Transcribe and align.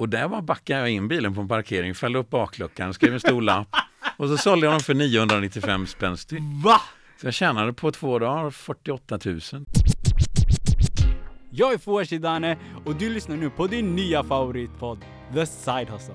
Och 0.00 0.08
där 0.08 0.28
bara 0.28 0.42
backade 0.42 0.80
jag 0.80 0.90
in 0.90 1.08
bilen 1.08 1.34
på 1.34 1.40
en 1.40 1.48
parkering, 1.48 1.94
fällde 1.94 2.18
upp 2.18 2.30
bakluckan, 2.30 2.94
skrev 2.94 3.14
en 3.14 3.20
stor 3.20 3.42
lapp 3.42 3.76
och 4.16 4.28
så 4.28 4.36
sålde 4.36 4.66
jag 4.66 4.72
dem 4.72 4.80
för 4.80 4.94
995 4.94 5.86
spänn 5.86 6.16
styck. 6.16 6.40
Va? 6.64 6.80
Så 7.20 7.26
jag 7.26 7.34
tjänade 7.34 7.72
på 7.72 7.90
två 7.90 8.18
dagar 8.18 8.50
48 8.50 9.18
000. 9.24 9.40
Jag 11.50 11.72
är 11.72 11.78
Fouad 11.78 12.08
Shidane 12.08 12.58
och 12.84 12.96
du 12.96 13.10
lyssnar 13.10 13.36
nu 13.36 13.50
på 13.50 13.66
din 13.66 13.96
nya 13.96 14.24
favoritpodd, 14.24 15.04
The 15.34 15.46
Side 15.46 15.88
Hustle. 15.88 16.14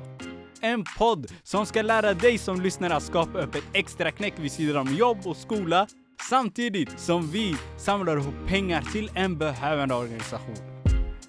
En 0.62 0.84
podd 0.98 1.32
som 1.44 1.66
ska 1.66 1.82
lära 1.82 2.14
dig 2.14 2.38
som 2.38 2.62
lyssnar 2.62 2.90
att 2.90 3.04
skapa 3.04 3.40
upp 3.40 3.56
ett 3.56 3.64
extra 3.74 4.12
knäck 4.12 4.34
vid 4.38 4.52
sidan 4.52 4.88
om 4.88 4.96
jobb 4.96 5.18
och 5.26 5.38
skola 5.38 5.88
samtidigt 6.30 7.00
som 7.00 7.28
vi 7.28 7.56
samlar 7.78 8.18
ihop 8.18 8.36
pengar 8.48 8.82
till 8.82 9.12
en 9.16 9.38
behövande 9.38 9.96
organisation. 9.96 10.56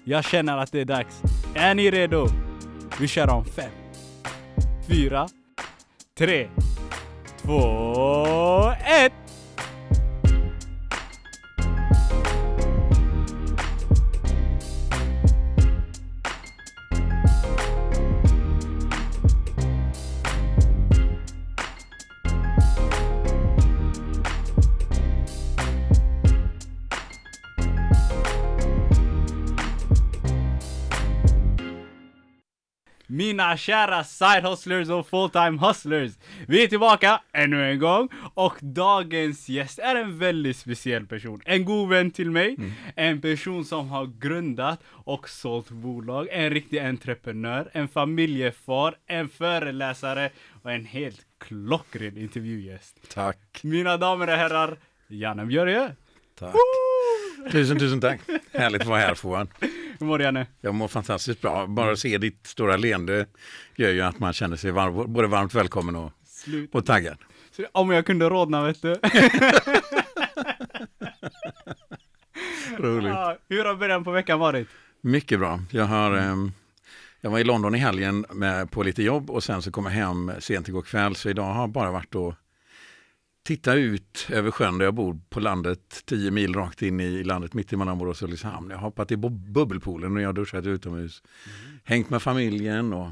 Jag 0.03 0.25
känner 0.25 0.57
att 0.57 0.71
det 0.71 0.81
är 0.81 0.85
dags. 0.85 1.21
Är 1.55 1.75
ni 1.75 1.91
redo? 1.91 2.46
Vi 2.99 3.07
kör 3.07 3.29
om 3.29 3.45
fem, 3.45 3.71
fyra, 4.87 5.27
tre, 6.17 6.47
två, 7.41 8.71
ett! 8.71 9.26
Mina 33.47 33.57
kära 33.57 34.03
side 34.03 34.43
hustlers 34.43 34.89
och 34.89 35.07
full-time 35.07 35.67
hustlers! 35.67 36.11
Vi 36.47 36.63
är 36.63 36.67
tillbaka 36.67 37.21
ännu 37.33 37.71
en 37.71 37.79
gång 37.79 38.09
och 38.33 38.55
dagens 38.61 39.49
gäst 39.49 39.79
är 39.79 39.95
en 39.95 40.19
väldigt 40.19 40.57
speciell 40.57 41.05
person. 41.05 41.41
En 41.45 41.65
god 41.65 41.89
vän 41.89 42.11
till 42.11 42.31
mig, 42.31 42.55
Mm. 42.57 42.71
en 42.95 43.21
person 43.21 43.65
som 43.65 43.89
har 43.89 44.05
grundat 44.19 44.79
och 44.89 45.29
sålt 45.29 45.69
bolag, 45.69 46.27
en 46.31 46.49
riktig 46.49 46.79
entreprenör, 46.79 47.69
en 47.73 47.87
familjefar, 47.87 48.95
en 49.07 49.29
föreläsare 49.29 50.29
och 50.63 50.71
en 50.71 50.85
helt 50.85 51.21
klockren 51.39 52.17
intervjugäst. 52.17 52.95
Tack. 53.13 53.59
Mina 53.63 53.97
damer 53.97 54.27
och 54.27 54.33
herrar, 54.37 54.77
Janne 55.07 55.45
Björje! 55.45 55.95
Tack. 56.39 56.55
Tusen, 57.51 57.79
tusen 57.79 58.01
tack. 58.01 58.21
Härligt 58.53 58.81
att 58.81 58.87
vara 58.87 58.99
här 58.99 59.15
Fouad. 59.15 59.47
Hur 59.99 60.05
mår 60.05 60.17
du 60.17 60.23
Janne? 60.23 60.47
Jag 60.61 60.75
mår 60.75 60.87
fantastiskt 60.87 61.41
bra. 61.41 61.67
Bara 61.67 61.91
att 61.91 61.99
se 61.99 62.17
ditt 62.17 62.47
stora 62.47 62.77
leende 62.77 63.25
gör 63.75 63.89
ju 63.91 64.01
att 64.01 64.19
man 64.19 64.33
känner 64.33 64.55
sig 64.57 64.71
var, 64.71 65.07
både 65.07 65.27
varmt 65.27 65.53
välkommen 65.53 65.95
och, 65.95 66.11
Slut. 66.25 66.75
och 66.75 66.85
taggad. 66.85 67.17
Så 67.51 67.65
Om 67.71 67.91
jag 67.91 68.05
kunde 68.05 68.29
rodna 68.29 68.63
vet 68.63 68.81
du. 68.81 68.95
Roligt. 72.77 73.09
Ja, 73.09 73.37
hur 73.49 73.65
har 73.65 73.75
början 73.75 74.03
på 74.03 74.11
veckan 74.11 74.39
varit? 74.39 74.67
Mycket 75.01 75.39
bra. 75.39 75.59
Jag, 75.71 75.85
har, 75.85 76.17
ehm, 76.17 76.51
jag 77.21 77.29
var 77.29 77.39
i 77.39 77.43
London 77.43 77.75
i 77.75 77.77
helgen 77.77 78.25
med, 78.33 78.71
på 78.71 78.83
lite 78.83 79.03
jobb 79.03 79.29
och 79.29 79.43
sen 79.43 79.61
så 79.61 79.71
kom 79.71 79.85
jag 79.85 79.91
hem 79.91 80.31
sent 80.39 80.67
igår 80.67 80.81
kväll. 80.81 81.15
Så 81.15 81.29
idag 81.29 81.43
har 81.53 81.61
jag 81.61 81.69
bara 81.69 81.91
varit 81.91 82.15
och 82.15 82.33
titta 83.47 83.73
ut 83.73 84.27
över 84.29 84.51
sjön 84.51 84.77
där 84.77 84.85
jag 84.85 84.93
bor 84.93 85.19
på 85.29 85.39
landet, 85.39 86.03
10 86.05 86.31
mil 86.31 86.53
rakt 86.53 86.81
in 86.81 86.99
i 86.99 87.23
landet 87.23 87.53
mitt 87.53 87.73
emellan 87.73 87.97
Borås 87.97 88.21
och 88.21 88.27
Ulricehamn. 88.27 88.69
Jag 88.69 88.77
har 88.77 88.81
hoppat 88.83 89.11
i 89.11 89.15
bu- 89.15 89.51
bubbelpoolen 89.51 90.15
och 90.15 90.21
jag 90.21 90.27
har 90.27 90.33
duschat 90.33 90.65
utomhus. 90.65 91.23
Hängt 91.83 92.09
med 92.09 92.21
familjen 92.21 92.93
och 92.93 93.11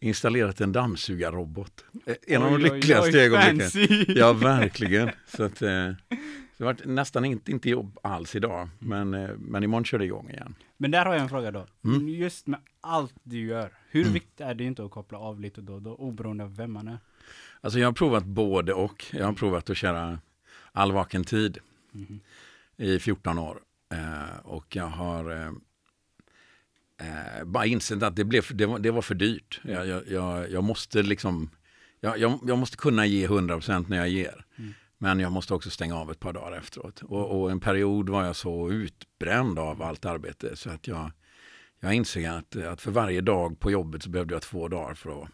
installerat 0.00 0.60
en 0.60 0.72
dammsugarrobot. 0.72 1.84
Eh, 2.06 2.14
En 2.26 2.42
av 2.42 2.50
de 2.50 2.56
Oj, 2.56 2.70
oj, 2.70 2.74
lyckligaste 2.76 3.18
oj, 3.18 3.24
ögonblicken. 3.24 4.14
Ja, 4.16 4.32
verkligen. 4.32 5.10
Så 5.36 5.42
att, 5.42 5.62
eh, 5.62 5.68
det 5.68 6.64
har 6.64 6.64
varit 6.64 6.84
nästan 6.84 7.24
inte, 7.24 7.50
inte 7.50 7.70
jobb 7.70 7.98
alls 8.02 8.34
idag, 8.36 8.68
men, 8.78 9.14
eh, 9.14 9.30
men 9.38 9.62
imorgon 9.62 9.84
kör 9.84 9.98
det 9.98 10.04
igång 10.04 10.30
igen. 10.30 10.54
Men 10.76 10.90
där 10.90 11.04
har 11.06 11.12
jag 11.12 11.22
en 11.22 11.28
fråga 11.28 11.50
då. 11.50 11.66
Mm. 11.84 12.08
Just 12.08 12.46
med 12.46 12.60
allt 12.80 13.14
du 13.22 13.38
gör, 13.46 13.72
hur 13.90 14.04
viktigt 14.04 14.40
är 14.40 14.54
det 14.54 14.64
inte 14.64 14.84
att 14.84 14.90
koppla 14.90 15.18
av 15.18 15.40
lite 15.40 15.60
då 15.60 15.74
och 15.74 15.82
då, 15.82 15.94
oberoende 15.94 16.44
av 16.44 16.56
vem 16.56 16.72
man 16.72 16.88
är? 16.88 16.98
Alltså 17.64 17.78
jag 17.78 17.88
har 17.88 17.92
provat 17.92 18.24
både 18.24 18.74
och. 18.74 19.04
Jag 19.12 19.26
har 19.26 19.32
provat 19.32 19.70
att 19.70 19.76
köra 19.76 20.18
all 20.72 20.92
vaken 20.92 21.24
tid 21.24 21.58
Mhm. 21.92 22.20
i 22.76 22.98
14 22.98 23.38
år. 23.38 23.62
Eh, 23.92 24.38
och 24.46 24.76
jag 24.76 24.86
har 24.86 25.30
eh, 25.30 25.48
eh, 27.08 27.44
bara 27.44 27.66
insett 27.66 28.02
att 28.02 28.16
det, 28.16 28.24
blev, 28.24 28.44
det, 28.50 28.66
var, 28.66 28.78
det 28.78 28.90
var 28.90 29.02
för 29.02 29.14
dyrt. 29.14 29.60
Jag, 29.64 29.86
jag, 29.86 30.08
jag, 30.08 30.50
jag 30.50 30.64
måste 30.64 31.02
liksom, 31.02 31.50
jag 32.00 32.58
måste 32.58 32.76
kunna 32.76 33.06
ge 33.06 33.26
100% 33.28 33.84
när 33.88 33.96
jag 33.96 34.08
ger. 34.08 34.44
Mm. 34.56 34.74
Men 34.98 35.20
jag 35.20 35.32
måste 35.32 35.54
också 35.54 35.70
stänga 35.70 35.96
av 35.96 36.10
ett 36.10 36.20
par 36.20 36.32
dagar 36.32 36.58
efteråt. 36.58 37.02
Och, 37.02 37.40
och 37.40 37.50
en 37.50 37.60
period 37.60 38.08
var 38.08 38.24
jag 38.24 38.36
så 38.36 38.70
utbränd 38.70 39.58
av 39.58 39.82
allt 39.82 40.04
arbete 40.04 40.56
så 40.56 40.70
att 40.70 40.86
jag, 40.86 41.10
jag 41.80 41.94
insåg 41.94 42.24
att, 42.24 42.56
att 42.56 42.80
för 42.80 42.90
varje 42.90 43.20
dag 43.20 43.60
på 43.60 43.70
jobbet 43.70 44.02
så 44.02 44.10
behövde 44.10 44.34
jag 44.34 44.42
två 44.42 44.68
dagar 44.68 44.94
för 44.94 45.22
att 45.22 45.28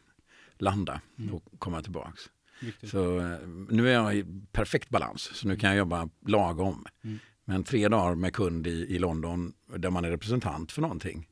landa 0.60 1.00
Mm. 1.18 1.34
och 1.34 1.44
komma 1.58 1.82
tillbaks. 1.82 2.20
Viktigt. 2.60 2.90
Så 2.90 3.18
eh, 3.18 3.38
nu 3.68 3.88
är 3.88 3.92
jag 3.92 4.16
i 4.16 4.24
perfekt 4.52 4.88
balans, 4.88 5.22
så 5.34 5.48
nu 5.48 5.56
kan 5.56 5.70
jag 5.70 5.78
jobba 5.78 6.08
lagom. 6.26 6.86
Mm. 7.04 7.18
Men 7.44 7.64
tre 7.64 7.88
dagar 7.88 8.14
med 8.14 8.32
kund 8.34 8.66
i, 8.66 8.70
i 8.70 8.98
London 8.98 9.52
där 9.76 9.90
man 9.90 10.04
är 10.04 10.10
representant 10.10 10.72
för 10.72 10.82
någonting 10.82 11.26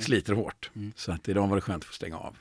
sliter 0.00 0.32
hårt. 0.34 0.70
Mm. 0.74 0.92
Så 0.96 1.12
att 1.12 1.28
idag 1.28 1.46
var 1.48 1.56
det 1.56 1.60
skönt 1.60 1.82
att 1.82 1.86
få 1.86 1.92
stänga 1.92 2.18
av. 2.18 2.36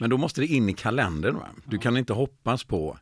Men 0.00 0.10
då 0.10 0.16
måste 0.16 0.40
det 0.40 0.46
in 0.46 0.68
i 0.68 0.72
kalendern. 0.74 1.34
Va? 1.36 1.48
Du 1.64 1.76
Ja. 1.76 1.82
kan 1.82 1.96
inte 1.96 2.12
hoppas 2.12 2.64
på 2.64 2.98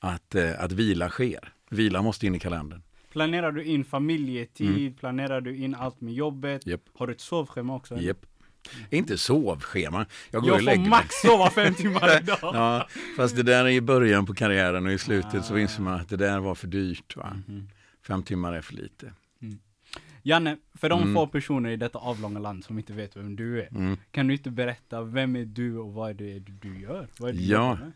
att, 0.00 0.34
eh, 0.34 0.60
att 0.64 0.72
vila 0.72 1.08
sker. 1.08 1.52
Vila 1.70 2.02
måste 2.02 2.26
in 2.26 2.34
i 2.34 2.38
kalendern. 2.38 2.82
Planerar 3.12 3.52
du 3.52 3.64
in 3.64 3.84
familjetid? 3.84 4.98
Planerar 4.98 5.40
du 5.40 5.56
in 5.56 5.74
allt 5.74 6.00
med 6.00 6.14
jobbet? 6.14 6.66
Japp. 6.66 6.80
Har 6.94 7.06
du 7.06 7.12
ett 7.12 7.20
sovschema 7.20 7.74
också? 7.76 7.94
eller? 7.94 8.04
Inte 8.90 9.18
sovschema. 9.18 10.06
Jag 10.30 10.42
går 10.42 10.50
och 10.50 10.56
Jag 10.56 10.64
lägger 10.64 10.82
får 10.82 10.90
max 10.90 11.14
sova 11.22 11.50
fem 11.50 11.74
timmar 11.74 12.18
idag. 12.22 12.38
Ja, 12.42 12.88
fast 13.16 13.36
det 13.36 13.42
där 13.42 13.64
är 13.64 13.68
i 13.68 13.80
början 13.80 14.26
på 14.26 14.34
karriären 14.34 14.86
och 14.86 14.92
i 14.92 14.98
slutet 14.98 15.44
så 15.44 15.54
Ah. 15.54 15.58
inser 15.58 15.82
man 15.82 15.94
att 16.00 16.08
det 16.08 16.16
där 16.16 16.40
var 16.40 16.54
för 16.54 16.66
dyrt. 16.66 17.16
Va? 17.16 17.36
Mhm. 17.46 17.68
Fem 18.06 18.22
timmar 18.22 18.52
är 18.52 18.60
för 18.60 18.74
lite. 18.74 19.12
Janne, 20.22 20.56
för 20.74 20.88
de 20.88 21.02
Mm. 21.02 21.14
få 21.14 21.26
personer 21.26 21.70
i 21.70 21.76
detta 21.76 21.98
avlånga 21.98 22.38
land 22.38 22.64
som 22.64 22.78
inte 22.78 22.92
vet 22.92 23.16
vem 23.16 23.36
du 23.36 23.62
är, 23.62 23.68
Mm. 23.68 23.96
kan 24.10 24.26
du 24.26 24.34
inte 24.34 24.50
berätta 24.50 25.02
vem 25.02 25.36
är 25.36 25.44
du 25.44 25.78
och 25.78 25.92
vad 25.92 26.10
är 26.10 26.14
det 26.14 26.38
du 26.38 26.80
gör? 26.80 27.08
Är 27.20 27.26
det 27.26 27.32
du 27.32 27.42
Ja. 27.44 27.62
jobbar 27.70 27.76
med? 27.84 27.92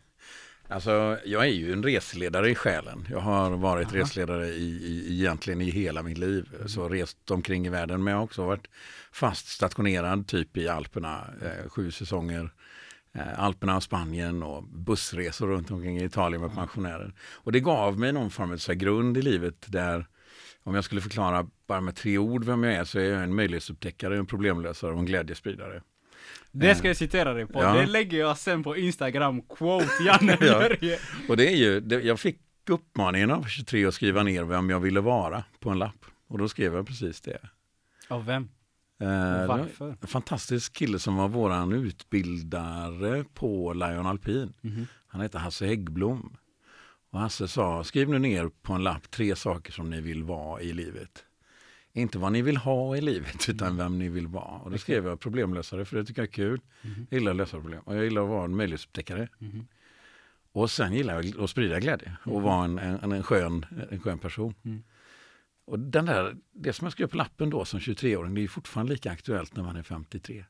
Alltså, 0.71 1.19
jag 1.25 1.43
är 1.43 1.51
ju 1.51 1.73
en 1.73 1.83
reseledare 1.83 2.51
i 2.51 2.55
själen. 2.55 3.07
Jag 3.11 3.21
har 3.21 3.51
varit 3.51 3.89
Aha. 3.89 3.97
reseledare 3.97 4.47
i, 4.47 4.63
i, 4.63 5.21
egentligen 5.21 5.61
i 5.61 5.71
hela 5.71 6.03
mitt 6.03 6.19
liv. 6.19 6.49
Så 6.67 6.89
rest 6.89 7.31
omkring 7.31 7.67
i 7.67 7.69
världen. 7.69 8.05
Men 8.05 8.11
jag 8.11 8.19
har 8.19 8.25
också 8.25 8.45
varit 8.45 8.67
fast 9.13 9.49
stationerad 9.49 10.27
typ 10.27 10.57
i 10.57 10.69
Alperna, 10.69 11.25
eh, 11.43 11.71
sju 11.71 11.91
säsonger. 11.91 12.51
Eh, 13.13 13.41
Alperna, 13.41 13.81
Spanien 13.81 14.43
och 14.43 14.65
bussresor 14.65 15.47
runt 15.47 15.71
omkring 15.71 15.99
i 15.99 16.05
Italien 16.05 16.43
med 16.43 16.55
pensionärer. 16.55 17.15
Och 17.33 17.53
det 17.53 17.61
gav 17.61 17.99
mig 17.99 18.13
någon 18.13 18.31
form 18.31 18.53
av 18.53 18.75
grund 18.75 19.19
i 19.19 19.23
livet 19.23 19.65
där, 19.67 20.07
om 20.63 20.75
jag 20.75 20.85
skulle 20.85 21.01
förklara 21.01 21.47
bara 21.67 21.81
med 21.81 21.97
tre 21.97 22.19
ord 22.19 22.45
vem 22.45 22.65
jag 22.65 22.75
är, 22.75 22.85
så 22.85 22.99
är 22.99 23.05
jag 23.05 23.23
en 23.23 23.35
möjlighetsupptäckare, 23.35 24.19
en 24.19 24.27
problemlösare 24.27 24.93
och 24.93 24.99
en 24.99 25.07
glädjespridare. 25.07 25.83
Det 26.53 26.75
ska 26.75 26.89
jag 26.89 26.97
citera 26.97 27.35
dig 27.35 27.47
på. 27.47 27.63
Ja. 27.63 27.75
Det 27.75 27.87
lägger 27.87 28.19
jag 28.19 28.39
sen 28.39 28.63
på 28.63 28.77
Instagram, 28.77 29.43
quote 29.43 29.89
Janne 30.07 30.33
Ja. 30.41 30.59
Björje. 30.59 30.99
Och 31.29 31.37
det 31.37 31.53
är 31.53 31.57
ju, 31.57 31.81
det, 31.81 32.01
jag 32.03 32.21
fick 32.21 32.39
uppmaningen 32.69 33.31
av 33.31 33.45
23 33.45 33.87
att 33.87 33.95
skriva 33.95 34.23
ner 34.23 34.45
vem 34.45 34.71
jag 34.71 34.81
ville 34.81 35.01
vara 35.01 35.45
på 35.61 35.71
en 35.71 35.79
lapp. 35.79 36.05
Och 36.29 36.39
då 36.39 36.49
skrev 36.49 36.75
jag 36.75 36.87
precis 36.87 37.21
det. 37.21 37.39
Av 38.09 38.25
vem? 38.27 38.49
Eh, 39.01 39.47
varför? 39.47 39.97
En 40.01 40.07
fantastisk 40.09 40.73
kille 40.73 40.99
som 40.99 41.17
var 41.17 41.29
våran 41.29 41.73
utbildare 41.73 43.25
på 43.35 43.73
Lion 43.73 44.07
Alpin. 44.07 44.53
Mhm. 44.61 44.87
Han 45.07 45.21
heter 45.21 45.39
Hasse 45.39 45.67
Häggblom. 45.67 46.37
Och 47.13 47.21
Hasse 47.21 47.49
sa, 47.49 47.85
skriv 47.85 48.09
nu 48.09 48.19
ner 48.19 48.51
på 48.63 48.73
en 48.73 48.83
lapp 48.83 49.11
tre 49.11 49.37
saker 49.37 49.73
som 49.73 49.91
ni 49.91 50.01
vill 50.01 50.23
vara 50.23 50.61
i 50.61 50.73
livet. 50.73 51.25
Inte 51.93 52.19
vad 52.19 52.33
ni 52.33 52.43
vill 52.43 52.57
ha 52.57 52.97
i 52.97 53.01
livet, 53.01 53.49
utan 53.49 53.77
vem 53.77 53.99
ni 53.99 54.09
vill 54.09 54.27
vara. 54.27 54.59
Och 54.59 54.71
då 54.71 54.79
skrev 54.79 55.07
jag 55.07 55.21
problemlösare, 55.21 55.85
för 55.85 55.97
det 55.97 56.05
tycker 56.05 56.23
jag 56.23 56.29
är 56.29 56.33
kul. 56.33 56.61
Mhm. 56.83 57.07
Jag 57.11 57.19
gillar 57.19 57.31
att 57.31 57.37
lösa 57.37 57.61
problem. 57.61 57.83
Och 57.85 57.97
jag 57.97 58.05
gillar 58.05 58.23
att 58.23 58.29
vara 58.29 58.45
en 58.45 58.57
möjlighetsupptäckare. 58.57 59.29
Mhm. 59.39 59.67
Och 60.53 60.71
sen 60.71 60.93
gillar 60.93 61.23
jag 61.23 61.41
att 61.41 61.51
sprida 61.51 61.81
glädje 61.81 62.17
och 62.25 62.43
vara 62.43 62.65
en, 62.65 62.79
en, 62.79 63.13
en, 63.13 63.23
skön, 63.23 63.67
en 63.91 64.01
skön 64.01 64.19
person. 64.19 64.55
Mm. 64.65 64.83
Och 65.65 65.79
den 65.79 66.07
där, 66.07 66.37
det 66.53 66.73
som 66.73 66.85
jag 66.85 66.93
skrev 66.93 67.07
på 67.07 67.17
lappen 67.17 67.51
då 67.51 67.65
som 67.65 67.81
23-åring, 67.81 68.35
det 68.35 68.43
är 68.43 68.49
fortfarande 68.49 68.93
lika 68.93 69.11
aktuellt 69.11 69.57
när 69.57 69.63
man 69.63 69.77
är 69.77 69.83
53. 69.83 70.45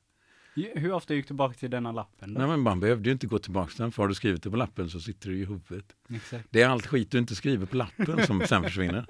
Ja, 0.54 0.68
Hur 0.74 0.92
ofta 0.92 1.14
gick 1.14 1.24
du 1.24 1.26
tillbaka 1.26 1.54
till 1.54 1.70
denna 1.70 1.92
lappen 1.92 2.34
då? 2.34 2.38
Nej 2.40 2.48
men 2.48 2.60
man 2.60 2.80
behövde 2.80 3.08
ju 3.08 3.12
inte 3.12 3.26
gå 3.26 3.38
tillbaka 3.38 3.70
till 3.70 3.78
den, 3.82 3.92
för 3.92 4.02
har 4.02 4.08
du 4.08 4.14
skrivit 4.14 4.42
det 4.42 4.50
på 4.50 4.56
lappen 4.56 4.90
så 4.90 5.00
sitter 5.00 5.30
det 5.30 5.36
i 5.36 5.44
huvudet. 5.44 5.84
Exakt. 6.14 6.46
Det 6.50 6.62
är 6.62 6.68
allt 6.68 6.86
skit 6.86 7.10
du 7.10 7.18
inte 7.18 7.34
skriver 7.34 7.66
på 7.66 7.76
lappen 7.76 8.26
som 8.26 8.40
sen 8.46 8.62
försvinner. 8.62 9.06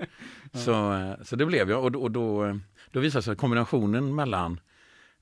Så, 0.52 0.92
eh, 0.94 1.12
så 1.22 1.36
det 1.36 1.46
blev 1.46 1.70
jag 1.70 1.84
och, 1.84 2.02
och 2.02 2.10
då, 2.10 2.44
eh, 2.44 2.56
då 2.90 3.00
visade 3.00 3.22
sig 3.22 3.32
att 3.32 3.38
kombinationen 3.38 4.14
mellan 4.14 4.60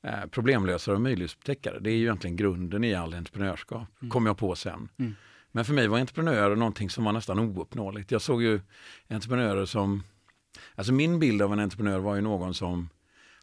eh, 0.03 0.27
problemlösare 0.31 0.95
och 0.95 1.01
möjlighetsupptäckare. 1.01 1.79
Det 1.81 1.91
är 1.91 1.95
ju 1.95 2.03
egentligen 2.03 2.37
grunden 2.37 2.85
i 2.85 2.95
all 2.95 3.15
entreprenörskap, 3.15 3.89
Mm. 4.01 4.11
kom 4.11 4.27
jag 4.27 4.39
på 4.39 4.55
sen. 4.55 4.89
Mm. 4.99 5.15
Men 5.53 5.65
för 5.65 5.75
mig 5.75 5.89
var 5.89 5.99
entreprenörer 5.99 6.57
någonting 6.57 6.91
som 6.91 7.05
var 7.05 7.13
nästan 7.13 7.39
ouppnåeligt. 7.39 8.11
Jag 8.11 8.23
såg 8.23 8.43
ju 8.43 8.61
entreprenörer 9.09 9.67
som, 9.67 10.03
alltså 10.75 10.93
min 10.93 11.19
bild 11.19 11.43
av 11.43 11.53
en 11.53 11.59
entreprenör 11.61 11.99
var 11.99 12.15
ju 12.15 12.21
någon 12.21 12.55
som 12.55 12.89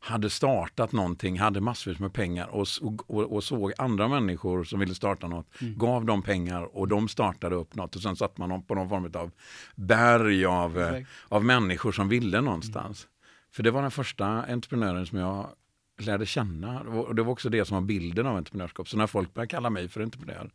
hade 0.06 0.30
startat 0.30 0.92
någonting, 0.92 1.40
hade 1.40 1.62
massvis 1.62 2.00
med 2.00 2.14
pengar 2.14 2.48
och, 2.48 2.68
och, 3.08 3.34
och, 3.34 3.44
såg 3.44 3.74
andra 3.78 4.08
människor 4.08 4.64
som 4.64 4.80
ville 4.80 4.96
starta 4.96 5.28
något, 5.28 5.62
Mm. 5.62 5.78
gav 5.78 6.06
dem 6.06 6.22
pengar 6.22 6.78
och 6.78 6.88
de 6.88 7.08
startade 7.08 7.56
upp 7.56 7.76
något 7.76 7.96
och 7.96 8.02
sen 8.02 8.16
satt 8.16 8.38
man 8.38 8.64
på 8.64 8.76
någon 8.76 8.90
form 8.90 9.12
av 9.16 9.32
berg 9.76 10.46
av, 10.46 10.80
eh, 10.80 10.88
Exakt. 10.94 11.10
av 11.30 11.46
människor 11.46 11.92
som 11.92 12.10
ville 12.10 12.42
någonstans. 12.42 13.08
För 13.52 13.64
det 13.64 13.72
var 13.72 13.82
den 13.82 13.92
första 13.92 14.26
entreprenören 14.28 15.06
som 15.06 15.18
jag 15.18 15.50
lärde 15.98 16.26
känna 16.26 16.82
och 16.82 17.16
det 17.16 17.24
var 17.24 17.32
också 17.32 17.50
det 17.50 17.66
som 17.66 17.76
var 17.76 17.82
bilden 17.82 18.28
av 18.28 18.38
entreprenörskap. 18.38 18.90
Så 18.90 18.98
när 18.98 19.08
folk 19.08 19.34
började 19.34 19.50
kalla 19.50 19.70
mig 19.70 19.88
för 19.90 20.02
entreprenör, 20.02 20.50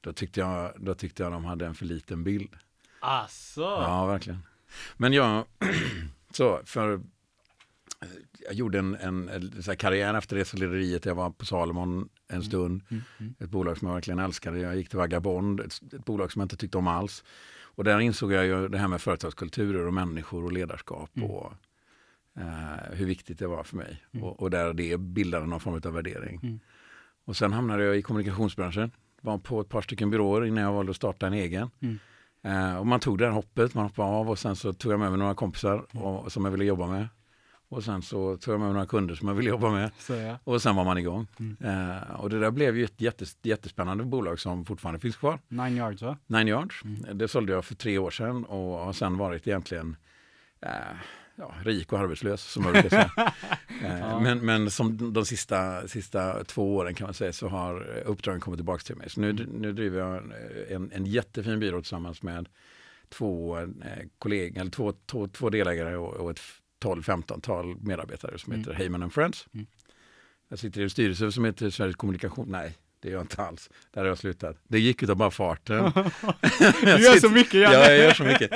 då 0.00 0.12
tyckte 0.12 0.40
jag, 0.40 0.72
då 0.76 0.94
tyckte 0.94 1.22
jag 1.22 1.32
de 1.32 1.44
hade 1.44 1.66
en 1.66 1.74
för 1.74 1.84
liten 1.84 2.24
bild. 2.24 2.54
Alltså. 3.00 3.60
Ja, 3.60 4.06
verkligen. 4.06 4.38
Men 4.96 5.12
jag, 5.12 5.44
så 6.32 6.60
för 6.64 7.00
jag 8.44 8.54
gjorde 8.54 8.78
en, 8.78 8.94
en, 8.94 9.28
en 9.68 9.76
karriär 9.76 10.14
efter 10.14 10.36
reselederiet. 10.36 11.04
Jag 11.04 11.14
var 11.14 11.30
på 11.30 11.44
Salomon 11.44 12.08
en 12.28 12.42
stund. 12.42 12.82
Mm, 12.90 13.02
mm. 13.18 13.34
Ett 13.38 13.50
bolag 13.50 13.78
som 13.78 13.88
jag 13.88 13.94
verkligen 13.94 14.18
älskade. 14.18 14.58
Jag 14.58 14.76
gick 14.76 14.88
till 14.88 14.98
Vagabond, 14.98 15.60
ett, 15.60 15.80
ett 15.92 16.04
bolag 16.04 16.32
som 16.32 16.40
jag 16.40 16.44
inte 16.44 16.56
tyckte 16.56 16.78
om 16.78 16.88
alls. 16.88 17.24
Och 17.60 17.84
där 17.84 18.00
insåg 18.00 18.32
jag 18.32 18.46
ju 18.46 18.68
det 18.68 18.78
här 18.78 18.88
med 18.88 19.00
företagskulturer 19.00 19.86
och 19.86 19.94
människor 19.94 20.44
och 20.44 20.52
ledarskap 20.52 21.16
Mm. 21.16 21.30
och 21.30 21.52
eh, 22.38 22.92
hur 22.92 23.06
viktigt 23.06 23.38
det 23.38 23.46
var 23.46 23.62
för 23.64 23.76
mig. 23.76 24.02
Mm. 24.12 24.24
Och, 24.24 24.42
och 24.42 24.50
där 24.50 24.72
det 24.72 25.00
bildade 25.00 25.46
någon 25.46 25.60
form 25.60 25.80
av 25.84 25.92
värdering. 25.92 26.40
Mm. 26.42 26.60
Och 27.24 27.36
sen 27.36 27.52
hamnade 27.52 27.84
jag 27.84 27.96
i 27.96 28.02
kommunikationsbranschen. 28.02 28.90
Var 29.20 29.38
på 29.38 29.60
ett 29.60 29.68
par 29.68 29.82
stycken 29.82 30.10
byråer 30.10 30.44
innan 30.44 30.64
jag 30.64 30.72
valde 30.72 30.90
att 30.90 30.96
starta 30.96 31.26
en 31.26 31.32
egen. 31.32 31.70
Mm. 31.80 31.98
Eh, 32.42 32.76
och 32.78 32.86
man 32.86 33.00
tog 33.00 33.18
det 33.18 33.24
här 33.24 33.32
hoppet, 33.32 33.74
man 33.74 33.84
hoppade 33.84 34.08
av 34.08 34.30
och 34.30 34.38
sen 34.38 34.56
så 34.56 34.72
tog 34.72 34.92
jag 34.92 35.00
med 35.00 35.10
mig 35.10 35.18
några 35.18 35.34
kompisar 35.34 35.96
och, 35.96 36.32
som 36.32 36.44
jag 36.44 36.52
ville 36.52 36.64
jobba 36.64 36.86
med. 36.86 37.08
Och 37.70 37.84
sen 37.84 38.02
så 38.02 38.36
tog 38.36 38.54
jag 38.54 38.60
med 38.60 38.72
några 38.72 38.86
kunder 38.86 39.14
som 39.14 39.28
jag 39.28 39.34
ville 39.34 39.50
jobba 39.50 39.70
med. 39.70 39.90
Så 39.98 40.14
ja. 40.14 40.38
Och 40.44 40.62
sen 40.62 40.76
var 40.76 40.84
man 40.84 40.98
igång. 40.98 41.26
Mm. 41.40 41.56
Eh, 41.90 42.10
och 42.20 42.30
det 42.30 42.38
där 42.40 42.50
blev 42.50 42.76
ju 42.76 42.84
ett 42.84 43.00
jättes, 43.00 43.36
jättespännande 43.42 44.04
bolag 44.04 44.40
som 44.40 44.64
fortfarande 44.64 45.00
finns 45.00 45.16
kvar. 45.16 45.38
Nine 45.48 45.76
yards 45.76 46.02
va? 46.02 46.16
Nine 46.26 46.48
Yards. 46.48 46.84
Mm. 46.84 47.18
Det 47.18 47.28
sålde 47.28 47.52
jag 47.52 47.64
för 47.64 47.74
tre 47.74 47.98
år 47.98 48.10
sedan 48.10 48.44
och 48.44 48.78
har 48.78 48.92
sen 48.92 49.18
varit 49.18 49.46
egentligen 49.46 49.96
eh, 50.60 50.70
ja, 51.36 51.54
rik 51.64 51.92
och 51.92 51.98
arbetslös 51.98 52.42
som 52.42 52.62
jag 52.64 52.72
brukar 52.72 52.88
säga. 52.88 53.10
eh, 53.84 53.98
Ja. 54.00 54.20
men, 54.20 54.38
men 54.46 54.70
som 54.70 55.12
de 55.12 55.24
sista, 55.24 55.88
sista 55.88 56.44
två 56.44 56.76
åren 56.76 56.94
kan 56.94 57.04
man 57.06 57.14
säga 57.14 57.32
så 57.32 57.48
har 57.48 58.02
uppdragen 58.04 58.40
kommit 58.40 58.58
tillbaka 58.58 58.82
till 58.82 58.96
mig. 58.96 59.10
Så 59.10 59.20
nu, 59.20 59.30
Mm. 59.30 59.44
nu 59.46 59.72
driver 59.72 59.98
jag 60.00 60.22
en, 60.70 60.92
en 60.92 61.06
jättefin 61.06 61.60
byrå 61.60 61.80
tillsammans 61.80 62.22
med 62.22 62.48
två 63.08 63.58
eh, 63.58 63.66
kollegor, 64.18 64.60
eller 64.60 64.70
två, 64.70 64.92
två, 65.06 65.28
två 65.28 65.50
delägare 65.50 65.96
och, 65.96 66.14
och 66.14 66.30
ett 66.30 66.40
12-15-tal 66.80 67.76
medarbetare 67.80 68.38
som 68.38 68.52
Mm. 68.52 68.60
heter 68.60 68.74
Heyman 68.74 69.02
and 69.02 69.12
Friends. 69.12 69.46
Mm. 69.54 69.66
Jag 70.48 70.58
sitter 70.58 70.80
i 70.80 70.84
en 70.84 70.90
styrelse 70.90 71.32
som 71.32 71.44
heter 71.44 71.70
Sveriges 71.70 71.96
Kommunikation. 71.96 72.46
Nej, 72.48 72.76
det 73.00 73.08
gör 73.08 73.16
jag 73.16 73.24
inte 73.24 73.42
alls. 73.42 73.70
Där 73.90 74.00
har 74.00 74.08
jag 74.08 74.18
slutat. 74.18 74.56
Det 74.68 74.78
gick 74.80 75.02
utav 75.02 75.16
bara 75.16 75.30
farten. 75.30 75.92
Du 76.82 76.90
gör 76.90 77.20
så 77.20 77.28
mycket 77.30 77.54
Ja, 77.54 77.72
Janne. 77.72 77.86
jag 77.86 77.98
gör 77.98 78.12
så 78.12 78.24
mycket. 78.24 78.50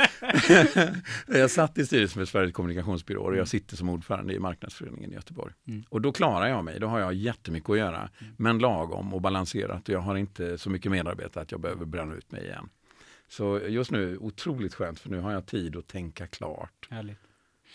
jag 1.38 1.50
satt 1.50 1.78
i 1.78 1.86
styrelsen 1.86 2.20
för 2.20 2.24
Sveriges 2.24 2.52
kommunikationsbyrå 2.54 3.22
och 3.22 3.36
jag 3.36 3.48
sitter 3.48 3.76
som 3.76 3.88
ordförande 3.88 4.34
i 4.34 4.38
marknadsföreningen 4.38 5.10
i 5.12 5.14
Göteborg. 5.14 5.52
Mm. 5.68 5.84
Och 5.88 6.00
då 6.00 6.12
klarar 6.12 6.46
jag 6.48 6.64
mig, 6.64 6.80
då 6.80 6.86
har 6.86 7.00
jag 7.00 7.14
jättemycket 7.14 7.70
att 7.70 7.78
göra. 7.78 8.10
Men 8.36 8.58
lagom 8.58 9.14
och 9.14 9.20
balanserat 9.20 9.88
och 9.88 9.94
jag 9.94 10.00
har 10.00 10.16
inte 10.16 10.58
så 10.58 10.70
mycket 10.70 10.90
medarbetare 10.92 11.42
att 11.42 11.50
jag 11.52 11.60
behöver 11.60 11.84
bränna 11.84 12.14
ut 12.14 12.32
mig 12.32 12.44
igen. 12.44 12.68
Så 13.28 13.60
just 13.68 13.90
nu 13.90 14.18
otroligt 14.18 14.74
skönt 14.74 15.00
för 15.00 15.10
nu 15.10 15.20
har 15.20 15.32
jag 15.32 15.46
tid 15.46 15.76
att 15.76 15.86
tänka 15.86 16.26
klart. 16.26 16.88
Härligt. 16.90 17.18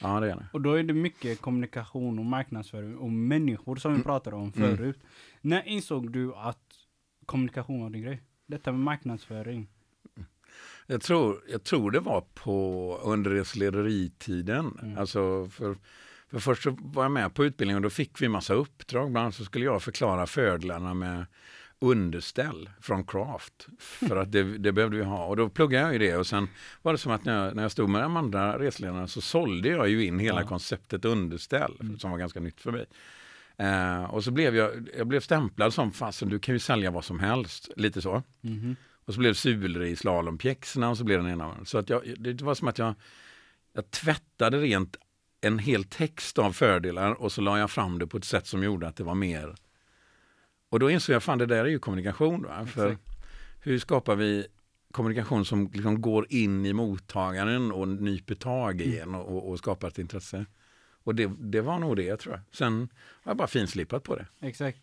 Ja, 0.02 0.20
det 0.20 0.32
är 0.32 0.36
det. 0.36 0.46
Och 0.54 0.62
då 0.62 0.74
är 0.74 0.84
det 0.84 0.94
mycket 0.94 1.42
kommunikation 1.42 2.20
och 2.20 2.26
marknadsföring 2.26 2.98
och 2.98 3.12
människor 3.12 3.76
som 3.76 3.92
vi 3.92 3.96
Mm. 3.96 4.04
pratade 4.04 4.36
om 4.36 4.52
Mm. 4.56 4.78
förut. 4.78 5.00
När 5.42 5.68
insåg 5.68 6.12
du 6.12 6.34
att 6.36 6.60
kommunikation 7.26 7.82
var 7.84 7.90
din 7.90 8.02
grej? 8.02 8.22
Detta 8.48 8.72
med 8.72 8.82
marknadsföring. 8.82 9.68
Jag 10.88 11.02
tror, 11.02 11.42
jag 11.50 11.64
tror 11.64 11.92
det 11.92 12.00
var 12.00 12.22
på 12.34 13.00
under 13.04 13.32
reseleritiden. 13.32 14.80
Mm. 14.82 14.98
Alltså 14.98 15.48
för, 15.50 15.76
för 16.32 16.40
först 16.40 16.64
så 16.64 16.78
var 16.82 17.04
jag 17.04 17.12
med 17.12 17.34
på 17.34 17.46
utbildningen 17.46 17.76
och 17.78 17.82
då 17.84 17.90
fick 17.90 18.22
vi 18.22 18.28
massa 18.30 18.54
uppdrag. 18.54 19.12
Bland 19.12 19.24
annat 19.24 19.36
så 19.36 19.46
skulle 19.46 19.66
jag 19.66 19.84
förklara 19.84 20.28
fördelarna 20.28 20.94
med 20.94 21.26
underställ 21.80 22.70
från 22.82 23.04
Craft. 23.04 23.68
För 23.80 24.16
att 24.16 24.32
det, 24.32 24.58
det 24.58 24.72
behövde 24.72 24.98
vi 24.98 25.04
ha. 25.04 25.26
Och 25.26 25.36
då 25.38 25.50
pluggade 25.50 25.84
jag 25.84 25.94
ju 25.94 26.00
det. 26.00 26.16
Och 26.16 26.28
sen 26.28 26.48
var 26.82 26.92
det 26.92 26.98
som 26.98 27.12
att 27.12 27.26
när 27.26 27.46
jag, 27.46 27.56
när 27.56 27.64
jag 27.64 27.72
stod 27.72 27.90
med 27.90 28.02
de 28.02 28.18
andra 28.18 28.60
reseledarna 28.60 29.08
så 29.08 29.22
sålde 29.22 29.70
jag 29.70 29.90
ju 29.90 30.06
in 30.06 30.20
hela 30.20 30.42
Ja. 30.42 30.48
konceptet 30.48 31.06
underställ. 31.06 31.78
Mm. 31.80 32.00
Som 32.00 32.12
var 32.12 32.18
ganska 32.18 32.40
nytt 32.40 32.62
för 32.62 32.72
mig. 32.72 32.86
Eh, 33.58 34.04
och 34.04 34.24
så 34.24 34.32
blev 34.32 34.56
jag, 34.56 34.90
jag 34.98 35.08
blev 35.08 35.20
stämplad 35.20 35.74
som 35.74 35.92
fasen 35.92 36.30
du 36.30 36.40
kan 36.40 36.56
ju 36.56 36.60
sälja 36.60 36.92
vad 36.92 37.06
som 37.06 37.20
helst. 37.20 37.70
Lite 37.76 38.02
så. 38.02 38.24
Mhm. 38.42 38.76
Och 39.06 39.14
så 39.14 39.20
blev 39.20 39.32
det 39.32 39.36
sulor 39.38 39.84
i 39.84 39.96
slalompjäxorna 39.96 40.90
och 40.90 40.98
så 40.98 41.04
blev 41.04 41.24
den 41.24 41.32
ena. 41.32 41.56
Så 41.66 41.78
att 41.78 41.90
jag, 41.90 42.14
det 42.20 42.42
var 42.42 42.56
som 42.56 42.68
att 42.68 42.78
jag, 42.78 42.96
jag 43.74 43.92
tvättade 43.92 44.58
rent 44.58 44.96
en 45.42 45.60
hel 45.60 45.84
text 45.84 46.40
av 46.40 46.52
fördelar 46.54 47.12
och 47.22 47.32
så 47.32 47.42
la 47.42 47.60
jag 47.60 47.72
fram 47.72 48.00
det 48.00 48.08
på 48.08 48.18
ett 48.18 48.26
sätt 48.26 48.48
som 48.48 48.64
gjorde 48.64 48.88
att 48.88 48.96
det 48.96 49.04
var 49.04 49.16
mer. 49.16 49.56
Och 50.70 50.80
då 50.80 50.90
insåg 50.90 51.16
jag, 51.16 51.24
fan 51.24 51.38
det 51.38 51.46
där 51.46 51.66
är 51.66 51.70
ju 51.70 51.80
kommunikation. 51.80 52.44
Va? 52.44 52.66
För 52.66 52.88
Exakt. 52.88 53.04
hur 53.60 53.80
skapar 53.80 54.16
vi 54.16 54.48
kommunikation 54.92 55.46
som 55.46 55.70
liksom 55.74 56.02
går 56.02 56.26
in 56.30 56.66
i 56.66 56.74
mottagaren 56.74 57.72
och 57.72 57.88
nyper 57.88 58.36
tag 58.36 58.82
i 58.82 59.00
en 59.00 59.16
och, 59.16 59.38
och, 59.38 59.50
och 59.50 59.58
skapar 59.58 59.88
ett 59.88 60.00
intresse. 60.00 60.46
Och 61.04 61.16
det, 61.16 61.32
det 61.40 61.62
var 61.62 61.80
nog 61.80 61.96
det 61.96 62.18
tror 62.18 62.36
jag. 62.36 62.44
Sen 62.52 62.90
har 62.96 63.30
jag 63.30 63.38
bara 63.38 63.48
finslipat 63.48 64.04
på 64.04 64.16
det. 64.16 64.26
Exakt. 64.42 64.80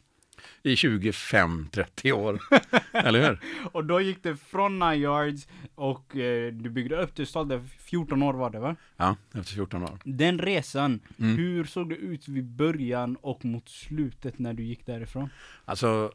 I 0.62 0.74
25-30 0.74 2.12
år. 2.12 2.40
Eller 2.92 3.28
hur? 3.28 3.40
Och 3.72 3.84
då 3.84 4.00
gick 4.00 4.22
det 4.22 4.36
från 4.36 4.78
nine 4.78 5.00
yards 5.00 5.48
och 5.74 6.16
eh, 6.16 6.52
du 6.52 6.70
byggde 6.70 6.96
upp 7.02 7.16
det, 7.16 7.26
sålde 7.26 7.62
14 7.78 8.22
år 8.22 8.34
var 8.34 8.50
det 8.50 8.58
va? 8.60 8.76
Ja, 8.96 9.16
efter 9.34 9.54
14 9.54 9.82
år. 9.82 9.98
Den 10.04 10.38
resan, 10.38 11.00
Mm. 11.18 11.36
hur 11.36 11.64
såg 11.64 11.88
det 11.88 11.96
ut 11.96 12.28
vid 12.28 12.44
början 12.44 13.16
och 13.16 13.44
mot 13.44 13.68
slutet 13.68 14.38
när 14.38 14.54
du 14.54 14.62
gick 14.64 14.86
därifrån? 14.86 15.28
Alltså, 15.64 16.12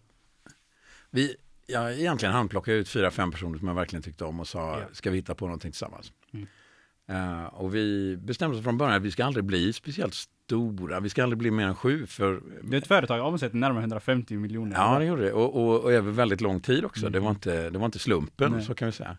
vi, 1.10 1.36
jag 1.68 1.94
egentligen 2.00 2.34
handplockade 2.36 2.78
ut 2.78 2.90
fyra, 2.90 3.12
fem 3.12 3.32
personer 3.32 3.58
som 3.60 3.68
jag 3.68 3.76
verkligen 3.76 4.04
tyckte 4.04 4.26
om 4.26 4.40
och 4.40 4.48
sa, 4.48 4.80
Ja. 4.80 4.86
ska 4.92 5.10
vi 5.12 5.18
hitta 5.18 5.36
på 5.36 5.46
någonting 5.46 5.72
tillsammans? 5.72 6.12
Mm. 6.34 6.48
Eh, 7.08 7.46
och 7.46 7.76
vi 7.76 8.18
bestämde 8.18 8.58
oss 8.58 8.64
från 8.64 8.78
början 8.78 8.96
att 8.96 9.02
vi 9.02 9.12
ska 9.12 9.26
aldrig 9.26 9.46
bli 9.46 9.74
speciellt 9.74 10.16
stora, 10.50 11.00
vi 11.00 11.10
ska 11.10 11.24
aldrig 11.24 11.38
bli 11.38 11.52
mer 11.52 11.68
än 11.68 11.76
sju, 11.76 12.06
för 12.06 12.42
Det 12.64 12.76
är 12.76 12.82
ett 12.82 12.88
företag 12.88 13.26
omsätter 13.26 13.58
närmare 13.58 13.82
150 13.84 14.38
miljoner. 14.38 14.76
Ja, 14.76 15.00
det 15.00 15.06
gjorde 15.06 15.22
det. 15.22 15.34
Och, 15.34 15.56
och, 15.56 15.84
och 15.84 15.92
över 15.94 16.12
väldigt 16.12 16.42
lång 16.42 16.60
tid 16.60 16.86
också. 16.86 17.02
Mm. 17.02 17.12
Det, 17.14 17.20
var 17.20 17.30
inte, 17.30 17.70
det 17.70 17.80
var 17.80 17.86
inte 17.86 18.00
slumpen, 18.00 18.52
Nej. 18.52 18.62
så 18.62 18.74
kan 18.74 18.86
vi 18.86 18.92
säga. 18.92 19.18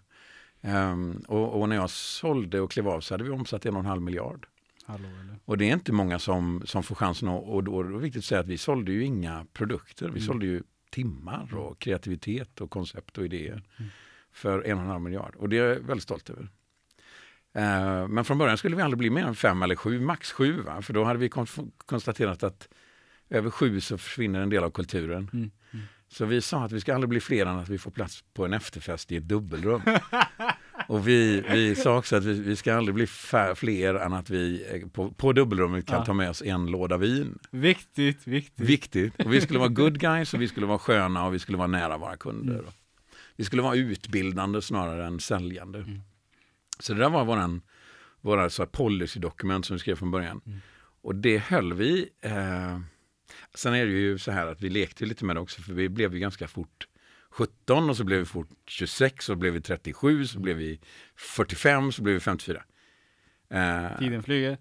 Ehm, 0.60 1.22
och, 1.28 1.60
och 1.60 1.68
när 1.68 1.76
jag 1.76 1.90
sålde 1.90 2.60
och 2.60 2.70
klev 2.70 2.88
av 2.88 3.00
så 3.00 3.14
hade 3.14 3.24
vi 3.24 3.30
omsatt 3.30 3.66
en 3.66 3.74
och 3.74 3.80
en 3.80 3.86
halv 3.86 4.02
miljard. 4.02 4.46
Hallå? 4.84 5.08
Och 5.44 5.58
det 5.58 5.68
är 5.68 5.72
inte 5.72 5.92
många 5.92 6.18
som, 6.18 6.62
som 6.64 6.82
får 6.82 6.94
chansen 6.94 7.28
att, 7.28 7.42
och 7.44 7.64
då 7.64 7.80
är 7.80 7.84
det 7.84 7.98
viktigt 7.98 8.18
att 8.18 8.24
säga 8.24 8.40
att 8.40 8.46
vi 8.48 8.58
sålde 8.58 8.92
ju 8.92 9.04
inga 9.04 9.46
produkter. 9.52 10.04
Vi 10.06 10.10
Mm. 10.10 10.22
sålde 10.22 10.46
ju 10.46 10.62
timmar 10.90 11.54
och 11.54 11.78
kreativitet 11.78 12.60
och 12.60 12.70
koncept 12.70 13.18
och 13.18 13.24
idéer 13.24 13.62
Mm. 13.78 13.90
för 14.32 14.62
en 14.66 14.76
och 14.78 14.82
en 14.84 14.90
halv 14.90 15.00
miljard. 15.02 15.34
Och 15.36 15.48
det 15.48 15.58
är 15.58 15.68
jag 15.68 15.80
väldigt 15.80 16.02
stolt 16.02 16.30
över. 16.30 16.48
Eh, 17.54 18.08
men 18.08 18.24
från 18.24 18.38
början 18.38 18.58
skulle 18.58 18.76
vi 18.76 18.82
aldrig 18.82 18.98
bli 18.98 19.10
mer 19.10 19.24
än 19.24 19.34
fem 19.34 19.62
eller 19.62 19.76
sju, 19.76 20.00
max 20.00 20.32
sju. 20.32 20.60
Va? 20.60 20.82
För 20.82 20.92
då 20.92 21.04
hade 21.04 21.18
vi 21.18 21.28
kon- 21.28 21.70
konstaterat 21.86 22.42
att 22.42 22.68
över 23.30 23.50
sju 23.50 23.80
så 23.80 23.98
försvinner 23.98 24.40
en 24.40 24.50
del 24.50 24.64
av 24.64 24.70
kulturen. 24.70 25.30
Mm. 25.32 25.50
Mm. 25.72 25.84
Så 26.08 26.24
vi 26.24 26.40
sa 26.40 26.64
att 26.64 26.72
vi 26.72 26.80
ska 26.80 26.94
aldrig 26.94 27.08
bli 27.08 27.20
fler 27.20 27.46
än 27.46 27.58
att 27.58 27.68
vi 27.68 27.78
får 27.78 27.90
plats 27.90 28.24
på 28.34 28.44
en 28.44 28.52
efterfest 28.52 29.12
i 29.12 29.16
ett 29.16 29.28
dubbelrum. 29.28 29.82
Och 30.88 31.08
vi, 31.08 31.40
vi 31.40 31.74
sa 31.74 31.98
också 31.98 32.16
att 32.16 32.24
vi, 32.24 32.40
vi 32.40 32.56
ska 32.56 32.74
aldrig 32.74 32.94
bli 32.94 33.06
fler 33.54 33.94
än 33.94 34.12
att 34.12 34.30
vi 34.30 34.66
eh, 34.82 34.88
på, 34.88 35.10
på 35.10 35.32
dubbelrummet 35.32 35.86
kan 35.86 35.98
Ja. 35.98 36.04
ta 36.04 36.12
med 36.12 36.30
oss 36.30 36.42
en 36.42 36.66
låda 36.66 36.96
vin. 36.96 37.38
Viktigt, 37.50 38.26
viktigt. 38.26 38.68
Viktigt. 38.68 39.24
Och 39.24 39.32
vi 39.32 39.40
skulle 39.40 39.58
vara 39.58 39.68
good 39.68 40.00
guys 40.00 40.34
och 40.34 40.40
vi 40.40 40.48
skulle 40.48 40.66
vara 40.66 40.78
sköna 40.78 41.26
och 41.26 41.34
vi 41.34 41.38
skulle 41.38 41.58
vara 41.58 41.68
nära 41.68 41.98
våra 41.98 42.16
kunder. 42.16 42.54
Mm. 42.58 42.70
Vi 43.36 43.44
skulle 43.44 43.62
vara 43.62 43.74
utbildande 43.76 44.62
snarare 44.62 45.06
än 45.06 45.20
säljande. 45.20 45.84
Mm. 46.80 46.84
Så 46.84 46.94
det 46.94 47.00
där 47.00 47.10
var 47.10 47.24
våran, 47.24 47.62
våra 48.20 48.50
så 48.50 48.62
här 48.62 48.66
policydokument 48.66 49.66
som 49.66 49.76
vi 49.76 49.80
skrev 49.80 49.96
från 49.96 50.10
början. 50.10 50.40
Mm. 50.46 50.60
Och 51.02 51.14
det 51.14 51.38
höll 51.38 51.72
vi. 51.72 52.10
Eh, 52.20 52.80
sen 53.54 53.74
är 53.74 53.86
det 53.86 53.92
ju 53.92 54.18
så 54.18 54.30
här 54.30 54.46
att 54.46 54.60
vi 54.60 54.70
lekte 54.70 55.04
lite 55.04 55.24
med 55.24 55.36
det 55.36 55.40
också 55.40 55.62
för 55.62 55.72
vi 55.72 55.88
blev 55.88 56.14
ju 56.14 56.20
ganska 56.20 56.48
fort 56.48 56.86
17 57.30 57.90
och 57.90 57.96
så 57.96 58.04
blev 58.04 58.18
vi 58.18 58.24
fort 58.24 58.48
26 58.66 59.14
och 59.14 59.22
så 59.22 59.36
blev 59.36 59.52
vi 59.52 59.60
37 59.60 60.26
så 60.26 60.40
blev 60.40 60.56
vi 60.56 60.80
45 61.16 61.92
så 61.92 62.02
blev 62.02 62.14
vi 62.14 62.20
54. 62.20 62.62
Eh, 63.50 63.98
Tiden 63.98 64.22
flyger. 64.22 64.58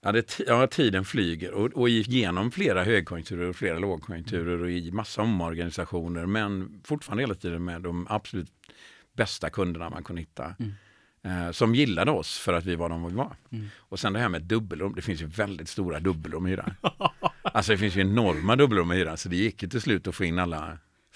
Ja, 0.00 0.12
det, 0.12 0.40
ja 0.46 0.66
tiden 0.66 1.04
flyger 1.04 1.52
och, 1.52 1.72
och 1.72 1.88
igenom 1.88 2.50
flera 2.50 2.84
högkonjunkturer 2.84 3.48
och 3.48 3.56
flera 3.56 3.78
lågkonjunkturer 3.78 4.62
och 4.62 4.70
i 4.70 4.92
massa 4.92 5.22
omorganisationer 5.22 6.26
men 6.26 6.80
fortfarande 6.84 7.22
hela 7.22 7.34
tiden 7.34 7.64
med 7.64 7.82
de 7.82 8.06
absolut 8.10 8.52
bästa 9.12 9.50
kunderna 9.50 9.90
man 9.90 10.04
kunde 10.04 10.22
hitta. 10.22 10.54
Mm. 10.58 10.72
Eh, 11.26 11.50
som 11.50 11.74
gillade 11.74 12.10
oss 12.10 12.38
för 12.38 12.52
att 12.52 12.64
vi 12.64 12.76
var 12.76 12.88
de 12.88 13.06
vi 13.08 13.14
var. 13.14 13.32
Mm. 13.50 13.68
Och 13.76 13.98
sen 13.98 14.12
det 14.12 14.18
här 14.18 14.28
med 14.28 14.42
dubbelrum, 14.42 14.94
det 14.94 15.02
finns 15.02 15.22
ju 15.22 15.26
väldigt 15.26 15.68
stora 15.68 16.00
dubbelrum 16.00 16.46
i 16.46 16.50
hyran. 16.50 16.74
alltså 17.42 17.72
det 17.72 17.78
finns 17.78 17.96
ju 17.96 18.00
enorma 18.00 18.56
dubbelrum 18.56 18.92
i 18.92 18.96
hyran 18.96 19.16
så 19.16 19.28
det 19.28 19.36
gick 19.36 19.62
ju 19.62 19.68
till 19.68 19.80
slut 19.80 20.06
att 20.06 20.14
få 20.14 20.24
in 20.24 20.38
alla 20.38 20.66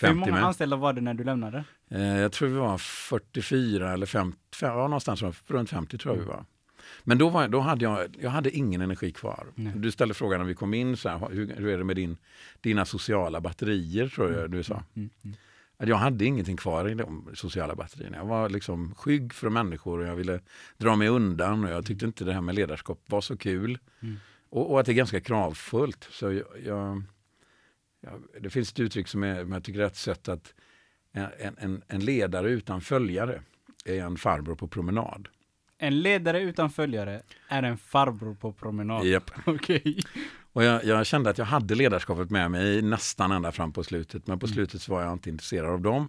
Hur 0.00 0.08
50 0.08 0.14
många 0.14 0.32
med. 0.32 0.44
anställda 0.44 0.76
var 0.76 0.92
det 0.92 1.00
när 1.00 1.14
du 1.14 1.24
lämnade? 1.24 1.64
Eh, 1.90 2.02
jag 2.02 2.32
tror 2.32 2.48
vi 2.48 2.54
var 2.54 2.78
44 2.78 3.92
eller 3.92 4.06
50, 4.06 4.38
ja, 4.60 4.74
någonstans 4.74 5.22
runt 5.46 5.70
50 5.70 5.98
tror 5.98 6.14
jag 6.14 6.22
vi 6.22 6.28
var. 6.28 6.44
Men 7.04 7.18
då, 7.18 7.28
var, 7.28 7.48
då 7.48 7.60
hade 7.60 7.84
jag, 7.84 8.16
jag 8.20 8.30
hade 8.30 8.50
ingen 8.50 8.80
energi 8.80 9.12
kvar. 9.12 9.46
Nej. 9.54 9.72
Du 9.76 9.90
ställde 9.90 10.14
frågan 10.14 10.40
när 10.40 10.46
vi 10.46 10.54
kom 10.54 10.74
in, 10.74 10.96
så 10.96 11.08
här, 11.08 11.28
hur, 11.30 11.54
hur 11.56 11.68
är 11.68 11.78
det 11.78 11.84
med 11.84 11.96
din, 11.96 12.16
dina 12.60 12.84
sociala 12.84 13.40
batterier 13.40 14.08
tror 14.08 14.32
jag 14.32 14.50
du 14.50 14.62
sa. 14.62 14.82
Mm. 14.94 15.10
Mm. 15.24 15.36
Att 15.80 15.88
jag 15.88 15.96
hade 15.96 16.25
ingenting 16.25 16.56
kvar 16.56 16.88
i 16.88 16.94
de 16.94 17.28
sociala 17.34 17.75
batterierna. 17.75 18.16
Jag 18.16 18.25
var 18.25 18.49
liksom 18.49 18.94
skygg 18.94 19.34
för 19.34 19.50
människor 19.50 19.99
och 19.99 20.06
jag 20.06 20.16
ville 20.16 20.40
dra 20.76 20.96
mig 20.96 21.08
undan 21.08 21.64
och 21.64 21.70
jag 21.70 21.87
tyckte 21.87 22.06
inte 22.06 22.25
det 22.25 22.32
här 22.32 22.40
med 22.40 22.54
ledarskap 22.54 23.00
var 23.06 23.20
så 23.20 23.37
kul. 23.37 23.78
Mm. 24.00 24.16
Och, 24.50 24.70
och 24.70 24.80
att 24.80 24.87
det 24.87 24.92
är 24.92 24.94
ganska 24.94 25.20
kravfullt. 25.20 26.08
Så 26.10 26.32
jag, 26.32 26.44
jag, 26.64 27.02
jag, 28.00 28.22
det 28.40 28.50
finns 28.50 28.72
ett 28.72 28.80
uttryck 28.80 29.08
som, 29.08 29.22
är, 29.22 29.52
jag 29.52 29.64
tycker 29.64 29.80
är 29.80 29.87
ett 29.87 29.96
sätt 29.96 30.28
att 30.28 30.54
en, 31.12 31.56
en, 31.58 31.82
en 31.88 32.04
ledare 32.04 32.50
utan 32.50 32.80
följare 32.80 33.42
är 33.84 34.02
en 34.02 34.16
farbror 34.16 34.54
på 34.54 34.68
promenad. 34.68 35.28
En 35.78 36.00
ledare 36.00 36.40
utan 36.40 36.70
följare 36.70 37.22
är 37.49 37.62
en 37.62 37.78
farbror 37.78 38.34
på 38.34 38.52
promenad. 38.52 39.04
Japp. 39.04 39.30
Okej. 39.44 40.00
Och 40.52 40.64
jag, 40.64 40.85
jag 40.85 41.07
kände 41.07 41.30
att 41.30 41.38
jag 41.38 41.45
hade 41.45 41.75
ledarskapet 41.75 42.30
med 42.30 42.50
mig 42.50 42.83
nästan 42.83 43.33
ända 43.33 43.52
fram 43.52 43.73
på 43.73 43.85
slutet. 43.85 44.26
Men 44.26 44.38
på 44.38 44.47
Mm. 44.47 44.54
slutet 44.54 44.83
så 44.83 44.92
var 44.92 45.02
jag 45.02 45.12
inte 45.12 45.30
intresserad 45.30 45.71
av 45.71 45.80
dem. 45.80 46.09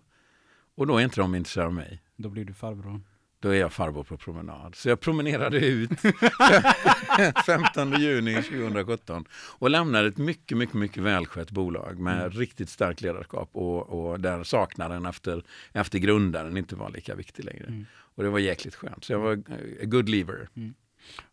Och 0.75 0.87
då 0.87 0.97
är 0.97 1.03
inte 1.03 1.21
de 1.21 1.35
intresserade 1.35 1.67
av 1.67 1.73
mig. 1.73 2.01
Då 2.17 2.29
blir 2.29 2.45
du 2.45 2.53
farbror. 2.53 3.01
Då 3.39 3.49
är 3.49 3.59
jag 3.59 3.73
farbror 3.73 4.03
på 4.03 4.17
promenad. 4.17 4.75
Så 4.75 4.89
jag 4.89 4.99
promenerade 4.99 5.57
ut 5.65 5.89
15 7.45 7.91
juni 8.01 8.35
2017 8.35 9.25
och 9.59 9.69
lämnade 9.69 10.07
ett 10.07 10.17
mycket, 10.17 10.57
mycket, 10.57 10.75
mycket 10.75 11.03
välskött 11.03 11.51
bolag 11.51 11.99
med 11.99 12.17
Mm. 12.19 12.31
riktigt 12.31 12.69
starkt 12.69 13.01
ledarskap 13.01 13.49
och, 13.53 13.89
och 14.11 14.19
där 14.19 14.43
saknaden 14.43 15.05
efter, 15.05 15.43
efter 15.73 15.99
grundaren 15.99 16.57
inte 16.57 16.75
var 16.75 16.89
lika 16.89 17.15
viktig 17.15 17.45
längre. 17.45 17.65
Mm. 17.67 17.85
Och 17.93 18.23
det 18.23 18.29
var 18.29 18.39
jäkligt 18.39 18.75
skönt. 18.75 19.03
Så 19.03 19.13
jag 19.13 19.19
var 19.19 19.33
a 19.81 19.85
good 19.85 20.09
leaver. 20.09 20.49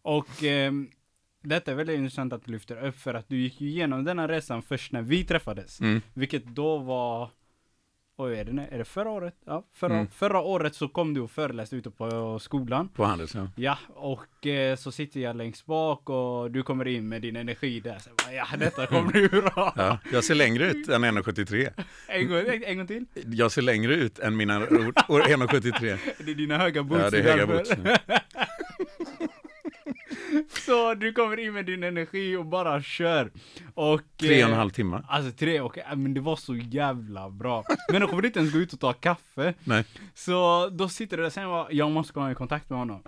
Och 0.02 0.42
ehm, 0.44 0.88
detta 1.42 1.70
är 1.70 1.74
väldigt 1.74 1.96
intressant 1.98 2.32
att 2.32 2.44
du 2.44 2.52
lyfter 2.52 2.84
upp 2.86 2.98
för 2.98 3.14
att 3.14 3.28
du 3.28 3.36
gick 3.40 3.60
ju 3.60 3.68
igenom 3.68 4.04
denna 4.04 4.28
resan 4.28 4.62
först 4.62 4.92
när 4.92 5.02
vi 5.02 5.24
träffades. 5.24 5.80
Mm. 5.80 6.00
Vilket 6.14 6.44
då 6.44 6.78
var, 6.78 7.30
oj 8.16 8.38
är 8.38 8.44
det, 8.44 8.68
är 8.70 8.78
det 8.78 8.84
förra 8.84 9.10
året? 9.10 9.34
Ja, 9.46 9.64
förra, 9.74 9.94
Mm. 9.94 10.08
förra 10.10 10.40
året 10.40 10.74
så 10.74 10.88
kom 10.88 11.14
du 11.14 11.20
och 11.20 11.30
föreläste 11.30 11.76
ute 11.76 11.90
på 11.90 12.38
skolan. 12.38 12.88
På 12.88 13.04
Handels, 13.04 13.34
ja. 13.34 13.48
Ja, 13.56 13.78
och 13.88 14.46
eh, 14.46 14.76
så 14.76 14.92
sitter 14.92 15.20
jag 15.20 15.36
längst 15.36 15.66
bak 15.66 16.10
och 16.10 16.50
du 16.50 16.62
kommer 16.62 16.88
in 16.88 17.08
med 17.08 17.22
din 17.22 17.36
energi 17.36 17.80
där. 17.80 17.98
Så 17.98 18.10
bara, 18.24 18.34
ja, 18.34 18.46
detta 18.58 18.86
kommer 18.86 19.12
bli 19.12 19.28
bra. 19.28 19.72
ja. 19.76 19.98
Jag 20.12 20.24
ser 20.24 20.34
längre 20.34 20.70
ut 20.70 20.88
än 20.88 21.04
1,73. 21.04 21.70
En, 22.08 22.28
gång, 22.28 22.38
en, 22.38 22.64
en 22.64 22.76
gång 22.78 22.86
till. 22.86 23.06
Jag 23.26 23.52
ser 23.52 23.62
längre 23.62 23.94
ut 23.94 24.18
än 24.18 24.36
mina 24.36 24.58
år- 24.58 24.92
år 25.08 25.20
1,73. 25.20 25.98
Det 26.24 26.30
är 26.30 26.34
dina 26.34 26.58
höga 26.58 26.82
boots. 26.82 27.02
Ja, 27.02 27.10
det 27.10 27.18
är 27.18 27.22
höga 27.22 27.46
boots. 27.46 27.70
Så 30.68 30.94
du 30.94 31.12
kommer 31.12 31.38
in 31.38 31.52
med 31.52 31.66
din 31.66 31.82
energi 31.82 32.36
och 32.36 32.46
bara 32.46 32.82
kör. 32.82 33.30
Och, 33.74 34.00
Tre 34.16 34.42
och 34.42 34.48
en 34.48 34.52
eh, 34.52 34.58
halv 34.58 34.70
timme. 34.70 35.02
Alltså 35.08 35.32
tre, 35.32 35.60
och, 35.60 35.78
äh, 35.78 35.96
men 35.96 36.14
det 36.14 36.20
var 36.20 36.36
så 36.36 36.56
jävla 36.56 37.30
bra. 37.30 37.64
Men 37.92 38.00
då 38.00 38.06
kommer 38.06 38.26
inte 38.26 38.38
ens 38.38 38.52
gå 38.52 38.58
ut 38.58 38.72
och 38.72 38.80
ta 38.80 38.92
kaffe. 38.92 39.54
Nej. 39.64 39.84
Så 40.14 40.68
då 40.68 40.88
sitter 40.88 41.16
du 41.16 41.22
där, 41.22 41.30
sen 41.30 41.48
var 41.48 41.68
jag 41.70 41.90
måste 41.90 42.12
komma 42.12 42.30
i 42.32 42.34
kontakt 42.34 42.70
med 42.70 42.78
honom. 42.78 43.02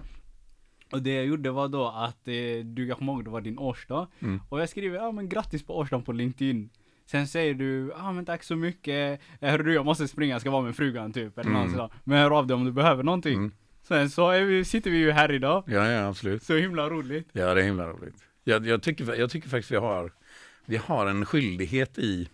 Och 0.92 1.02
det 1.02 1.14
jag 1.14 1.24
gjorde 1.26 1.50
var 1.50 1.68
då 1.68 1.86
att, 1.88 2.28
eh, 2.28 2.64
du, 2.64 2.86
jag 2.86 2.98
kommer 2.98 3.12
ihåg 3.12 3.24
det 3.24 3.30
var 3.30 3.40
din 3.40 3.58
årsdag. 3.58 4.06
Mm. 4.20 4.40
Och 4.48 4.60
jag 4.60 4.68
skriver, 4.68 4.96
ja 4.96 5.12
men 5.12 5.28
grattis 5.28 5.62
på 5.66 5.76
årsdagen 5.78 6.04
på 6.04 6.12
LinkedIn. 6.12 6.70
Sen 7.06 7.26
säger 7.28 7.54
du, 7.54 7.88
ja 7.88 7.94
ah, 8.08 8.12
men 8.12 8.24
tack 8.24 8.42
så 8.44 8.56
mycket. 8.56 9.20
Eh, 9.40 9.50
Hörru 9.50 9.62
du, 9.64 9.74
jag 9.74 9.84
måste 9.84 10.08
springa, 10.08 10.34
jag 10.34 10.40
ska 10.40 10.50
vara 10.50 10.62
med 10.62 10.76
frugan 10.76 11.12
typ. 11.12 11.38
Eller 11.38 11.50
Mm. 11.50 11.62
något 11.62 11.70
sådär. 11.70 11.90
Men 12.04 12.18
hör 12.18 12.30
av 12.38 12.46
dig 12.46 12.54
om 12.54 12.64
du 12.64 12.72
behöver 12.72 13.02
någonting. 13.02 13.34
Mm. 13.36 13.52
Sen 13.90 14.10
så 14.10 14.30
är 14.30 14.44
vi, 14.44 14.64
sitter 14.64 14.90
vi 14.90 14.96
ju 14.98 15.10
här 15.10 15.32
idag. 15.32 15.64
Ja, 15.66 15.86
ja, 15.88 16.06
absolut. 16.08 16.42
Så 16.42 16.56
himla 16.56 16.90
roligt. 16.90 17.28
Ja, 17.32 17.54
det 17.54 17.60
är 17.60 17.64
himla 17.64 17.86
roligt. 17.86 18.14
Jag, 18.44 18.66
jag, 18.66 18.82
tycker, 18.82 19.14
jag 19.14 19.30
tycker 19.30 19.48
faktiskt 19.48 19.70
vi 19.72 19.76
har, 19.76 20.12
vi 20.64 20.76
har 20.76 21.06
en 21.06 21.26
skyldighet 21.26 21.98
i, 21.98 22.28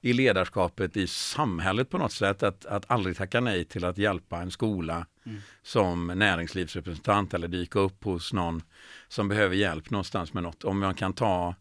i 0.00 0.12
ledarskapet 0.12 0.96
i 0.96 1.06
samhället 1.06 1.90
på 1.90 1.98
något 1.98 2.12
sätt 2.12 2.42
att, 2.42 2.66
att 2.66 2.90
aldrig 2.90 3.16
tacka 3.16 3.40
nej 3.40 3.64
till 3.64 3.84
att 3.84 3.98
hjälpa 3.98 4.38
en 4.42 4.50
skola 4.50 5.06
Mm. 5.24 5.38
som 5.62 6.06
näringslivsrepresentant 6.06 7.34
eller 7.34 7.48
dyka 7.48 7.78
upp 7.78 8.04
hos 8.04 8.32
någon 8.32 8.62
som 9.08 9.28
behöver 9.28 9.56
hjälp 9.56 9.90
någonstans 9.90 10.34
med 10.34 10.42
något. 10.42 10.64
Om 10.64 10.78
man 10.78 10.94
kan 10.94 11.12
ta 11.12 11.54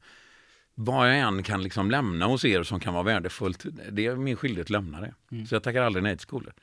vad 0.76 1.10
jag 1.10 1.18
än 1.20 1.44
kan 1.44 1.64
liksom 1.64 1.92
lämna 1.92 2.26
hos 2.26 2.46
er 2.46 2.64
som 2.64 2.80
kan 2.80 2.94
vara 2.94 3.04
värdefullt, 3.04 3.66
det 3.92 4.06
är 4.06 4.16
min 4.16 4.36
skyldighet 4.36 4.66
att 4.66 4.70
lämna 4.70 5.02
det. 5.02 5.14
Mm. 5.32 5.46
Så 5.46 5.56
jag 5.56 5.64
tackar 5.64 5.82
aldrig 5.82 6.04
nej 6.04 6.18
till 6.18 6.22
skolor. 6.22 6.54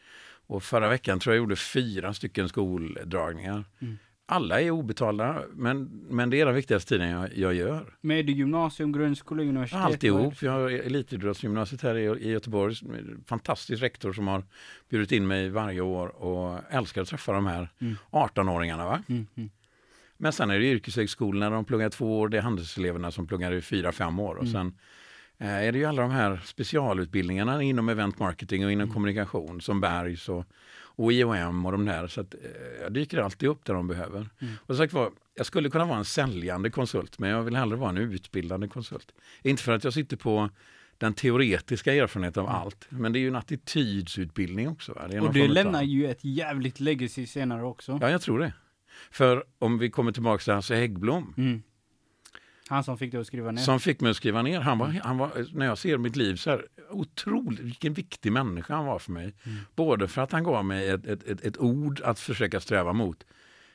Och 0.49 0.63
förra 0.63 0.89
veckan 0.89 1.21
tror 1.21 1.35
jag 1.35 1.39
gjorde 1.43 1.57
fyra 1.57 2.15
stycken 2.15 2.49
skoldragningar. 2.49 3.65
Mm. 3.81 3.99
Alla 4.31 4.61
är 4.61 4.71
obetalda, 4.71 5.43
men, 5.55 5.85
men 6.11 6.31
det 6.31 6.41
är 6.41 6.47
den 6.47 6.55
viktigaste 6.55 6.89
tiden 6.89 7.09
jag, 7.09 7.37
jag 7.37 7.55
gör. 7.55 7.95
Med 8.01 8.31
gymnasium, 8.31 8.93
grundskola, 8.93 9.43
universitet? 9.43 9.81
Alltihop. 9.81 10.43
Jag 10.43 10.53
har 10.53 10.71
elitidrottsgymnasiet 10.71 11.83
här 11.83 11.95
i, 11.97 12.03
i 12.05 12.31
Göteborg. 12.31 12.75
Fantastisk 13.27 13.83
rektor 13.83 14.13
som 14.13 14.29
har 14.29 14.43
bjudit 14.91 15.13
in 15.13 15.27
mig 15.27 15.49
varje 15.51 15.81
år 15.81 16.09
och 16.09 16.61
älskar 16.71 17.03
att 17.03 17.09
träffa 17.09 17.33
de 17.33 17.47
här 17.47 17.69
Mm. 17.81 17.97
18-åringarna. 18.11 18.85
Va? 18.85 19.03
Mm, 19.09 19.27
mm. 19.37 19.51
Men 20.17 20.33
sen 20.33 20.51
är 20.51 20.59
det 20.59 20.65
yrkeshögskolorna, 20.67 21.51
de 21.51 21.65
pluggar 21.65 21.91
två 21.91 22.21
år. 22.21 22.29
Det 22.29 22.39
är 22.39 22.43
handelseleverna 22.43 23.11
som 23.11 23.27
pluggar 23.27 23.53
i 23.53 23.61
fyra, 23.61 23.93
fem 23.93 24.19
år. 24.19 24.35
Och 24.35 24.45
Mm. 24.47 24.53
sen 24.53 24.79
är 25.39 25.73
det 25.73 25.79
ju 25.79 25.85
alla 25.85 26.03
de 26.03 26.11
här 26.11 26.41
specialutbildningarna 26.45 27.63
inom 27.63 27.89
event 27.89 28.19
marketing 28.19 28.65
och 28.65 28.73
inom 28.73 28.83
Mm. 28.83 28.95
kommunikation 28.95 29.61
som 29.61 29.81
Bergs 29.81 30.29
och, 30.29 30.45
och 30.81 31.13
IOM 31.13 31.67
och 31.67 31.73
de 31.73 31.85
där. 31.85 32.07
Så 32.07 32.21
att, 32.21 32.35
eh, 32.35 32.41
jag 32.83 32.93
dyker 32.93 33.19
alltid 33.19 33.49
upp 33.49 33.65
där 33.65 33.75
de 33.75 33.87
behöver. 33.89 34.29
Mm. 34.41 34.55
Och 34.67 34.77
sagt 34.77 34.93
var, 34.93 35.11
jag 35.35 35.47
skulle 35.47 35.71
kunna 35.71 35.85
vara 35.85 35.99
en 35.99 36.05
säljande 36.05 36.71
konsult, 36.71 37.19
men 37.19 37.31
jag 37.31 37.43
vill 37.43 37.57
hellre 37.57 37.77
vara 37.77 37.91
en 37.91 37.97
utbildande 37.99 38.69
konsult. 38.69 39.13
Inte 39.43 39.63
för 39.63 39.73
att 39.73 39.85
jag 39.85 39.93
sitter 39.93 40.17
på 40.17 40.51
den 40.99 41.15
teoretiska 41.15 41.95
erfarenheten 41.95 42.43
av 42.43 42.49
allt, 42.49 42.87
men 42.89 43.13
det 43.13 43.19
är 43.19 43.21
ju 43.21 43.29
en 43.29 43.37
attitydsutbildning 43.37 44.69
också. 44.69 44.93
Och 44.93 45.11
utav- 45.35 45.49
lämnar 45.49 45.83
ju 45.83 46.07
ett 46.11 46.25
jävligt 46.25 46.81
legacy 46.81 47.27
senare 47.27 47.63
också. 47.65 47.99
Ja, 48.01 48.11
jag 48.11 48.21
tror 48.23 48.39
det. 48.39 48.53
För 49.11 49.45
om 49.59 49.79
vi 49.79 49.91
kommer 49.91 50.13
tillbaka 50.13 50.43
till 50.45 50.53
Hasse 50.53 50.75
Häggblom, 50.75 51.35
Mm. 51.37 51.63
Han 52.69 52.85
som 52.85 52.99
fick 52.99 53.13
dig 53.13 53.21
att 53.21 53.27
skriva 53.27 53.51
ner. 53.51 53.63
som 53.63 53.81
fick 53.81 54.01
mig 54.01 54.11
att 54.11 54.17
skriva 54.17 54.43
ner. 54.43 54.61
Han 54.61 54.79
var, 54.79 54.87
han 55.05 55.19
var, 55.19 55.31
när 55.53 55.67
jag 55.67 55.79
ser 55.79 55.99
mitt 55.99 56.17
liv 56.17 56.37
så 56.37 56.51
här, 56.51 56.67
otroligt, 56.91 57.61
vilken 57.61 57.93
viktig 57.93 58.33
människa 58.33 58.75
han 58.75 58.87
var 58.87 58.99
för 58.99 59.13
mig. 59.13 59.35
Mm. 59.45 59.59
Både 59.77 60.09
för 60.09 60.23
att 60.23 60.33
han 60.33 60.45
gav 60.45 60.65
mig 60.65 60.89
ett, 60.89 61.07
ett, 61.07 61.23
ett, 61.29 61.41
ett 61.41 61.59
ord 61.59 62.01
att 62.05 62.21
försöka 62.21 62.61
sträva 62.61 62.93
mot, 62.93 63.25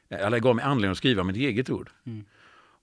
eller 0.09 0.39
gav 0.39 0.55
mig 0.55 0.65
anledning 0.65 0.91
att 0.91 0.97
skriva 0.97 1.23
mitt 1.23 1.35
eget 1.37 1.69
ord. 1.69 1.89
Mm. 2.05 2.25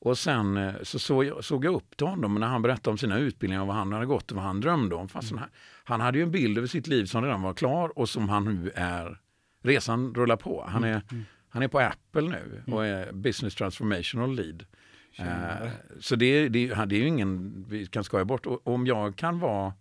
Och 0.02 0.18
sen 0.18 0.56
eh, 0.56 0.72
så 0.82 0.98
såg 0.98 1.24
jag, 1.24 1.44
såg 1.44 1.64
jag 1.64 1.74
upp 1.74 1.96
till 1.96 2.06
honom 2.06 2.34
när 2.34 2.46
han 2.46 2.62
berättade 2.62 2.90
om 2.90 2.98
sina 2.98 3.18
utbildningar 3.18 3.60
och 3.60 3.66
vad 3.66 3.76
han 3.76 3.92
hade 3.92 4.06
gått 4.06 4.30
och 4.30 4.36
vad 4.36 4.44
han 4.44 4.60
drömde 4.60 4.94
om. 4.94 5.08
Fast 5.08 5.30
han, 5.32 5.48
han 5.84 6.00
hade 6.00 6.18
ju 6.18 6.24
en 6.24 6.30
bild 6.30 6.58
över 6.58 6.68
sitt 6.68 6.86
liv 6.86 7.04
som 7.04 7.24
redan 7.24 7.42
var 7.42 7.54
klar 7.54 7.98
och 7.98 8.08
som 8.08 8.28
han 8.28 8.44
nu 8.44 8.70
är, 8.74 9.18
resan 9.62 10.14
rullar 10.14 10.36
på. 10.36 10.64
Han 10.68 10.84
är, 10.84 11.02
Mm. 11.10 11.24
han 11.48 11.62
är 11.62 11.68
på 11.68 11.78
Apple 11.78 12.22
nu 12.22 12.62
och 12.74 12.86
är 12.86 13.12
business 13.12 13.54
transformational 13.54 14.34
lead. 14.34 14.64
Eh, 15.16 15.68
så 16.00 16.16
det, 16.16 16.48
det, 16.48 16.66
det 16.66 16.96
är 16.96 17.00
ju 17.00 17.06
ingen 17.06 17.64
vi 17.68 17.86
kan 17.86 18.04
skoja 18.04 18.24
bort. 18.24 18.46
Och 18.46 18.66
om 18.66 18.86
jag 18.86 19.16
kan 19.16 19.38
vara 19.38 19.74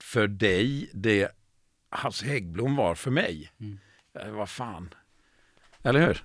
för 0.00 0.28
dig 0.28 0.90
det 0.94 1.32
Hasse 1.88 2.26
Häggblom 2.26 2.76
var 2.76 2.94
för 2.94 3.10
mig. 3.10 3.52
Mm. 3.58 3.78
Eh, 4.14 4.30
vad 4.30 4.48
fan. 4.48 4.94
Eller 5.82 6.06
hur? 6.06 6.24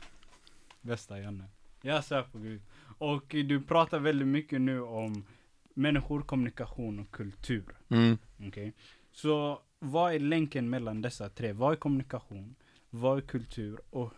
Bästa 0.81 1.19
Janne. 1.19 1.43
Jag 1.81 2.03
svär 2.03 2.23
på 2.23 2.37
gud. 2.37 2.61
Och 2.97 3.25
du 3.27 3.61
pratar 3.61 3.99
väldigt 3.99 4.27
mycket 4.27 4.61
nu 4.61 4.81
om 4.81 5.25
människor, 5.73 6.21
kommunikation 6.21 6.99
och 6.99 7.11
kultur. 7.11 7.65
Mm. 7.89 8.17
Okej? 8.47 8.73
Så 9.11 9.61
vad 9.79 10.13
är 10.13 10.19
länken 10.19 10.69
mellan 10.69 11.01
dessa 11.01 11.29
tre? 11.29 11.53
Vad 11.53 11.71
är 11.71 11.75
kommunikation? 11.75 12.55
Vad 12.89 13.17
är 13.17 13.21
kultur? 13.21 13.79
Och 13.89 14.13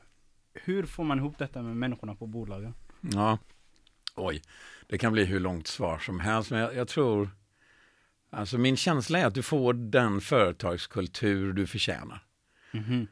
hur 0.53 0.85
får 0.85 1.03
man 1.03 1.19
ihop 1.19 1.37
detta 1.37 1.61
med 1.61 1.77
människorna 1.77 2.15
på 2.15 2.27
bolagen? 2.27 2.73
Ja. 3.01 3.37
Oj, 4.15 4.41
det 4.87 4.97
kan 4.97 5.13
bli 5.13 5.25
hur 5.25 5.39
långt 5.39 5.67
svar 5.67 5.99
som 5.99 6.19
helst. 6.19 6.51
Men 6.51 6.59
jag, 6.59 6.75
jag 6.75 6.87
tror... 6.87 7.29
Alltså 8.29 8.57
min 8.57 8.77
känsla 8.77 9.19
är 9.19 9.25
att 9.25 9.33
du 9.35 9.41
får 9.41 9.73
den 9.73 10.21
företagskultur 10.21 11.53
du 11.53 11.67
förtjänar. 11.67 12.23
Mhm. 12.71 13.07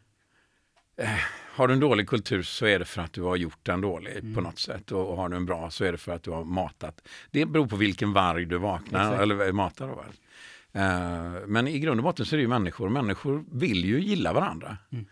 har 1.54 1.68
du 1.68 1.74
en 1.74 1.80
dålig 1.80 2.08
kultur 2.10 2.44
så 2.44 2.66
är 2.66 2.80
det 2.80 2.86
för 2.86 3.02
att 3.02 3.14
du 3.14 3.22
har 3.22 3.36
gjort 3.36 3.60
den 3.64 3.82
dålig 3.82 4.12
Mm. 4.18 4.36
på 4.36 4.42
något 4.42 4.60
sätt. 4.60 4.92
Och 4.92 5.18
har 5.18 5.30
du 5.30 5.36
en 5.38 5.46
bra 5.46 5.70
så 5.70 5.86
är 5.86 5.92
det 5.92 5.98
för 5.98 6.12
att 6.12 6.24
du 6.24 6.32
har 6.32 6.44
matat. 6.44 7.08
Det 7.32 7.46
beror 7.46 7.68
på 7.68 7.76
vilken 7.76 8.14
varg 8.14 8.46
du 8.46 8.58
vaknar 8.58 9.02
Exakt. 9.06 9.22
eller 9.22 9.52
matar. 9.52 9.88
Då, 9.88 9.96
väl. 9.96 10.14
Eh, 10.74 11.48
men 11.48 11.68
i 11.68 11.80
grund 11.80 12.00
och 12.00 12.04
botten 12.04 12.26
så 12.26 12.36
är 12.36 12.38
det 12.38 12.42
ju 12.42 12.48
människor. 12.48 12.90
Människor 12.90 13.46
vill 13.52 13.86
ju 13.86 14.00
gilla 14.02 14.34
varandra. 14.34 14.78
Mm. 14.92 15.06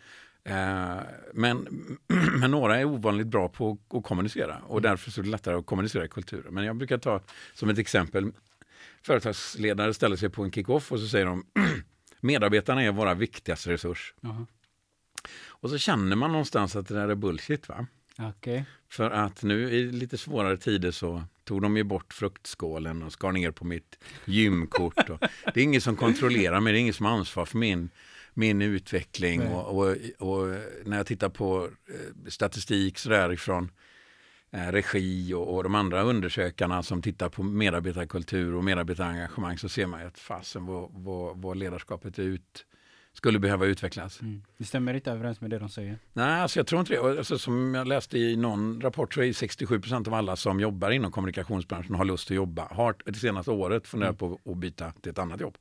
Eh, 0.49 0.97
men, 1.33 1.67
men 2.39 2.51
några 2.51 2.79
är 2.79 2.85
ovanligt 2.85 3.27
bra 3.27 3.49
på 3.49 3.77
att 3.89 4.03
kommunicera 4.03 4.57
och 4.67 4.77
Mm. 4.79 4.81
därför 4.91 5.11
så 5.11 5.21
är 5.21 5.25
det 5.25 5.29
lättare 5.31 5.55
att 5.55 5.65
kommunicera 5.65 6.05
i 6.05 6.07
kulturer. 6.07 6.49
Men 6.51 6.63
jag 6.65 6.75
brukar 6.75 6.97
ta 6.97 7.21
som 7.53 7.69
ett 7.69 7.77
exempel, 7.77 8.31
företagsledare 9.01 9.93
ställer 9.93 10.15
sig 10.15 10.29
på 10.29 10.43
en 10.43 10.51
kick-off 10.51 10.91
och 10.91 10.99
så 10.99 11.07
säger 11.07 11.25
de 11.25 11.45
medarbetarna 12.21 12.83
är 12.83 12.91
våra 12.91 13.13
viktigaste 13.13 13.69
resurs. 13.71 14.13
Jaha. 14.21 14.45
Och 15.47 15.69
så 15.69 15.77
känner 15.77 16.15
man 16.15 16.31
någonstans 16.31 16.75
att 16.75 16.87
det 16.87 16.93
där 16.93 17.07
är 17.09 17.15
bullshit. 17.15 17.69
va? 17.69 17.87
Okej. 18.19 18.65
För 18.89 19.11
att 19.11 19.43
nu 19.43 19.69
i 19.71 19.91
lite 19.91 20.17
svårare 20.17 20.57
tider 20.57 20.91
så 20.91 21.23
tog 21.43 21.61
de 21.61 21.77
ju 21.77 21.83
bort 21.83 22.13
fruktskålen 22.13 23.03
och 23.03 23.11
skar 23.13 23.31
ner 23.31 23.51
på 23.51 23.65
mitt 23.65 23.97
gymkort. 24.25 24.95
Det 25.53 25.59
är 25.59 25.63
ingen 25.63 25.81
som 25.81 25.95
kontrollerar 25.95 26.59
mig, 26.59 26.73
det 26.73 26.79
är 26.79 26.81
ingen 26.81 26.93
som 26.93 27.05
har 27.05 27.13
ansvar 27.13 27.45
för 27.45 27.57
min, 27.57 27.89
min 28.39 28.61
utveckling. 28.61 29.47
Och, 29.47 29.77
och, 29.77 29.95
och 30.17 30.47
när 30.85 30.97
jag 30.97 31.05
tittar 31.05 31.29
på 31.29 31.69
eh, 31.89 32.29
statistik 32.29 32.97
så 32.97 33.31
ifrån 33.31 33.71
eh, 34.51 34.71
regi 34.71 35.33
och, 35.33 35.55
och 35.55 35.63
de 35.63 35.75
andra 35.75 36.01
undersökarna 36.01 36.83
som 36.83 37.01
tittar 37.01 37.29
på 37.29 37.43
medarbetarkultur 37.43 38.55
och 38.55 38.63
medarbetarengagemang 38.63 39.57
så 39.57 39.69
ser 39.69 39.85
man 39.85 40.01
ju 40.01 40.07
att 40.07 40.19
fasen 40.19 40.65
vad, 40.65 40.89
vad, 40.91 41.37
vad 41.37 41.57
ledarskapet 41.57 42.19
ut, 42.19 42.65
skulle 43.13 43.39
behöva 43.39 43.65
utvecklas. 43.65 44.21
Mm. 44.21 44.43
Det 44.57 44.65
stämmer 44.65 44.93
inte 44.93 45.11
överens 45.11 45.41
med 45.41 45.49
det 45.49 45.59
de 45.59 45.69
säger. 45.69 45.97
Nej, 46.13 46.41
alltså 46.41 46.59
jag 46.59 46.67
tror 46.67 46.79
inte 46.79 46.93
det. 46.93 46.99
Alltså, 46.99 47.37
som 47.37 47.75
jag 47.75 47.87
läste 47.87 48.17
i 48.17 48.35
någon 48.35 48.81
rapport 48.81 49.13
så 49.13 49.21
är 49.21 49.33
67 49.33 49.81
procent 49.81 50.07
av 50.07 50.13
alla 50.13 50.35
som 50.35 50.59
jobbar 50.59 50.91
inom 50.91 51.11
kommunikationsbranschen 51.11 51.95
har 51.95 52.05
lust 52.05 52.31
att 52.31 52.35
jobba. 52.35 52.67
Har 52.71 52.95
det 53.05 53.13
senaste 53.19 53.51
året 53.51 53.87
funderat 53.87 54.17
på 54.17 54.39
att 54.45 54.57
byta 54.57 54.91
till 54.91 55.11
ett 55.11 55.19
annat 55.19 55.41
jobb. 55.41 55.57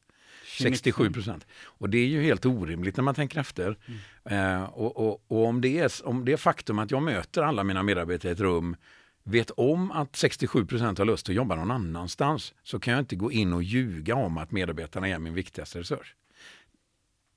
67 0.62 1.12
procent. 1.12 1.47
Och 1.65 1.91
det 1.91 1.99
är 1.99 2.07
ju 2.07 2.23
helt 2.23 2.47
orimligt 2.47 2.97
när 2.97 3.05
man 3.05 3.15
tänker 3.15 3.41
efter. 3.41 3.79
Eh, 4.25 4.62
och, 4.62 4.97
och, 4.97 5.25
och 5.29 5.47
om, 5.47 5.61
det 5.61 5.79
är, 5.79 5.93
om 6.05 6.25
det 6.25 6.33
är 6.33 6.37
faktum 6.37 6.79
att 6.79 6.91
jag 6.91 7.03
möter 7.03 7.43
alla 7.43 7.65
mina 7.65 7.83
medarbetare 7.83 8.31
i 8.31 8.33
ett 8.33 8.41
rum 8.41 8.77
vet 9.23 9.50
om 9.50 9.91
att 9.91 10.17
67 10.17 10.67
procent 10.67 10.99
har 10.99 11.05
lust 11.05 11.29
att 11.29 11.35
jobba 11.35 11.55
någon 11.55 11.71
annanstans 11.71 12.55
så 12.62 12.81
kan 12.81 12.93
jag 12.93 13.00
inte 13.00 13.17
gå 13.17 13.33
in 13.33 13.53
och 13.53 13.62
ljuga 13.62 14.15
om 14.15 14.38
att 14.38 14.50
medarbetarna 14.50 15.09
är 15.09 15.19
min 15.19 15.35
viktigaste 15.35 15.81
resurs. 15.81 16.15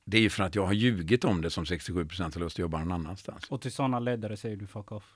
Det 0.06 0.18
är 0.18 0.22
ju 0.22 0.30
för 0.30 0.44
att 0.44 0.56
jag 0.56 0.66
har 0.66 0.74
ljugit 0.74 1.24
om 1.24 1.42
det 1.42 1.50
som 1.50 1.66
67 1.66 2.06
procent 2.06 2.36
har 2.36 2.42
lust 2.42 2.56
att 2.56 2.60
jobba 2.60 2.80
någon 2.80 2.92
annanstans. 2.92 3.46
Och 3.50 3.62
till 3.62 3.72
sådana 3.72 4.00
ledare 4.00 4.38
säger 4.38 4.56
du 4.56 4.68
fuck 4.68 4.92
off. 4.92 5.16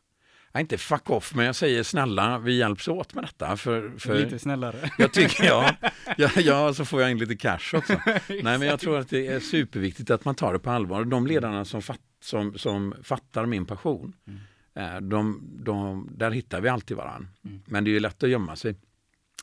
Är 0.56 0.60
inte 0.60 0.78
fuck 0.78 1.10
off, 1.10 1.36
men 1.36 1.46
jag 1.46 1.56
säger 1.56 1.84
snälla, 1.84 2.40
vi 2.40 2.58
hjälps 2.58 2.88
åt 2.88 3.14
med 3.14 3.24
detta. 3.24 3.58
För, 3.58 3.94
för 3.98 4.20
Lite 4.20 4.40
snällare. 4.40 4.92
jag 4.98 5.14
tycker, 5.14 5.44
ja, 5.44 5.76
ja, 6.18 6.30
ja, 6.36 6.74
så 6.74 6.86
får 6.86 7.02
jag 7.02 7.12
in 7.12 7.18
lite 7.18 7.36
cash 7.36 7.60
också. 7.74 7.94
Nej, 8.28 8.44
men 8.44 8.62
jag 8.62 8.80
tror 8.80 9.00
att 9.00 9.10
det 9.10 9.28
är 9.28 9.40
superviktigt 9.40 10.10
att 10.12 10.26
man 10.26 10.36
tar 10.36 10.54
det 10.54 10.60
på 10.60 10.70
allvar. 10.72 11.06
De 11.06 11.28
ledarna 11.28 11.66
som, 11.66 11.82
fatt, 11.82 12.00
som, 12.22 12.58
som 12.58 12.96
fattar 13.04 13.46
min 13.46 13.66
passion, 13.66 14.14
Mm. 14.28 14.40
eh, 14.96 15.02
de, 15.02 15.42
de, 15.64 16.10
där 16.12 16.32
hittar 16.32 16.62
vi 16.62 16.70
alltid 16.70 16.98
varann. 16.98 17.28
Mm. 17.46 17.62
Men 17.66 17.84
det 17.84 17.90
är 17.90 17.94
ju 17.94 18.00
lätt 18.00 18.24
att 18.24 18.30
gömma 18.30 18.56
sig. 18.56 18.76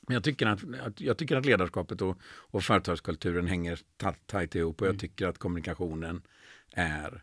Men 0.02 0.14
jag 0.14 0.24
tycker 0.24 0.46
att, 0.46 1.00
jag 1.00 1.18
tycker 1.18 1.36
att 1.36 1.46
ledarskapet 1.46 2.02
och, 2.02 2.18
och 2.24 2.64
företagskulturen 2.64 3.46
hänger 3.46 3.78
ta- 3.96 4.14
tajt 4.26 4.54
ihop 4.54 4.80
och 4.80 4.86
jag 4.86 4.90
Mm. 4.90 4.98
tycker 5.00 5.26
att 5.26 5.38
kommunikationen 5.38 6.22
är 6.74 7.22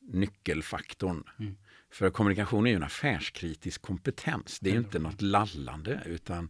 nyckelfaktorn. 0.00 1.24
Mm. 1.38 1.56
För 1.94 2.10
kommunikation 2.10 2.66
är 2.66 2.70
ju 2.70 2.76
en 2.76 2.82
affärskritisk 2.82 3.82
kompetens. 3.82 4.60
Det 4.60 4.70
är 4.70 4.74
ju 4.74 4.78
inte 4.78 4.98
något 4.98 5.22
lallande 5.22 6.02
utan 6.06 6.48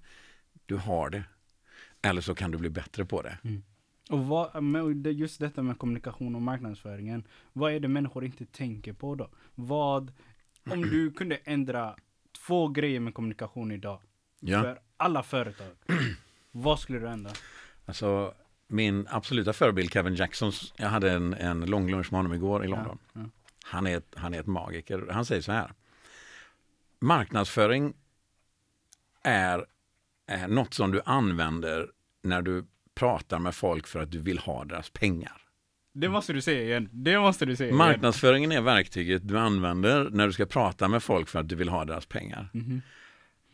du 0.67 0.77
har 0.77 1.11
det. 1.11 1.25
Eller 2.03 2.21
så 2.21 2.35
kan 2.35 2.51
du 2.51 2.59
bli 2.59 2.71
bättre 2.71 3.05
på 3.05 3.23
det. 3.23 3.39
Och 4.11 4.27
vad, 4.27 5.07
just 5.07 5.41
detta 5.41 5.63
med 5.63 5.79
kommunikation 5.79 6.35
och 6.35 6.43
marknadsföringen. 6.43 7.25
Vad 7.53 7.73
är 7.73 7.81
det 7.81 7.89
människor 7.89 8.25
inte 8.25 8.47
tänker 8.47 8.93
på 8.93 9.15
då? 9.15 9.31
Vad, 9.55 10.13
om 10.71 10.83
du 10.83 11.11
kunde 11.17 11.37
ändra 11.37 11.97
två 12.47 12.69
grejer 12.69 13.01
med 13.01 13.15
kommunikation 13.15 13.73
idag. 13.73 14.01
Ja. 14.41 14.63
För 14.63 14.81
alla 14.97 15.23
företag. 15.23 15.73
vad 16.53 16.81
skulle 16.81 16.99
du 16.99 17.09
ändra? 17.09 17.31
Alltså, 17.87 18.35
min 18.67 19.07
absoluta 19.11 19.53
förebild 19.53 19.93
Kevin 19.93 20.15
Jackson, 20.15 20.53
jag 20.77 20.89
hade 20.89 21.13
en, 21.13 21.35
en 21.35 21.61
lång 21.61 21.91
lunch 21.91 22.13
med 22.13 22.19
honom 22.19 22.33
igår 22.35 22.65
i 22.65 22.69
London. 22.69 22.99
Ja, 23.13 23.21
ja. 23.21 23.44
Han, 23.67 23.87
är 23.87 23.97
ett, 23.97 24.15
han 24.17 24.35
är 24.35 24.41
ett 24.41 24.47
magiker. 24.47 25.09
Han 25.11 25.25
säger 25.25 25.43
så 25.43 25.53
här. 25.53 25.73
Marknadsföring 27.01 27.95
är, 29.25 29.67
är 30.27 30.49
något 30.49 30.75
som 30.75 30.91
du 30.93 31.01
använder 31.05 31.91
när 32.23 32.43
du 32.43 32.65
pratar 32.95 33.39
med 33.39 33.55
folk 33.55 33.87
för 33.87 34.01
att 34.01 34.11
du 34.11 34.19
vill 34.19 34.39
ha 34.39 34.65
deras 34.65 34.91
pengar. 34.91 35.41
Det 35.93 36.09
måste 36.09 36.33
du 36.33 36.41
säga 36.43 36.63
igen. 36.63 36.89
Det 36.93 37.19
måste 37.21 37.47
du 37.47 37.57
säga 37.57 37.67
igen. 37.69 37.79
Marknadsföringen 37.79 38.53
är 38.53 38.61
verktyget 38.61 39.29
du 39.29 39.39
använder 39.39 40.11
när 40.11 40.27
du 40.27 40.33
ska 40.33 40.47
prata 40.47 40.89
med 40.89 41.03
folk 41.03 41.29
för 41.29 41.39
att 41.41 41.49
du 41.49 41.55
vill 41.57 41.69
ha 41.69 41.85
deras 41.85 42.07
pengar. 42.07 42.49
Mhm. 42.53 42.83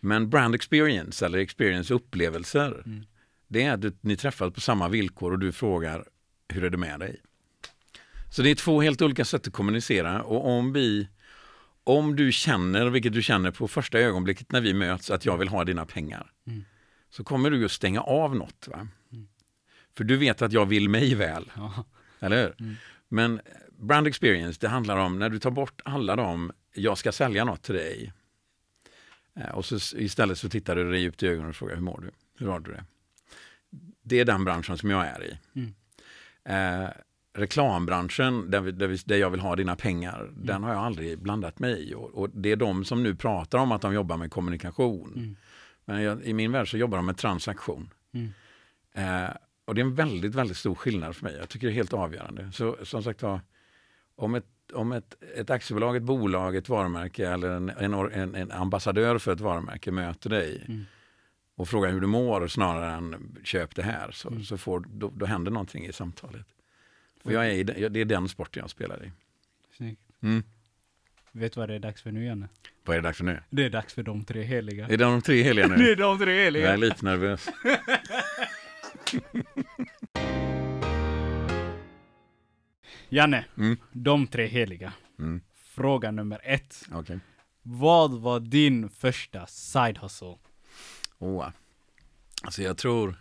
Men 0.00 0.30
brand 0.30 0.54
experience 0.54 1.26
eller 1.26 1.38
experience 1.38 1.94
upplevelser, 1.94 2.82
Mm. 2.86 3.06
det 3.48 3.62
är 3.62 3.72
att 3.72 3.80
du, 3.82 3.92
ni 4.00 4.16
träffas 4.16 4.54
på 4.54 4.60
samma 4.60 4.88
villkor 4.88 5.32
och 5.32 5.38
du 5.38 5.52
frågar 5.52 6.04
hur 6.48 6.64
är 6.64 6.70
det 6.70 6.76
med 6.76 7.00
dig? 7.00 7.20
Så 8.30 8.42
det 8.42 8.50
är 8.50 8.54
två 8.54 8.80
helt 8.80 9.02
olika 9.02 9.24
sätt 9.24 9.46
att 9.46 9.52
kommunicera 9.52 10.22
och 10.22 10.48
om 10.48 10.72
vi 10.72 11.08
om 11.84 12.16
du 12.16 12.32
känner, 12.32 12.86
vilket 12.86 13.12
du 13.12 13.22
känner 13.22 13.50
på 13.50 13.68
första 13.68 13.98
ögonblicket 13.98 14.52
när 14.52 14.60
vi 14.60 14.74
möts, 14.74 15.10
att 15.10 15.24
jag 15.24 15.36
vill 15.36 15.48
ha 15.48 15.64
dina 15.64 15.86
pengar. 15.86 16.32
Mm. 16.46 16.64
Så 17.10 17.24
kommer 17.24 17.50
du 17.50 17.64
att 17.64 17.70
stänga 17.70 18.00
av 18.00 18.36
något. 18.36 18.68
Va? 18.68 18.88
För 19.96 20.04
du 20.04 20.16
vet 20.16 20.42
att 20.42 20.52
jag 20.52 20.66
vill 20.66 20.88
mig 20.88 21.14
väl. 21.14 21.52
Ja. 21.56 21.84
Eller 22.20 22.42
hur? 22.42 22.54
Mm. 22.60 22.74
Men 23.08 23.40
brand 23.78 24.06
experience, 24.06 24.58
det 24.60 24.68
handlar 24.68 24.96
om 24.96 25.18
när 25.18 25.28
du 25.28 25.38
tar 25.38 25.50
bort 25.50 25.80
alla 25.84 26.16
de, 26.16 26.52
jag 26.74 26.98
ska 26.98 27.12
sälja 27.12 27.44
något 27.44 27.62
till 27.62 27.74
dig. 27.74 28.12
Eh, 29.36 29.48
Och 29.48 29.64
så 29.64 29.96
istället 29.96 30.38
så 30.38 30.48
tittar 30.48 30.76
du 30.76 30.90
dig 30.90 31.00
djupt 31.00 31.22
i 31.22 31.26
ögonen 31.26 31.48
och 31.50 31.56
frågar 31.56 31.74
hur 31.74 31.82
mår 31.82 32.00
du? 32.00 32.10
Hur 32.44 32.50
har 32.50 32.60
du 32.60 32.72
det? 32.72 32.84
Det 34.02 34.20
är 34.20 34.24
den 34.24 34.44
branschen 34.44 34.78
som 34.78 34.90
jag 34.90 35.06
är 35.06 35.24
i. 35.24 35.38
Mm. 35.54 35.74
Eh, 36.84 36.90
reklambranschen, 37.32 38.50
där, 38.50 38.60
vi, 38.60 38.72
där, 38.72 38.86
vi, 38.86 38.96
där 39.06 39.16
jag 39.16 39.30
vill 39.30 39.40
ha 39.40 39.56
dina 39.56 39.76
pengar, 39.76 40.30
den 40.36 40.62
har 40.62 40.72
jag 40.72 40.82
aldrig 40.82 41.18
blandat 41.18 41.58
mig 41.58 41.90
i. 41.90 41.94
Och, 41.94 42.10
och 42.14 42.30
det 42.30 42.52
är 42.52 42.56
de 42.56 42.84
som 42.84 43.02
nu 43.02 43.14
pratar 43.14 43.58
om 43.58 43.72
att 43.72 43.82
de 43.82 43.94
jobbar 43.94 44.16
med 44.16 44.30
kommunikation. 44.30 45.12
Mm. 45.16 45.36
Men 45.84 46.02
jag, 46.02 46.22
i 46.22 46.32
min 46.32 46.52
värld 46.52 46.70
så 46.70 46.76
jobbar 46.78 46.98
de 46.98 47.06
med 47.06 47.16
transaktion. 47.16 47.90
Mm. 48.12 48.28
Eh, 48.92 49.30
och 49.64 49.74
det 49.74 49.80
är 49.80 49.84
en 49.84 49.94
väldigt, 49.94 50.34
väldigt 50.34 50.56
stor 50.56 50.74
skillnad 50.74 51.16
för 51.16 51.24
mig. 51.24 51.36
Jag 51.38 51.48
tycker 51.48 51.66
det 51.66 51.72
är 51.72 51.74
helt 51.74 51.92
avgörande. 51.92 52.50
Så 52.52 52.76
som 52.82 53.02
sagt 53.02 53.22
var, 53.22 53.40
om 54.16 54.34
ett, 54.34 54.46
om 54.74 54.92
ett, 54.92 55.14
ett 55.36 55.50
aktiebolag, 55.50 55.96
ett 55.96 56.02
bolag, 56.02 56.56
ett 56.56 56.68
varumärke 56.68 57.28
eller 57.28 57.50
en, 57.50 57.70
en, 58.12 58.34
en 58.34 58.52
ambassadör 58.52 59.18
för 59.18 59.32
ett 59.32 59.40
varumärke 59.40 59.90
möter 59.90 60.30
dig 60.30 60.64
Mm. 60.68 60.84
och 61.56 61.68
frågar 61.68 61.90
hur 61.90 62.00
du 62.00 62.06
mår 62.06 62.46
snarare 62.48 62.92
än 62.92 63.36
köp 63.44 63.74
det 63.74 63.82
här, 63.82 64.10
så, 64.10 64.28
Mm. 64.28 64.42
så 64.44 64.58
får, 64.58 64.84
då, 64.88 65.12
då 65.14 65.26
händer 65.26 65.50
någonting 65.50 65.86
i 65.86 65.92
samtalet. 65.92 66.46
För 67.22 67.32
jag 67.32 67.48
är 67.50 67.64
det 67.90 68.00
är 68.00 68.04
den 68.04 68.28
sporten 68.28 68.60
jag 68.60 68.70
spelar 68.70 69.04
i. 69.04 69.10
Snyggt. 69.76 70.00
Mm. 70.22 70.42
Vet 71.32 71.52
du 71.52 71.60
vad 71.60 71.68
det 71.68 71.74
är 71.74 71.78
dags 71.78 72.02
för 72.02 72.12
nu 72.12 72.24
Janne? 72.24 72.48
Vad 72.84 72.96
är 72.96 73.02
det 73.02 73.08
dags 73.08 73.18
för 73.18 73.24
nu? 73.24 73.42
Det 73.50 73.64
är 73.64 73.70
dags 73.70 73.94
för 73.94 74.02
de 74.02 74.24
tre 74.24 74.42
heliga. 74.42 74.84
Är 74.84 74.88
det 74.88 74.96
de 75.04 75.22
tre 75.22 75.42
heliga 75.42 75.68
Det 75.68 75.76
nu? 75.76 75.90
är 75.90 75.96
de 75.96 76.18
tre 76.18 76.30
Jag 76.32 76.40
är 76.40 76.44
heliga. 76.44 76.76
lite 76.76 77.04
nervös. 77.04 77.48
Janne, 83.08 83.44
Mm. 83.56 83.76
de 83.92 84.26
tre 84.26 84.46
heliga. 84.46 84.92
Mm. 85.18 85.40
Fråga 85.54 86.10
nummer 86.10 86.40
ett. 86.44 86.82
Okej. 86.92 87.18
Vad 87.62 88.20
var 88.20 88.40
din 88.40 88.88
första 88.88 89.46
side 89.46 89.98
hustle? 89.98 90.36
Oh. 91.18 91.48
Alltså 92.42 92.62
jag 92.62 92.76
tror, 92.78 93.14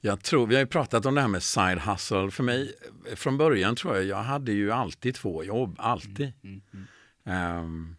jag 0.00 0.22
tror, 0.22 0.46
vi 0.46 0.54
har 0.54 0.60
ju 0.60 0.66
pratat 0.66 1.06
om 1.06 1.14
det 1.14 1.20
här 1.20 1.28
med 1.28 1.42
side 1.42 1.78
hustle. 1.78 2.30
För 2.30 2.42
mig, 2.42 2.72
från 3.16 3.38
början 3.38 3.76
tror 3.76 3.96
jag, 3.96 4.04
jag 4.04 4.22
hade 4.22 4.52
ju 4.52 4.72
alltid 4.72 5.14
två 5.14 5.44
jobb, 5.44 5.76
alltid. 5.78 6.32
Mm, 6.42 6.60
mm. 6.72 6.86
Ehm, 7.24 7.96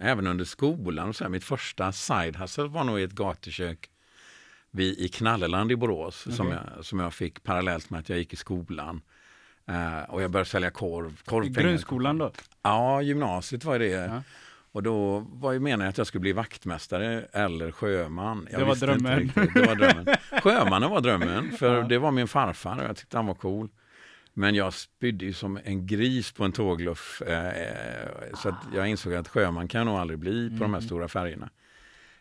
även 0.00 0.26
under 0.26 0.44
skolan. 0.44 1.08
Och 1.08 1.16
så 1.16 1.24
här, 1.24 1.30
mitt 1.30 1.44
första 1.44 1.92
side 1.92 2.36
hustle 2.36 2.64
var 2.64 2.84
nog 2.84 3.00
i 3.00 3.02
ett 3.02 3.12
gatukök 3.12 3.90
vid, 4.70 4.98
i 4.98 5.08
Knalleland 5.08 5.72
i 5.72 5.76
Borås 5.76 6.26
som, 6.36 6.46
Okej. 6.46 6.58
jag, 6.76 6.84
som 6.84 6.98
jag 6.98 7.14
fick 7.14 7.42
parallellt 7.42 7.90
med 7.90 8.00
att 8.00 8.08
jag 8.08 8.18
gick 8.18 8.32
i 8.32 8.36
skolan. 8.36 9.02
Eh, 9.66 10.10
och 10.10 10.22
jag 10.22 10.30
började 10.30 10.50
sälja 10.50 10.70
korv. 10.70 11.44
I 11.44 11.48
grundskolan 11.48 12.18
då? 12.18 12.32
Ja, 12.62 13.02
gymnasiet 13.02 13.64
var 13.64 13.78
det. 13.78 13.86
Ja. 13.86 14.22
Och 14.74 14.82
då 14.82 15.18
var 15.32 15.52
ju 15.52 15.58
meningen 15.60 15.88
att 15.88 15.98
jag 15.98 16.06
skulle 16.06 16.20
bli 16.20 16.32
vaktmästare 16.32 17.24
eller 17.32 17.70
sjöman. 17.70 18.48
Jag 18.50 18.60
Det 18.60 18.64
var 18.64 18.74
drömmen. 18.76 19.32
Det 19.54 19.66
var 19.66 19.74
drömmen. 19.74 20.06
Sjömannen 20.42 20.90
var 20.90 21.00
drömmen, 21.00 21.52
för 21.52 21.76
Ja. 21.76 21.82
det 21.82 21.98
var 21.98 22.10
min 22.10 22.28
farfar 22.28 22.78
och 22.78 22.84
jag 22.84 22.96
tyckte 22.96 23.16
han 23.18 23.26
var 23.26 23.34
cool. 23.34 23.68
Men 24.32 24.54
jag 24.54 24.74
spydde 24.74 25.24
ju 25.24 25.32
som 25.32 25.58
en 25.64 25.86
gris 25.86 26.32
på 26.32 26.44
en 26.44 26.52
tågluff. 26.52 27.22
Eh, 27.22 27.68
så 28.42 28.48
att 28.48 28.54
jag 28.74 28.88
insåg 28.88 29.14
att 29.14 29.28
sjöman 29.28 29.68
kan 29.68 29.78
jag 29.78 29.86
nog 29.86 29.96
aldrig 29.96 30.18
bli 30.18 30.48
på 30.48 30.54
de 30.54 30.60
här 30.60 30.66
Mm. 30.68 30.82
stora 30.82 31.08
färgerna. 31.08 31.50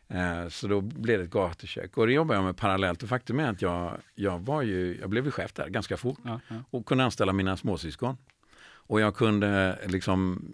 Eh, 0.08 0.48
så 0.50 0.68
då 0.68 0.82
blev 0.82 1.18
det 1.20 1.24
ett 1.26 1.32
gatukök. 1.32 1.98
Och 1.98 2.08
det 2.08 2.14
jobbade 2.14 2.38
jag 2.38 2.46
med 2.46 2.58
parallellt. 2.58 3.04
Och 3.04 3.10
faktum 3.10 3.40
är 3.40 3.50
att 3.50 3.62
jag, 3.62 3.98
jag, 4.16 4.40
var 4.40 4.62
ju, 4.62 4.98
jag 5.02 5.10
blev 5.10 5.26
ju 5.26 5.32
chef 5.32 5.54
där 5.54 5.68
ganska 5.70 5.98
fort 5.98 6.18
Ja, 6.26 6.40
ja. 6.48 6.56
och 6.70 6.86
kunde 6.86 7.04
anställa 7.04 7.34
mina 7.34 7.58
småsyskon. 7.58 8.18
Och 8.88 9.02
jag 9.02 9.16
kunde 9.16 9.80
liksom, 9.86 10.46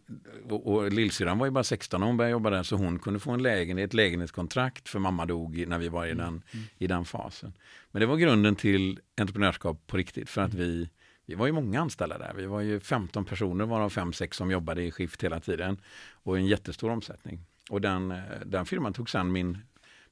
och, 0.49 0.67
och 0.67 0.91
lillsyrran 0.91 1.37
var 1.37 1.45
ju 1.45 1.51
bara 1.51 1.63
16 1.63 1.99
när 1.99 2.07
hon 2.07 2.17
började 2.17 2.31
jobba 2.31 2.49
där 2.49 2.63
så 2.63 2.75
hon 2.75 2.99
kunde 2.99 3.19
få 3.19 3.31
en 3.31 3.43
lägenhet, 3.43 3.89
ett 3.89 3.93
lägenhetskontrakt 3.93 4.89
för 4.89 4.99
mamma 4.99 5.25
dog 5.25 5.65
när 5.67 5.77
vi 5.77 5.89
var 5.89 6.05
i 6.05 6.13
den, 6.13 6.41
i 6.77 6.87
den 6.87 7.05
fasen. 7.05 7.53
Men 7.91 7.99
det 7.99 8.05
var 8.05 8.17
grunden 8.17 8.55
till 8.55 8.99
entreprenörskap 9.17 9.87
på 9.87 9.97
riktigt 9.97 10.29
för 10.29 10.41
att 10.41 10.53
vi, 10.53 10.89
vi 11.25 11.35
var 11.35 11.45
ju 11.45 11.51
många 11.51 11.81
anställda 11.81 12.17
där. 12.17 12.33
Vi 12.35 12.45
var 12.45 12.61
ju 12.61 12.79
15 12.79 13.25
personer 13.25 13.65
varav 13.65 13.91
5-6 13.91 14.33
som 14.33 14.51
jobbade 14.51 14.83
i 14.83 14.91
skift 14.91 15.23
hela 15.23 15.39
tiden 15.39 15.77
och 16.11 16.37
en 16.37 16.45
jättestor 16.45 16.89
omsättning. 16.89 17.39
Och 17.69 17.81
den, 17.81 18.11
eh, 18.11 18.17
den 18.45 18.65
firman 18.65 18.93
tog 18.93 19.09
sen 19.09 19.31
min 19.31 19.57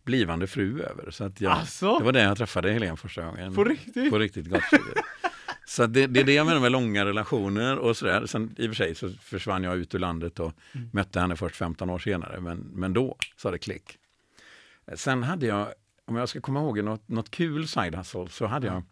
blivande 0.03 0.47
fru 0.47 0.82
över. 0.82 1.12
Så 1.12 1.23
att 1.23 1.41
jag, 1.41 1.51
Asså? 1.51 1.99
det 1.99 2.06
var 2.06 2.12
där 2.12 2.23
jag 2.23 2.38
träffade 2.38 2.71
Helene 2.71 2.97
första 2.97 3.25
gången. 3.25 3.56
På 3.56 3.63
riktigt? 3.63 4.10
På 4.10 4.19
riktigt 4.19 4.45
gatuköket. 4.45 5.03
Så 5.78 5.88
det, 5.88 6.08
det 6.08 6.20
är 6.20 6.24
det 6.24 6.34
jag 6.34 6.46
menar 6.46 6.60
med 6.60 6.72
långa 6.72 7.06
relationer 7.06 7.78
och 7.78 7.98
sådär. 7.98 8.26
Sen 8.26 8.56
i 8.58 8.66
och 8.66 8.70
för 8.70 8.76
sig 8.76 8.96
så 8.96 9.10
försvann 9.10 9.63
jag 9.63 9.78
ut 9.78 9.96
ur 9.96 10.00
landet 10.00 10.40
och 10.40 10.54
Mm. 10.72 10.90
mötte 10.94 11.20
henne 11.20 11.36
först 11.36 11.56
15 11.56 11.90
år 11.90 12.00
senare. 12.00 12.40
Men, 12.40 12.58
men 12.58 12.94
då 12.94 13.16
sa 13.36 13.52
det 13.52 13.58
klick. 13.58 13.98
Sen 14.96 15.24
hade 15.24 15.46
jag, 15.46 15.68
om 16.06 16.16
jag 16.16 16.30
ska 16.30 16.42
komma 16.42 16.60
ihåg 16.60 16.84
något, 16.84 17.08
något 17.08 17.32
kul 17.32 17.68
side 17.68 17.96
hustle, 17.96 18.28
så 18.30 18.46
hade 18.46 18.68
jag 18.68 18.84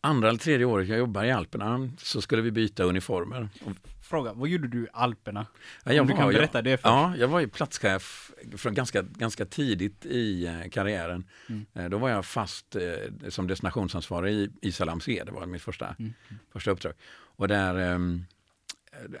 andra 0.00 0.28
eller 0.28 0.38
tredje 0.38 0.66
året 0.66 0.88
jag 0.88 0.98
jobbade 0.98 1.26
i 1.26 1.30
Alperna 1.32 1.90
så 1.98 2.20
skulle 2.20 2.42
vi 2.42 2.50
byta 2.50 2.84
uniformer. 2.84 3.48
Och, 3.64 3.72
Fråga, 4.08 4.32
vad 4.32 4.48
gjorde 4.48 4.68
du 4.68 4.84
i 4.84 4.86
Alperna? 4.92 5.46
ja, 5.84 5.92
jag 5.92 6.00
Om 6.02 6.06
du 6.08 6.12
kan 6.14 6.24
var- 6.24 6.32
jag- 6.32 6.38
berätta 6.38 6.62
det 6.62 6.76
först. 6.76 6.84
Ja, 6.86 7.16
jag 7.16 7.28
var 7.28 7.40
ju 7.40 7.48
platschef 7.48 8.30
från 8.56 8.74
ganska, 8.74 9.02
ganska 9.02 9.44
tidigt 9.46 10.06
i 10.06 10.46
eh, 10.46 10.70
karriären. 10.70 11.24
Mm. 11.48 11.66
Eh, 11.74 11.88
Då 11.88 11.98
var 11.98 12.08
jag 12.08 12.24
fast 12.26 12.76
eh, 12.76 13.28
som 13.28 13.46
destinationsansvarig 13.46 14.34
i, 14.34 14.50
i 14.62 14.72
Salamsé, 14.72 15.22
det 15.26 15.32
var 15.32 15.46
mitt 15.46 15.62
första, 15.62 15.94
Mm. 15.98 16.14
första 16.52 16.70
uppdrag. 16.70 16.92
Och 17.36 17.48
där, 17.48 17.74
ehm, 17.74 18.24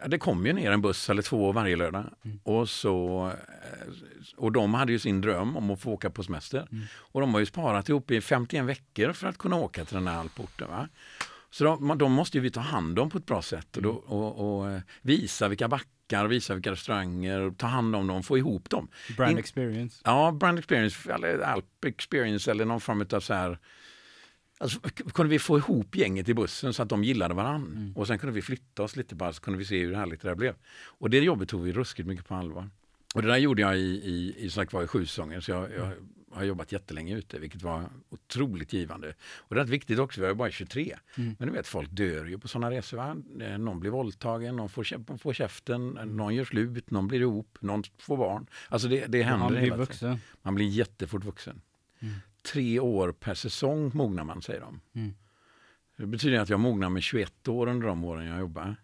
eh, 0.02 0.08
det 0.08 0.18
kom 0.18 0.46
ju 0.46 0.52
ner 0.52 0.72
en 0.72 0.82
buss 0.82 1.10
eller 1.10 1.22
två 1.22 1.52
varje 1.52 1.76
lördag. 1.76 2.04
Mm. 2.24 2.40
Och, 2.42 2.68
så, 2.68 3.32
och 4.36 4.52
de 4.52 4.74
hade 4.74 4.92
ju 4.92 4.98
sin 4.98 5.20
dröm 5.20 5.56
om 5.56 5.70
att 5.70 5.80
få 5.80 5.92
åka 5.92 6.10
på 6.10 6.22
semester. 6.22 6.66
Mm. 6.72 6.84
Och 6.94 7.20
de 7.20 7.32
har 7.34 7.40
ju 7.40 7.46
sparat 7.46 7.88
ihop 7.88 8.10
i 8.10 8.20
51 8.20 8.64
veckor 8.64 9.12
för 9.12 9.26
att 9.28 9.38
kunna 9.38 9.56
åka 9.56 9.84
till 9.84 9.94
den 9.94 10.06
här 10.06 10.18
alporten. 10.18 10.68
Va? 10.68 10.88
Så 11.50 11.64
de, 11.64 11.98
de 11.98 12.12
måste 12.12 12.36
ju 12.36 12.42
vi 12.42 12.50
ta 12.50 12.60
hand 12.60 12.98
om 12.98 13.10
på 13.10 13.18
ett 13.18 13.26
bra 13.26 13.42
sätt 13.42 13.76
och, 13.76 13.82
då, 13.82 13.90
och, 13.90 14.58
och 14.58 14.70
eh, 14.70 14.80
visa 15.02 15.48
vilka 15.48 15.68
backar, 15.68 16.26
visa 16.26 16.54
vilka 16.54 16.70
restauranger, 16.70 17.54
ta 17.56 17.66
hand 17.66 17.96
om 17.96 18.06
dem, 18.06 18.22
få 18.22 18.38
ihop 18.38 18.70
dem. 18.70 18.88
Brand 19.16 19.32
In- 19.32 19.38
experience. 19.38 20.02
Ja, 20.04 20.32
brand 20.32 20.58
experience, 20.58 21.12
eller 21.12 21.38
alp 21.38 21.84
experience 21.84 22.50
eller 22.50 22.64
någon 22.64 22.80
form 22.80 23.06
av 23.12 23.20
så 23.20 23.34
här 23.34 23.58
Alltså, 24.60 24.80
kunde 25.14 25.30
vi 25.30 25.38
få 25.38 25.58
ihop 25.58 25.96
gänget 25.96 26.28
i 26.28 26.34
bussen 26.34 26.74
så 26.74 26.82
att 26.82 26.88
de 26.88 27.04
gillade 27.04 27.34
varann. 27.34 27.92
Och 27.96 28.06
sen 28.06 28.18
kunde 28.18 28.34
vi 28.34 28.42
flytta 28.42 28.82
oss 28.82 28.96
lite 28.96 29.14
bara 29.14 29.32
så 29.32 29.40
kunde 29.40 29.58
vi 29.58 29.64
se 29.64 29.78
hur 29.78 29.94
härligt 29.94 30.20
det 30.20 30.28
där 30.28 30.34
blev. 30.34 30.54
Och 30.84 31.10
det 31.10 31.18
jobbet 31.18 31.48
tog 31.48 31.62
vi 31.62 31.72
ruskigt 31.72 32.08
mycket 32.08 32.28
på 32.28 32.34
allvar. 32.34 32.70
Och 33.14 33.22
det 33.22 33.28
där 33.28 33.36
gjorde 33.36 33.62
jag 33.62 33.78
i, 33.78 33.80
i, 33.80 34.34
i, 34.38 34.50
sagt 34.50 34.72
var, 34.72 34.82
i 34.82 34.86
sju 34.86 35.06
säsonger. 35.06 35.40
Så 35.40 35.50
jag, 35.50 35.72
jag 35.72 35.92
har 36.38 36.44
jobbat 36.44 36.72
jättelänge 36.72 37.16
ute, 37.16 37.38
vilket 37.38 37.62
var 37.62 37.84
otroligt 38.08 38.72
givande. 38.72 39.14
Och 39.20 39.54
det 39.54 39.60
är 39.60 39.64
viktigt 39.64 39.98
också, 39.98 40.20
vi 40.20 40.22
var 40.22 40.28
ju 40.28 40.34
bara 40.34 40.50
23. 40.50 40.96
Men 41.16 41.36
du 41.48 41.50
vet, 41.50 41.66
folk 41.66 41.90
dör 41.90 42.24
ju 42.24 42.38
på 42.38 42.48
sådana 42.48 42.70
resor. 42.70 42.96
Va? 42.96 43.16
Eh, 43.40 43.58
Någon 43.58 43.80
blir 43.80 43.90
våldtagen, 43.90 44.56
någon 44.56 44.68
får, 44.68 45.16
får 45.18 45.32
käften, 45.32 45.88
någon 45.88 46.34
gör 46.34 46.44
slut, 46.44 46.90
någon 46.90 47.08
blir 47.08 47.20
ihop, 47.20 47.58
någon 47.60 47.82
får 47.98 48.16
barn. 48.16 48.46
Alltså 48.68 48.88
det, 48.88 49.06
det 49.06 49.22
händer 49.22 49.38
Han 49.38 49.48
blir 49.52 49.60
hela 49.60 49.74
tiden. 49.74 49.86
vuxen. 49.86 50.18
Man 50.42 50.54
blir 50.54 50.66
jättefort 50.68 51.24
vuxen. 51.24 51.60
Tre 52.52 52.80
år 52.80 53.12
per 53.12 53.34
säsong 53.34 53.90
mognar 53.94 54.24
man, 54.24 54.42
säger 54.42 54.60
de. 54.60 54.80
Mm. 54.94 55.14
Det 55.96 56.06
betyder 56.06 56.40
att 56.40 56.48
jag 56.48 56.60
mognar 56.60 56.88
med 56.88 57.02
21 57.02 57.48
år 57.48 57.66
under 57.66 57.86
de 57.88 58.04
åren 58.04 58.26
jag 58.26 58.40
jobbar. 58.40 58.76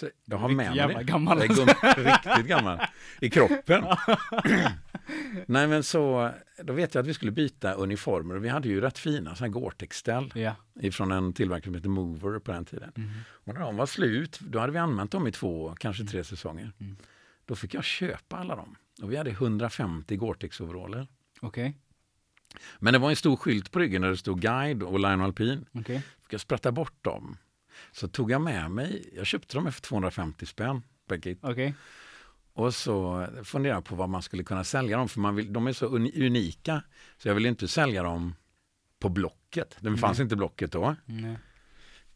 Så 0.00 0.08
jag 0.24 0.36
har 0.38 0.48
med 0.48 0.76
mig 0.76 0.94
det. 0.94 1.04
gammal 1.04 1.38
gum- 1.42 2.04
riktigt 2.04 2.46
gammal. 2.46 2.80
I 3.20 3.30
kroppen. 3.30 3.84
Nej 5.46 5.66
men 5.68 5.82
så, 5.82 6.30
då 6.62 6.72
vet 6.72 6.94
jag 6.94 7.02
att 7.02 7.08
vi 7.08 7.14
skulle 7.14 7.32
byta 7.32 7.72
uniformer 7.72 8.34
och 8.36 8.44
vi 8.44 8.48
hade 8.48 8.68
ju 8.68 8.80
rätt 8.80 8.98
fina 8.98 9.34
Gore-Tex-ställ 9.48 10.32
Ja. 10.34 10.54
ifrån 10.80 11.12
en 11.12 11.32
tillverkare 11.32 11.64
som 11.64 11.74
heter 11.74 11.88
Mover 11.88 12.38
på 12.38 12.52
den 12.52 12.64
tiden. 12.64 12.92
Och 13.28 13.54
när 13.54 13.60
de 13.60 13.76
var 13.76 13.86
slut, 13.86 14.38
då 14.40 14.58
hade 14.58 14.72
vi 14.72 14.78
använt 14.78 15.10
dem 15.10 15.26
i 15.26 15.32
två, 15.32 15.74
kanske 15.78 16.04
tre 16.04 16.24
säsonger. 16.24 16.72
Då 17.44 17.54
fick 17.54 17.74
jag 17.74 17.84
köpa 17.84 18.36
alla 18.36 18.56
dem. 18.56 18.76
Och 19.02 19.12
vi 19.12 19.16
hade 19.16 19.30
150 19.30 20.16
Gore-Tex-overaller. 20.16 21.06
Okej. 21.40 21.76
Men 22.78 22.92
det 22.92 22.98
var 22.98 23.10
en 23.10 23.16
stor 23.16 23.36
skylt 23.36 23.70
på 23.72 23.78
ryggen 23.78 24.02
där 24.02 24.08
det 24.08 24.16
stod 24.16 24.40
Guide 24.40 24.82
och 24.82 25.00
Lion 25.00 25.20
Alpin. 25.20 25.64
Okej. 25.72 26.02
Fick 26.22 26.32
jag 26.32 26.40
spratta 26.40 26.72
bort 26.72 27.04
dem. 27.04 27.36
Så 27.92 28.08
tog 28.08 28.30
jag 28.30 28.40
med 28.40 28.70
mig, 28.70 29.10
jag 29.16 29.26
köpte 29.26 29.56
dem 29.56 29.72
för 29.72 29.80
250 29.80 30.46
spänn. 30.46 30.82
Beckett. 31.08 31.38
Okej. 31.40 31.74
Och 32.52 32.74
så 32.74 33.26
funderade 33.44 33.76
jag 33.76 33.84
på 33.84 33.94
vad 33.94 34.08
man 34.08 34.22
skulle 34.22 34.44
kunna 34.44 34.64
sälja 34.64 34.96
dem 34.96 35.08
för 35.08 35.20
man 35.20 35.36
vill, 35.36 35.52
de 35.52 35.66
är 35.66 35.72
så 35.72 35.86
uni- 35.88 36.26
unika. 36.26 36.82
Så 37.18 37.28
jag 37.28 37.34
vill 37.34 37.46
inte 37.46 37.68
sälja 37.68 38.02
dem 38.02 38.34
på 38.98 39.08
Blocket. 39.08 39.76
Det 39.80 39.96
fanns 39.96 40.20
inte 40.20 40.36
Blocket 40.36 40.72
då. 40.72 40.96
Nej. 41.04 41.38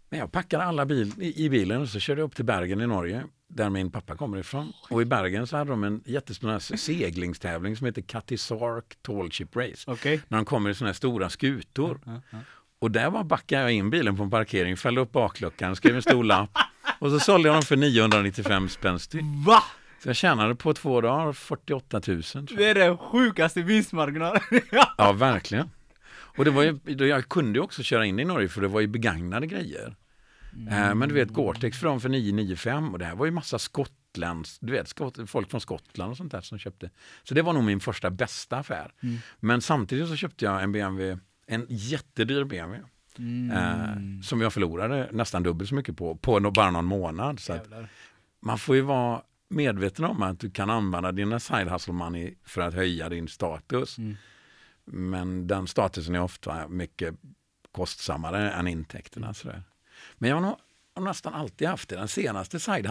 Men 0.09 0.19
jag 0.19 0.33
packade 0.33 0.65
alla 0.65 0.87
bil, 0.87 1.13
i, 1.19 1.45
i 1.45 1.51
bilen 1.51 1.81
och 1.81 1.89
så 1.89 2.01
körde 2.01 2.21
jag 2.21 2.27
upp 2.27 2.37
till 2.37 2.45
Bergen 2.45 2.81
i 2.81 2.87
Norge, 2.87 3.25
där 3.49 3.71
min 3.71 3.91
pappa 3.91 4.17
kommer 4.17 4.39
ifrån. 4.39 4.73
Och 4.91 5.03
i 5.03 5.05
Bergen 5.05 5.47
så 5.47 5.57
hade 5.57 5.71
de 5.71 5.85
en 5.85 6.03
jättestor 6.07 6.77
seglingstävling 6.77 7.77
som 7.77 7.87
heter 7.87 8.03
Kattisark 8.03 8.97
Tall 9.03 9.31
Ship 9.31 9.57
Race. 9.57 9.91
Okej. 9.91 10.21
När 10.29 10.39
de 10.39 10.45
kommer 10.45 10.71
i 10.71 10.75
sådana 10.75 10.89
här 10.89 10.95
stora 10.95 11.29
skutor. 11.31 12.01
Ja, 12.07 12.23
ja. 12.31 12.39
Och 12.81 12.91
där 12.91 13.11
var 13.11 13.25
backade 13.25 13.63
jag 13.63 13.73
in 13.73 13.91
bilen 13.91 14.17
på 14.17 14.23
en 14.23 14.31
parkering, 14.31 14.77
fällde 14.77 15.01
upp 15.01 15.13
bakluckan, 15.13 15.77
skrev 15.77 15.97
en 15.97 16.03
stor 16.03 16.25
lapp. 16.25 16.51
Och 16.99 17.11
så 17.11 17.21
sålde 17.21 17.49
jag 17.49 17.55
dem 17.57 17.63
för 17.63 17.77
995 17.77 18.69
spänn 18.69 18.99
styck. 18.99 19.23
Va? 19.47 19.63
Så 20.03 20.09
jag 20.09 20.17
tjänade 20.17 20.55
på 20.55 20.75
två 20.75 21.01
dagar 21.01 21.33
48 21.33 22.01
000. 22.07 22.23
Tror 22.23 22.47
jag. 22.49 22.59
Det 22.59 22.69
är 22.69 22.75
den 22.75 22.99
sjukaste 22.99 23.63
vinstmarginalen. 23.63 24.41
Ja, 24.99 25.13
verkligen. 25.13 25.71
Och 26.37 26.45
det 26.45 26.51
var 26.51 26.63
ju, 26.63 26.79
jag 27.07 27.29
kunde 27.29 27.59
ju 27.59 27.63
också 27.63 27.83
köra 27.83 28.07
in 28.07 28.19
i 28.19 28.25
Norge 28.25 28.49
för 28.49 28.61
det 28.61 28.69
var 28.69 28.81
ju 28.81 28.87
begagnade 28.87 29.47
grejer. 29.47 29.97
Eh, 30.71 30.95
Men 30.95 31.09
du 31.09 31.15
vet 31.15 31.29
Gore-Tex 31.29 31.79
för 31.79 31.87
dem 31.87 32.01
för 32.01 32.09
995 32.09 32.93
och 32.93 32.99
det 32.99 33.05
här 33.05 33.15
var 33.15 33.27
ju 33.27 33.33
massa 33.33 33.59
Skottlands, 33.59 34.59
du 34.61 34.73
vet 34.73 34.89
skott, 34.89 35.19
folk 35.27 35.51
från 35.51 35.61
Skottland 35.61 36.11
och 36.11 36.17
sånt 36.17 36.33
där 36.33 36.41
som 36.41 36.59
köpte. 36.59 36.91
Så 37.23 37.35
det 37.35 37.43
var 37.43 37.53
nog 37.53 37.65
min 37.65 37.81
första 37.81 38.11
bästa 38.11 38.57
affär. 38.57 38.93
Men 39.41 39.61
samtidigt 39.61 40.09
så 40.09 40.17
köpte 40.17 40.45
jag 40.45 40.63
en 40.63 40.73
BMW, 40.73 41.19
en 41.51 41.67
jättedyr 41.69 42.45
BMW. 42.45 42.85
Eh, 43.53 44.23
som 44.23 44.41
jag 44.41 44.53
förlorade 44.53 45.09
nästan 45.13 45.43
dubbelt 45.43 45.69
så 45.69 45.75
mycket 45.75 45.97
på, 45.97 46.17
på 46.17 46.39
no- 46.41 46.55
bara 46.55 46.71
någon 46.71 46.85
månad. 46.85 47.41
Så 47.41 47.53
man 48.41 48.59
får 48.59 48.77
ju 48.77 48.83
vara 48.83 49.23
medveten 49.49 50.05
om 50.05 50.23
att 50.23 50.41
du 50.41 50.51
kan 50.51 50.71
använda 50.71 51.13
dina 51.13 51.41
side 51.41 51.69
hustle 51.69 51.93
money 51.93 52.35
för 52.45 52.61
att 52.61 52.75
höja 52.75 53.09
din 53.09 53.29
status. 53.29 53.99
Mm. 53.99 54.17
Men 54.85 55.47
den 55.47 55.67
statusen 55.67 56.15
är 56.15 56.21
ofta 56.21 56.69
mycket 56.69 57.15
kostsammare 57.73 58.51
än 58.53 58.67
intäkterna. 58.67 59.35
Sådär. 59.35 59.63
Men 60.19 60.31
jag 60.31 60.41
har 60.41 60.57
har 60.95 61.03
nästan 61.03 61.35
alltid 61.35 61.69
haft 61.69 61.89
det. 61.89 61.97
Den 61.97 62.09
senaste 62.09 62.61
side 62.61 62.87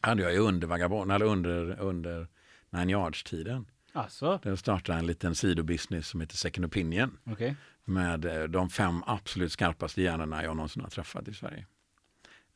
hade 0.00 0.22
jag 0.22 0.32
ju 0.32 0.38
under 0.38 0.66
Vagabond, 0.66 1.12
eller 1.12 1.26
under, 1.26 1.80
under 1.80 2.28
Nine 2.70 2.90
Yards-tiden. 2.90 3.66
Alltså? 3.92 4.40
Där 4.42 4.56
startade 4.56 4.98
en 4.98 5.06
liten 5.06 5.34
sidobusiness 5.34 6.08
som 6.08 6.20
heter 6.20 6.36
Second 6.36 6.66
Opinion 6.66 7.18
Okej. 7.24 7.56
med 7.84 8.24
eh, 8.24 8.42
de 8.44 8.70
fem 8.70 9.02
absolut 9.06 9.52
skarpaste 9.52 10.02
hjärnorna 10.02 10.44
jag 10.44 10.56
någonsin 10.56 10.82
har 10.82 10.90
träffat 10.90 11.28
i 11.28 11.34
Sverige. 11.34 11.66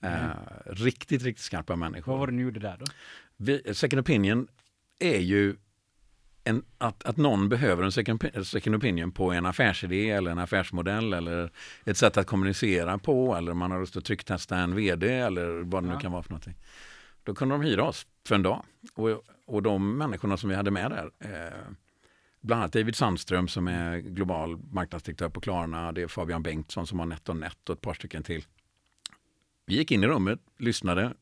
Eh, 0.02 0.28
riktigt, 0.66 1.22
riktigt 1.22 1.44
skarpa 1.44 1.76
människor. 1.76 2.12
Vad 2.12 2.18
var 2.20 2.26
det 2.26 2.32
ni 2.32 2.42
gjorde 2.42 2.60
där 2.60 2.76
då? 2.78 2.84
Vi, 3.36 3.74
second 3.74 4.00
opinion 4.00 4.48
är 4.98 5.18
ju 5.20 5.56
en, 6.44 6.64
att, 6.78 7.04
att 7.04 7.16
någon 7.16 7.48
behöver 7.48 7.82
en 7.82 7.92
second, 7.92 8.24
second 8.46 8.76
opinion 8.76 9.12
på 9.12 9.32
en 9.32 9.46
affärsidé 9.46 10.10
eller 10.10 10.30
en 10.30 10.38
affärsmodell 10.38 11.12
eller 11.12 11.50
ett 11.84 11.96
sätt 11.96 12.16
att 12.16 12.26
kommunicera 12.26 12.98
på 12.98 13.36
eller 13.36 13.54
man 13.54 13.70
har 13.70 13.80
lust 13.80 13.96
att 13.96 14.04
trycktesta 14.04 14.56
en 14.58 14.74
vd 14.74 15.12
eller 15.18 15.62
vad 15.62 15.82
det 15.82 15.86
nu 15.88 15.94
Ja. 15.94 16.00
kan 16.00 16.12
vara 16.12 16.22
för 16.22 16.30
någonting. 16.30 16.54
Då 17.22 17.34
kunde 17.34 17.54
de 17.54 17.62
hyra 17.62 17.84
oss 17.84 18.06
för 18.28 18.34
en 18.34 18.42
dag. 18.42 18.64
Och, 18.94 19.24
och 19.46 19.62
de 19.62 19.98
människorna 19.98 20.36
som 20.36 20.48
vi 20.50 20.56
hade 20.56 20.70
med 20.70 20.90
där, 20.90 21.10
eh, 21.18 21.60
bland 22.40 22.62
annat 22.62 22.72
David 22.72 22.96
Sandström 22.96 23.48
som 23.48 23.68
är 23.68 23.98
global 23.98 24.58
marknadsdirektör 24.70 25.28
på 25.28 25.40
Klarna, 25.40 25.92
det 25.92 26.02
är 26.02 26.08
Fabian 26.08 26.42
Bengtsson 26.42 26.86
som 26.86 26.98
har 26.98 27.06
NetOnNet 27.06 27.68
och 27.68 27.74
ett 27.74 27.80
par 27.80 27.94
stycken 27.94 28.22
till. 28.22 28.44
Vi 29.66 29.74
gick 29.74 29.90
in 29.90 30.04
i 30.04 30.06
rummet, 30.06 30.40
lyssnade, 30.58 31.12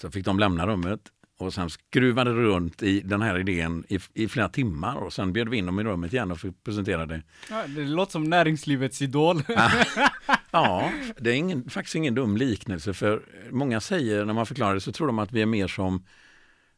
så 0.00 0.10
fick 0.10 0.24
de 0.24 0.38
lämna 0.38 0.66
rummet 0.66 1.00
och 1.38 1.54
sen 1.54 1.70
skruvade 1.70 2.32
runt 2.32 2.82
i 2.82 3.00
den 3.00 3.22
här 3.22 3.38
idén 3.38 3.84
i, 3.88 3.98
i 4.14 4.28
flera 4.28 4.48
timmar 4.48 4.96
och 4.96 5.12
sen 5.12 5.32
bjöd 5.32 5.48
vi 5.48 5.56
in 5.56 5.66
dem 5.66 5.80
i 5.80 5.84
rummet 5.84 6.12
igen 6.12 6.30
och 6.30 6.40
fick 6.40 6.64
presentera 6.64 7.06
det. 7.06 7.22
Ja, 7.50 7.66
det 7.66 7.84
låter 7.84 8.12
som 8.12 8.24
näringslivets 8.24 9.02
idol. 9.02 9.42
Ja, 10.56 10.92
det 11.16 11.30
är 11.30 11.34
ingen, 11.34 11.70
faktiskt 11.70 11.94
ingen 11.94 12.14
dum 12.14 12.36
liknelse 12.36 12.94
för 12.94 13.22
många 13.50 13.80
säger 13.80 14.24
när 14.24 14.34
man 14.34 14.46
förklarar 14.46 14.74
det 14.74 14.80
så 14.80 14.92
tror 14.92 15.06
de 15.06 15.18
att 15.18 15.32
vi 15.32 15.42
är 15.42 15.46
mer 15.46 15.68
som 15.68 16.04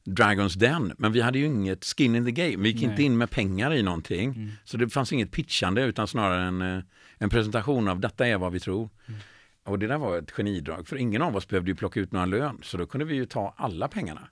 Dragons 0.04 0.54
Den, 0.54 0.92
men 0.98 1.12
vi 1.12 1.20
hade 1.20 1.38
ju 1.38 1.46
inget 1.46 1.84
skin 1.84 2.14
in 2.14 2.24
the 2.24 2.30
game. 2.30 2.56
Vi 2.62 2.68
gick 2.68 2.82
Nej. 2.82 2.90
inte 2.90 3.02
in 3.02 3.18
med 3.18 3.30
pengar 3.30 3.74
i 3.74 3.82
någonting. 3.82 4.30
Mm. 4.30 4.50
Så 4.64 4.76
det 4.76 4.88
fanns 4.88 5.12
inget 5.12 5.32
pitchande 5.32 5.82
utan 5.82 6.06
snarare 6.06 6.42
en, 6.42 6.62
eh, 6.62 6.82
en 7.18 7.30
presentation 7.30 7.88
av 7.88 8.00
detta 8.00 8.26
är 8.26 8.38
vad 8.38 8.52
vi 8.52 8.60
tror. 8.60 8.90
Mm. 9.08 9.20
Och 9.64 9.78
det 9.78 9.86
där 9.86 9.98
var 9.98 10.18
ett 10.18 10.30
genidrag, 10.30 10.88
för 10.88 10.96
ingen 10.96 11.22
av 11.22 11.36
oss 11.36 11.48
behövde 11.48 11.70
ju 11.70 11.74
plocka 11.74 12.00
ut 12.00 12.12
några 12.12 12.26
lön, 12.26 12.58
så 12.62 12.76
då 12.76 12.86
kunde 12.86 13.04
vi 13.04 13.14
ju 13.14 13.26
ta 13.26 13.54
alla 13.56 13.88
pengarna 13.88 14.28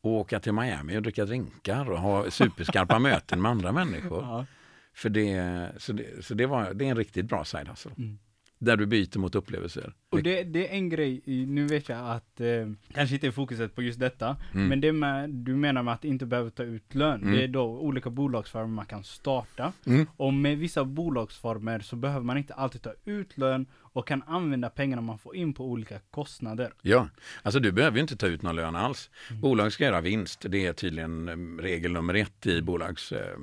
och 0.00 0.10
åka 0.10 0.40
till 0.40 0.52
Miami 0.52 0.96
och 0.96 1.02
dricka 1.02 1.24
drinkar 1.24 1.90
och 1.90 1.98
ha 1.98 2.30
superskarpa 2.30 2.98
möten 3.08 3.42
med 3.42 3.50
andra 3.50 3.72
människor. 3.72 4.22
Ja. 4.22 4.46
För 4.94 5.08
det, 5.08 5.68
så 5.76 5.92
det, 5.92 6.24
så 6.24 6.34
det, 6.34 6.46
var, 6.46 6.74
det 6.74 6.84
är 6.84 6.90
en 6.90 6.96
riktigt 6.96 7.26
bra 7.26 7.44
side 7.44 7.68
hustle. 7.68 7.92
Mm. 7.98 8.18
Där 8.58 8.76
du 8.76 8.86
byter 8.86 9.18
mot 9.18 9.34
upplevelser. 9.34 9.92
Och 10.10 10.22
det, 10.22 10.42
det 10.44 10.68
är 10.68 10.72
en 10.72 10.88
grej, 10.88 11.22
nu 11.26 11.66
vet 11.66 11.88
jag 11.88 12.10
att, 12.10 12.40
eh, 12.40 12.46
kanske 12.94 13.14
inte 13.14 13.26
är 13.26 13.30
fokuset 13.30 13.74
på 13.74 13.82
just 13.82 14.00
detta, 14.00 14.36
Mm. 14.54 14.68
men 14.68 14.80
det 14.80 14.92
med, 14.92 15.30
du 15.30 15.56
menar 15.56 15.82
med 15.82 15.94
att 15.94 16.04
inte 16.04 16.26
behöva 16.26 16.50
ta 16.50 16.62
ut 16.62 16.94
lön, 16.94 17.22
Mm. 17.22 17.34
det 17.34 17.44
är 17.44 17.48
då 17.48 17.64
olika 17.64 18.10
bolagsformer 18.10 18.66
man 18.66 18.86
kan 18.86 19.04
starta. 19.04 19.72
Mm. 19.86 20.06
Och 20.16 20.34
med 20.34 20.58
vissa 20.58 20.84
bolagsformer 20.84 21.80
så 21.80 21.96
behöver 21.96 22.24
man 22.24 22.38
inte 22.38 22.54
alltid 22.54 22.82
ta 22.82 22.92
ut 23.04 23.38
lön 23.38 23.66
och 23.80 24.06
kan 24.08 24.22
använda 24.22 24.70
pengarna 24.70 25.02
man 25.02 25.18
får 25.18 25.36
in 25.36 25.52
på 25.54 25.64
olika 25.70 25.98
kostnader. 26.10 26.72
Ja, 26.82 27.08
alltså 27.42 27.60
du 27.60 27.72
behöver 27.72 27.96
ju 27.96 28.00
inte 28.02 28.16
ta 28.16 28.26
ut 28.26 28.42
någon 28.42 28.56
lön 28.56 28.76
alls. 28.76 29.10
Mm. 29.30 29.40
Bolag 29.40 29.72
ska 29.72 29.84
göra 29.84 30.00
vinst. 30.00 30.44
Det 30.48 30.66
är 30.66 30.72
tydligen 30.72 31.28
eh, 31.28 31.62
regel 31.62 31.92
nummer 31.92 32.14
ett 32.14 32.46
i 32.46 32.62
bolags, 32.62 33.12
eh, 33.12 33.36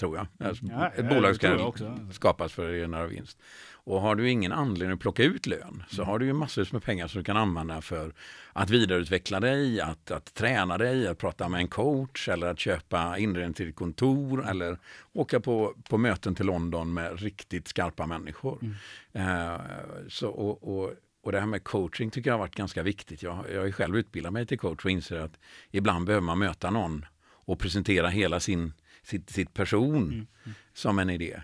tror 0.00 0.16
jag. 0.16 0.48
Alltså, 0.48 0.64
Ja, 0.66 0.86
ett 0.88 0.94
ja, 0.96 1.14
bolag 1.14 1.34
ska 1.36 1.72
skapas 2.12 2.52
för 2.52 2.68
att 2.70 2.74
generera 2.82 3.06
vinst. 3.06 3.38
Och 3.86 4.00
har 4.00 4.14
du 4.14 4.30
ingen 4.30 4.52
anledning 4.52 4.94
att 4.94 5.00
plocka 5.00 5.22
ut 5.22 5.46
lön 5.46 5.82
så 5.88 6.02
Mm. 6.02 6.08
har 6.08 6.18
du 6.18 6.26
ju 6.26 6.32
massor 6.32 6.68
med 6.72 6.82
pengar 6.82 7.08
som 7.08 7.18
du 7.20 7.24
kan 7.24 7.36
använda 7.36 7.80
för 7.80 8.12
att 8.52 8.70
vidareutveckla 8.70 9.40
dig, 9.40 9.80
att, 9.80 10.10
att 10.10 10.34
träna 10.34 10.78
dig, 10.78 11.08
att 11.08 11.18
prata 11.18 11.48
med 11.48 11.60
en 11.60 11.68
coach 11.68 12.28
eller 12.28 12.46
att 12.46 12.58
köpa 12.58 13.18
inredning 13.18 13.54
till 13.54 13.66
ditt 13.66 13.76
kontor 13.76 14.46
eller 14.48 14.78
åka 15.12 15.40
på, 15.40 15.74
på 15.88 15.98
möten 15.98 16.34
till 16.34 16.46
London 16.46 16.94
med 16.94 17.20
riktigt 17.20 17.68
skarpa 17.68 18.06
människor. 18.06 18.58
Mm. 18.62 18.74
Eh, 19.12 19.60
så, 20.08 20.28
och, 20.28 20.76
och, 20.78 20.92
och 21.22 21.32
det 21.32 21.40
här 21.40 21.46
med 21.46 21.64
coaching 21.64 22.10
tycker 22.10 22.30
jag 22.30 22.34
har 22.34 22.38
varit 22.38 22.54
ganska 22.54 22.82
viktigt. 22.82 23.22
Jag, 23.22 23.44
jag 23.52 23.60
har 23.62 23.70
själv 23.70 23.96
utbildat 23.96 24.32
mig 24.32 24.46
till 24.46 24.58
coach 24.58 24.84
och 24.84 24.90
inser 24.90 25.18
att 25.20 25.36
ibland 25.70 26.06
behöver 26.06 26.24
man 26.26 26.38
möta 26.38 26.70
någon 26.70 27.06
och 27.46 27.58
presentera 27.58 28.08
hela 28.08 28.40
sin 28.40 28.72
sitt, 29.02 29.30
sitt 29.30 29.54
person 29.54 30.26
som 30.74 30.98
en 30.98 31.10
idé 31.10 31.42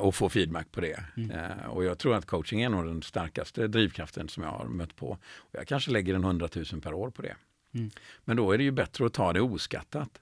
och 0.00 0.14
få 0.14 0.28
feedback 0.28 0.72
på 0.72 0.80
det. 0.80 1.04
Eh, 1.32 1.66
och 1.66 1.84
jag 1.84 1.98
tror 1.98 2.14
att 2.14 2.26
coaching 2.26 2.62
är 2.62 2.68
nog 2.68 2.86
den 2.86 3.02
starkaste 3.02 3.68
drivkraften 3.68 4.28
som 4.28 4.42
jag 4.42 4.50
har 4.50 4.64
mött 4.64 4.96
på. 4.96 5.06
Och 5.36 5.50
jag 5.52 5.66
kanske 5.66 5.90
lägger 5.90 6.14
en 6.14 6.24
100 6.24 6.48
000 6.72 6.80
per 6.80 6.94
år 6.94 7.10
på 7.10 7.22
det. 7.22 7.36
Mm. 7.74 7.90
Men 8.24 8.36
då 8.36 8.52
är 8.52 8.58
det 8.58 8.64
ju 8.64 8.70
bättre 8.70 9.06
att 9.06 9.12
ta 9.12 9.32
det 9.32 9.40
oskattat 9.40 10.20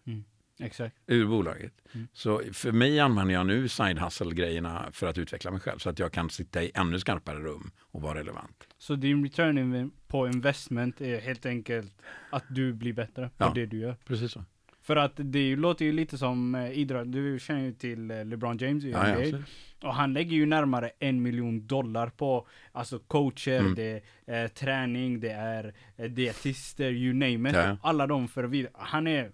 Exakt. 0.60 0.96
ur 1.06 1.26
bolaget. 1.26 1.72
Så 2.12 2.42
för 2.52 2.72
mig 2.72 3.00
använder 3.00 3.34
jag 3.34 3.46
nu 3.46 3.68
side 3.68 3.98
hustle-grejerna 3.98 4.88
för 4.92 5.06
att 5.06 5.18
utveckla 5.18 5.50
mig 5.50 5.60
själv 5.60 5.78
så 5.78 5.90
att 5.90 5.98
jag 5.98 6.12
kan 6.12 6.30
sitta 6.30 6.62
i 6.62 6.70
ännu 6.74 7.00
skarpare 7.00 7.38
rum 7.38 7.70
och 7.80 8.02
vara 8.02 8.18
relevant. 8.18 8.64
Så 8.78 8.94
din 8.94 9.24
return 9.24 9.90
på 10.06 10.26
investment 10.26 11.00
är 11.00 11.20
helt 11.20 11.46
enkelt 11.46 12.02
att 12.30 12.44
du 12.48 12.72
blir 12.72 12.92
bättre 12.92 13.30
på 13.36 13.44
Ja. 13.44 13.52
det 13.54 13.66
du 13.66 13.78
gör. 13.78 13.96
Precis 14.04 14.32
så. 14.32 14.44
För 14.82 14.96
att 14.96 15.12
det 15.16 15.56
låter 15.56 15.84
ju 15.84 15.92
lite 15.92 16.18
som 16.18 16.54
eh, 16.54 16.70
idrott, 16.72 17.12
du 17.12 17.38
känner 17.40 17.60
ju 17.64 17.72
till 17.72 18.10
eh, 18.10 18.24
LeBron 18.24 18.58
James 18.58 18.84
i 18.84 18.90
Ja, 18.90 19.08
ja, 19.08 19.14
NBA. 19.14 19.20
absolut. 19.22 19.46
Och 19.82 19.94
han 19.94 20.12
lägger 20.12 20.36
ju 20.36 20.46
närmare 20.46 20.90
en 20.98 21.22
miljon 21.22 21.66
dollar 21.66 22.06
på 22.08 22.46
alltså 22.72 22.98
coacher, 22.98 23.60
Mm. 23.60 23.74
det 23.74 24.02
är 24.26 24.48
träning, 24.48 25.20
det 25.20 25.30
är 25.30 25.74
eh, 25.96 26.10
dietister, 26.10 26.90
you 26.90 27.12
name 27.14 27.50
it. 27.50 27.56
Ja, 27.56 27.64
ja. 27.68 27.76
Alla 27.82 28.06
de 28.06 28.28
för 28.28 28.44
vidare. 28.44 28.72
Han 28.76 29.06
är 29.06 29.32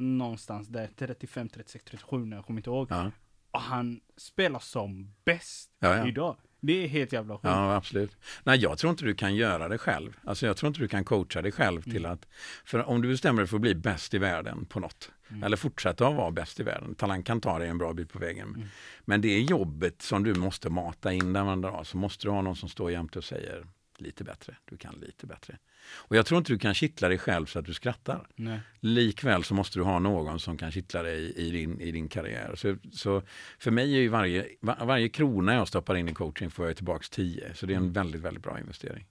någonstans 0.00 0.68
där 0.68 0.88
35, 0.96 1.48
36, 1.48 1.84
37 1.84 2.24
när 2.24 2.36
jag 2.36 2.44
kommer 2.46 2.60
inte 2.60 2.70
ihåg. 2.70 2.86
Ja, 2.90 3.10
Och 3.50 3.60
han 3.60 4.00
spelar 4.16 4.58
som 4.58 5.14
bäst 5.24 5.70
Ja, 5.80 5.96
ja. 5.96 6.08
idag. 6.08 6.36
Det 6.60 6.84
är 6.84 6.88
helt 6.88 7.12
jävla 7.12 7.34
sjukt. 7.34 7.44
ja, 7.44 7.74
absolut. 7.74 8.16
Nej, 8.44 8.58
jag 8.58 8.78
tror 8.78 8.90
inte 8.90 9.04
du 9.04 9.14
kan 9.14 9.34
göra 9.34 9.68
det 9.68 9.78
själv. 9.78 10.16
Alltså, 10.24 10.46
jag 10.46 10.56
tror 10.56 10.68
inte 10.68 10.80
du 10.80 10.88
kan 10.88 11.04
coacha 11.04 11.42
dig 11.42 11.52
själv 11.52 11.82
till 11.82 12.06
att... 12.06 12.26
För 12.64 12.88
om 12.88 13.02
du 13.02 13.08
bestämmer 13.08 13.42
dig 13.42 13.48
för 13.48 13.56
att 13.56 13.60
bli 13.60 13.74
bäst 13.74 14.14
i 14.14 14.18
världen 14.18 14.64
på 14.64 14.80
något, 14.80 15.10
eller 15.44 15.56
fortsätta 15.56 16.08
att 16.08 16.14
vara 16.14 16.30
bäst 16.30 16.60
i 16.60 16.62
världen, 16.62 16.94
talang 16.94 17.22
kan 17.22 17.40
ta 17.40 17.58
dig 17.58 17.68
en 17.68 17.78
bra 17.78 17.92
bit 17.92 18.12
på 18.12 18.18
vägen. 18.18 18.70
Men 19.04 19.20
det 19.20 19.28
är 19.28 19.40
jobbet 19.40 20.02
som 20.02 20.24
du 20.24 20.34
måste 20.34 20.70
mata 20.70 21.12
in 21.12 21.32
där 21.32 21.44
varenda 21.44 21.70
dag, 21.70 21.86
så 21.86 21.96
måste 21.96 22.26
du 22.26 22.30
ha 22.30 22.42
någon 22.42 22.56
som 22.56 22.68
står 22.68 22.90
jämte 22.90 23.18
och 23.18 23.24
säger 23.24 23.66
lite 24.00 24.24
bättre, 24.24 24.56
du 24.64 24.76
kan 24.76 24.94
lite 24.94 25.26
bättre. 25.26 25.58
Och 25.94 26.16
jag 26.16 26.26
tror 26.26 26.38
inte 26.38 26.52
du 26.52 26.58
kan 26.58 26.74
kittla 26.74 27.08
dig 27.08 27.18
själv 27.18 27.46
så 27.46 27.58
att 27.58 27.64
du 27.64 27.74
skrattar. 27.74 28.26
Nej. 28.36 28.60
Likväl 28.80 29.44
så 29.44 29.54
måste 29.54 29.78
du 29.78 29.82
ha 29.82 29.98
någon 29.98 30.40
som 30.40 30.56
kan 30.58 30.72
kittla 30.72 31.02
dig 31.02 31.32
i 31.36 31.50
din, 31.50 31.80
i 31.80 31.90
din 31.90 32.08
karriär. 32.08 32.54
Så, 32.56 32.76
så 32.92 33.22
för 33.58 33.70
mig 33.70 33.94
är 33.96 34.00
ju 34.00 34.08
varje, 34.08 34.46
var, 34.60 34.86
varje 34.86 35.08
krona 35.08 35.54
jag 35.54 35.68
stoppar 35.68 35.94
in 35.94 36.08
i 36.08 36.14
coaching 36.14 36.50
får 36.50 36.66
jag 36.66 36.76
tillbaka 36.76 37.04
tio. 37.10 37.54
Så 37.54 37.66
det 37.66 37.72
är 37.72 37.76
en 37.76 37.92
väldigt, 37.92 38.20
väldigt 38.20 38.42
bra 38.42 38.58
investering. 38.60 39.06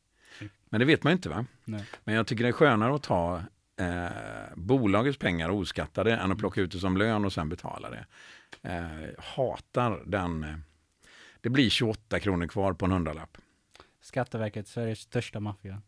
Men 0.70 0.80
det 0.80 0.86
vet 0.86 1.04
man 1.04 1.14
inte 1.14 1.30
va? 1.30 1.46
Nej. 1.66 1.84
Men 2.04 2.16
jag 2.16 2.28
tycker 2.28 2.44
det 2.44 2.50
är 2.50 2.54
skönare 2.54 2.96
att 2.96 3.04
ta 3.04 3.44
eh, 3.80 4.08
bolagets 4.56 5.18
pengar 5.18 5.50
oskattade 5.50 6.14
än 6.16 6.32
att 6.32 6.38
plocka 6.38 6.62
ut 6.62 6.72
det 6.72 6.80
som 6.80 6.98
lön 6.98 7.26
och 7.26 7.34
sen 7.34 7.50
betala 7.50 7.90
det. 7.90 8.06
Eh, 8.62 9.24
hatar 9.24 10.04
den. 10.06 10.44
eh, 10.44 10.56
Det 11.42 11.50
blir 11.50 11.70
28 11.70 12.20
kronor 12.20 12.48
kvar 12.48 12.74
på 12.74 12.86
en 12.86 12.92
hundralapp. 12.92 13.38
Skatteverket, 14.10 14.68
Sveriges 14.68 15.00
största 15.00 15.40
maffia. 15.40 15.82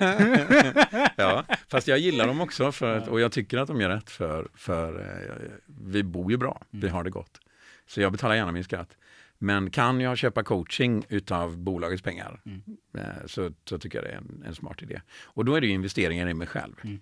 Ja, 1.16 1.44
fast 1.68 1.88
jag 1.88 1.98
gillar 1.98 2.26
dem 2.26 2.40
också 2.40 2.72
för 2.72 3.08
och 3.08 3.20
jag 3.20 3.32
tycker 3.32 3.58
att 3.58 3.68
de 3.68 3.80
gör 3.80 3.88
rätt 3.88 4.10
för, 4.10 4.48
för 4.54 5.00
eh, 5.00 5.58
vi 5.66 6.02
bor 6.02 6.30
ju 6.30 6.36
bra, 6.36 6.62
vi 6.70 6.88
har 6.88 7.04
det 7.04 7.10
gott. 7.10 7.40
Så 7.86 8.00
jag 8.00 8.12
betalar 8.12 8.34
gärna 8.34 8.52
min 8.52 8.64
skatt. 8.64 8.96
Men 9.38 9.70
kan 9.70 10.00
jag 10.00 10.18
köpa 10.18 10.42
coaching 10.42 11.04
utav 11.08 11.58
bolagets 11.58 12.02
pengar 12.02 12.40
eh, 12.94 13.26
så, 13.26 13.52
så 13.64 13.78
tycker 13.78 13.98
jag 13.98 14.04
det 14.04 14.12
är 14.12 14.16
en, 14.16 14.42
en 14.46 14.54
smart 14.54 14.82
idé. 14.82 15.00
Och 15.22 15.44
då 15.44 15.54
är 15.54 15.60
det 15.60 15.66
ju 15.66 15.72
investeringar 15.72 16.28
i 16.28 16.34
mig 16.34 16.46
själv. 16.46 16.74
Mm. 16.84 17.00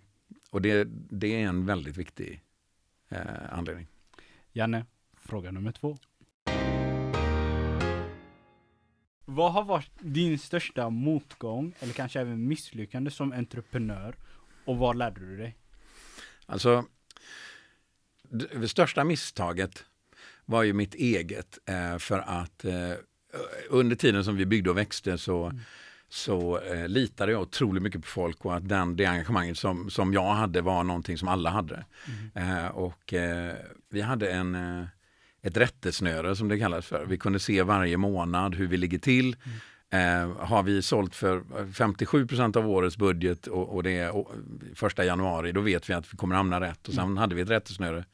Och 0.51 0.63
det, 0.63 0.89
det 0.91 1.43
är 1.43 1.49
en 1.49 1.67
väldigt 1.67 1.97
viktig 1.97 2.43
eh, 3.09 3.19
anledning. 3.51 3.87
Janne, 4.53 4.87
fråga 5.17 5.51
nummer 5.51 5.73
två. 5.73 5.99
Vad 9.31 9.53
har 9.53 9.65
varit 9.65 9.91
din 10.01 10.39
största 10.39 10.91
motgång, 10.91 11.75
eller 11.81 11.93
kanske 11.93 12.21
även 12.21 12.49
misslyckande 12.49 13.11
som 13.11 13.33
entreprenör? 13.33 14.17
Och 14.65 14.77
vad 14.77 14.97
lärde 14.97 15.21
du 15.21 15.37
dig? 15.37 15.57
Alltså, 16.47 16.85
det, 18.31 18.69
största 18.69 19.05
misstaget 19.05 19.85
var 20.45 20.63
ju 20.63 20.73
mitt 20.73 20.95
eget. 20.95 21.59
Eh, 21.67 21.99
för 21.99 22.19
att 22.19 22.65
eh, 22.65 22.93
under 23.71 23.97
tiden 23.97 24.25
som 24.25 24.37
vi 24.37 24.47
byggde 24.47 24.71
och 24.71 24.77
växte 24.77 25.19
så, 25.19 25.53
så 26.09 26.61
eh, 26.61 26.89
litade 26.89 27.33
jag 27.33 27.43
otroligt 27.43 27.83
mycket 27.83 28.01
på 28.01 28.09
folk 28.09 28.45
och 28.45 28.57
att 28.57 28.69
den, 28.69 28.97
det 28.97 29.07
engagemanget 29.07 29.59
som, 29.59 29.91
som 29.91 30.13
jag 30.13 30.35
hade 30.35 30.61
var 30.61 30.85
någonting 30.85 31.19
som 31.19 31.29
alla 31.29 31.51
hade. 31.51 31.85
Eh, 32.35 32.67
och 32.67 33.15
eh, 33.15 33.57
vi 33.89 34.01
hade 34.01 34.31
en, 34.31 34.55
ett 35.43 35.57
rättesnöre 35.57 36.37
som 36.37 36.49
det 36.49 36.59
kallas 36.59 36.87
för. 36.87 37.07
Vi 37.07 37.19
kunde 37.19 37.39
se 37.39 37.63
varje 37.63 37.97
månad 37.97 38.55
hur 38.55 38.67
vi 38.67 38.77
ligger 38.77 38.99
till. 38.99 39.37
Eh, 39.91 40.37
har 40.39 40.63
vi 40.63 40.83
sålt 40.83 41.15
för 41.15 41.43
57 41.73 42.27
procent 42.27 42.57
av 42.57 42.69
årets 42.69 42.97
budget 42.97 43.47
och, 43.47 43.75
och 43.75 43.83
det 43.83 43.99
är 43.99 44.25
första 44.75 45.05
januari, 45.05 45.53
då 45.53 45.61
vet 45.61 45.91
vi 45.91 45.95
att 45.95 46.13
vi 46.13 46.17
kommer 46.17 46.37
hamna 46.37 46.61
rätt. 46.61 46.89
Och 46.89 46.95
sen 46.95 47.19
hade 47.19 47.35
vi 47.35 47.43
ett 47.43 47.51
rättesnöre 47.51 48.05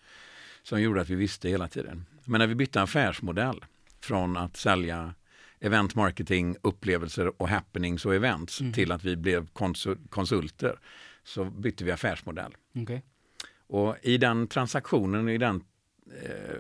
som 0.63 0.81
gjorde 0.83 1.01
att 1.01 1.09
vi 1.11 1.15
visste 1.15 1.49
hela 1.49 1.69
tiden. 1.69 2.07
Men 2.25 2.39
när 2.39 2.47
vi 2.47 2.55
bytte 2.55 2.83
affärsmodell 2.83 3.65
från 4.01 4.37
att 4.37 4.57
sälja 4.57 5.15
event 5.61 5.95
marketing, 5.95 6.57
upplevelser 6.63 7.43
och 7.43 7.49
happenings 7.49 8.07
och 8.07 8.15
events 8.15 8.63
till 8.75 8.93
att 8.93 9.05
vi 9.05 9.17
blev 9.17 9.47
konsul- 9.53 10.09
konsulter 10.09 10.79
så 11.25 11.45
bytte 11.45 11.85
vi 11.85 11.93
affärsmodell. 11.93 12.53
Okej. 12.77 13.03
Och 13.67 13.97
i 14.03 14.19
den 14.19 14.47
transaktionen, 14.47 15.29
i 15.29 15.39
den 15.39 15.65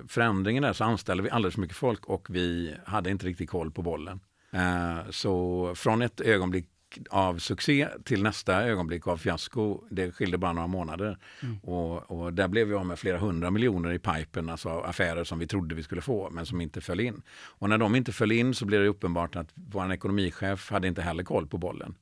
förändringen 0.08 0.62
där 0.62 0.72
så 0.72 0.84
anställde 0.84 1.22
vi 1.22 1.30
alldeles 1.30 1.54
för 1.54 1.60
mycket 1.60 1.76
folk 1.76 2.06
och 2.06 2.26
vi 2.30 2.74
hade 2.84 3.10
inte 3.10 3.26
riktigt 3.26 3.50
koll 3.50 3.70
på 3.70 3.82
bollen. 3.82 4.20
Eh, 4.50 5.10
så 5.10 5.72
från 5.74 6.02
ett 6.02 6.20
ögonblick 6.20 6.66
av 7.10 7.38
succé 7.38 7.88
till 8.04 8.22
nästa 8.22 8.62
ögonblick 8.64 9.06
av 9.06 9.16
fiasko, 9.16 9.84
det 9.90 10.12
skilde 10.12 10.38
bara 10.38 10.52
några 10.52 10.66
månader. 10.66 11.18
Och, 11.62 12.10
och 12.10 12.32
där 12.32 12.48
blev 12.48 12.68
vi 12.68 12.74
av 12.74 12.86
med 12.86 12.98
flera 12.98 13.18
hundra 13.18 13.50
miljoner 13.50 13.92
i 13.92 13.98
pipen, 13.98 14.50
alltså 14.50 14.68
affärer 14.68 15.24
som 15.24 15.38
vi 15.38 15.46
trodde 15.46 15.74
vi 15.74 15.82
skulle 15.82 16.00
få, 16.00 16.30
men 16.30 16.46
som 16.46 16.60
inte 16.60 16.80
föll 16.80 17.00
in. 17.00 17.22
Och 17.30 17.68
när 17.68 17.78
de 17.78 17.94
inte 17.94 18.12
föll 18.12 18.32
in 18.32 18.54
så 18.54 18.64
blev 18.64 18.82
det 18.82 18.88
uppenbart 18.88 19.36
att 19.36 19.48
vår 19.54 19.92
ekonomichef 19.92 20.70
hade 20.70 20.88
inte 20.88 21.02
heller 21.02 21.22
koll 21.22 21.46
på 21.46 21.58
bollen. 21.58 21.94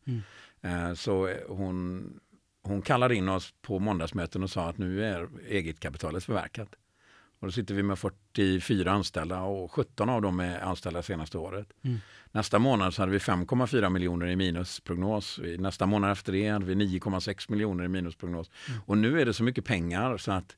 Eh, 0.61 0.95
så 0.95 1.27
eh, 1.27 1.37
hon, 1.49 2.05
hon 2.62 2.83
kallade 2.83 3.15
in 3.15 3.29
oss 3.29 3.55
på 3.62 3.79
måndagsmöten 3.79 4.43
och 4.43 4.51
sa 4.51 4.69
att 4.69 4.79
nu 4.79 5.05
är 5.05 5.29
eget 5.49 5.81
kapitalet 5.81 6.25
förverkat. 6.25 6.75
Och 7.43 7.49
då 7.49 7.53
sitter 7.53 7.75
vi 7.75 7.83
med 7.83 7.99
44 7.99 8.93
anställda 8.93 9.41
och 9.41 9.73
17 9.73 10.09
av 10.09 10.23
dem 10.23 10.41
är 10.41 10.61
anställda 10.61 11.03
senaste 11.03 11.39
året. 11.39 11.69
Mm. 11.83 11.99
Nästa 12.33 12.59
månad 12.59 12.95
så 12.95 13.03
hade 13.03 13.13
vi 13.13 13.19
5,4 13.19 13.91
miljoner 13.91 14.27
i 14.27 14.37
minusprognos. 14.37 15.41
Nästa 15.59 15.87
månad 15.87 16.13
efter 16.13 16.33
det 16.33 16.49
hade 16.49 16.67
vi 16.67 16.75
9,6 16.75 17.51
miljoner 17.51 17.85
i 17.85 17.89
minusprognos. 17.89 18.51
Mm. 18.69 18.81
Och 18.87 18.99
nu 18.99 19.21
är 19.21 19.27
det 19.27 19.35
så 19.35 19.43
mycket 19.45 19.65
pengar 19.65 20.17
så 20.17 20.33
att 20.33 20.57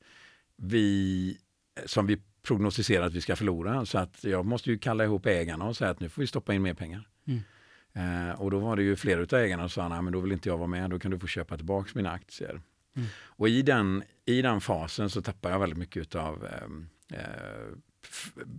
vi, 0.56 1.38
som 1.86 2.06
vi 2.06 2.18
prognostiserar 2.42 3.06
att 3.06 3.14
vi 3.14 3.20
ska 3.20 3.36
förlora. 3.36 3.86
Så 3.86 3.98
att 3.98 4.24
jag 4.24 4.46
måste 4.46 4.70
ju 4.70 4.78
kalla 4.78 5.04
ihop 5.04 5.26
ägarna 5.26 5.64
och 5.64 5.76
säga 5.76 5.90
att 5.90 6.00
nu 6.00 6.08
får 6.08 6.22
vi 6.22 6.26
stoppa 6.26 6.54
in 6.54 6.62
mer 6.62 6.74
pengar. 6.74 7.08
Mm. 7.26 8.28
Eh, 8.28 8.40
och 8.40 8.50
då 8.50 8.58
var 8.58 8.76
det 8.76 8.82
ju 8.82 8.96
flera 8.96 9.20
av 9.20 9.34
ägarna 9.34 9.62
som 9.62 9.82
sa, 9.82 9.88
nej 9.88 10.02
men 10.02 10.12
då 10.12 10.20
vill 10.20 10.32
inte 10.32 10.48
jag 10.48 10.58
vara 10.58 10.68
med, 10.68 10.90
då 10.90 10.98
kan 10.98 11.10
du 11.10 11.18
få 11.18 11.26
köpa 11.26 11.56
tillbaka 11.56 11.90
mina 11.94 12.10
aktier. 12.10 12.60
Mm. 12.96 13.08
Och 13.16 13.48
i 13.48 13.62
den, 13.62 14.02
i 14.26 14.42
den 14.42 14.60
fasen 14.60 15.10
så 15.10 15.22
tappar 15.22 15.50
jag 15.50 15.58
väldigt 15.58 15.78
mycket 15.78 16.14
av 16.14 16.44
eh, 16.46 17.18
eh, 17.20 17.26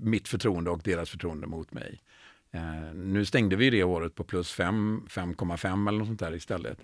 mitt 0.02 0.28
förtroende 0.28 0.69
och 0.71 0.82
deras 0.84 1.10
förtroende 1.10 1.48
mot 1.48 1.71
mig. 1.71 2.02
Eh, 2.52 2.93
nu 2.95 3.26
stängde 3.26 3.56
vi 3.56 3.69
det 3.69 3.84
året 3.84 4.15
på 4.15 4.24
plus 4.24 4.52
5, 4.52 5.02
5,5 5.10 5.88
eller 5.88 5.98
något 6.00 6.08
sånt 6.08 6.19
där 6.19 6.36
istället. 6.36 6.78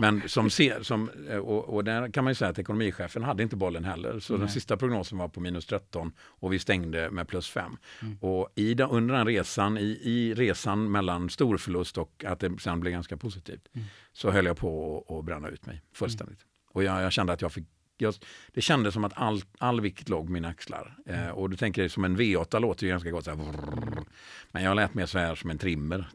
Men 0.00 0.28
som, 0.28 0.50
ser, 0.50 0.82
som 0.82 1.10
eh, 1.28 1.36
och, 1.38 1.74
och, 1.74 1.84
där 1.84 2.08
kan 2.12 2.24
man 2.24 2.30
ju 2.30 2.34
säga 2.34 2.50
att 2.50 2.58
ekonomichefen 2.58 3.22
hade 3.22 3.42
inte 3.42 3.56
bollen 3.56 3.84
heller. 3.84 4.18
Så 4.20 4.32
Nej. 4.32 4.40
den 4.40 4.48
sista 4.48 4.76
prognosen 4.76 5.18
var 5.18 5.28
på 5.28 5.40
minus 5.40 5.66
13 5.66 6.12
och 6.18 6.52
vi 6.52 6.58
stängde 6.58 7.10
med 7.10 7.28
plus 7.28 7.48
5. 7.50 7.76
Mm. 8.02 8.16
Och 8.20 8.48
i, 8.54 8.74
den- 8.74 8.90
under 8.90 9.14
den 9.14 9.26
resan, 9.26 9.78
i, 9.78 10.00
i 10.02 10.34
resan 10.34 10.90
mellan 10.90 11.30
stor 11.30 11.56
förlust 11.56 11.98
och 11.98 12.24
att 12.26 12.40
det 12.40 12.60
sen 12.60 12.80
blev 12.80 12.92
ganska 12.92 13.16
positivt, 13.16 13.68
Mm. 13.74 13.86
så 14.12 14.30
höll 14.30 14.46
jag 14.46 14.56
på 14.56 15.04
att- 15.18 15.24
bränna 15.24 15.48
ut 15.48 15.66
mig 15.66 15.82
fullständigt. 15.92 16.38
Och 16.76 16.84
jag, 16.84 17.02
jag 17.02 17.12
kände 17.12 17.32
att 17.32 17.42
jag 17.42 17.52
fick 17.52 17.64
jag, 17.98 18.14
det 18.52 18.60
kändes 18.60 18.94
som 18.94 19.04
att 19.04 19.12
all, 19.16 19.42
all 19.58 19.80
vikt 19.80 20.08
låg 20.08 20.26
på 20.26 20.32
mina 20.32 20.48
axlar. 20.48 20.96
Eh, 21.06 21.28
och 21.28 21.50
du 21.50 21.56
tänker 21.56 21.88
som 21.88 22.04
en 22.04 22.16
V8 22.16 22.60
låter 22.60 22.86
ju 22.86 22.90
ganska 22.90 23.10
gott. 23.10 23.24
Så 23.24 23.30
här, 23.30 23.36
vrrr. 23.36 24.04
men 24.52 24.62
jag 24.62 24.76
lät 24.76 24.94
mer 24.94 25.06
så 25.06 25.18
här 25.18 25.34
som 25.34 25.50
en 25.50 25.58
trimmer. 25.58 26.08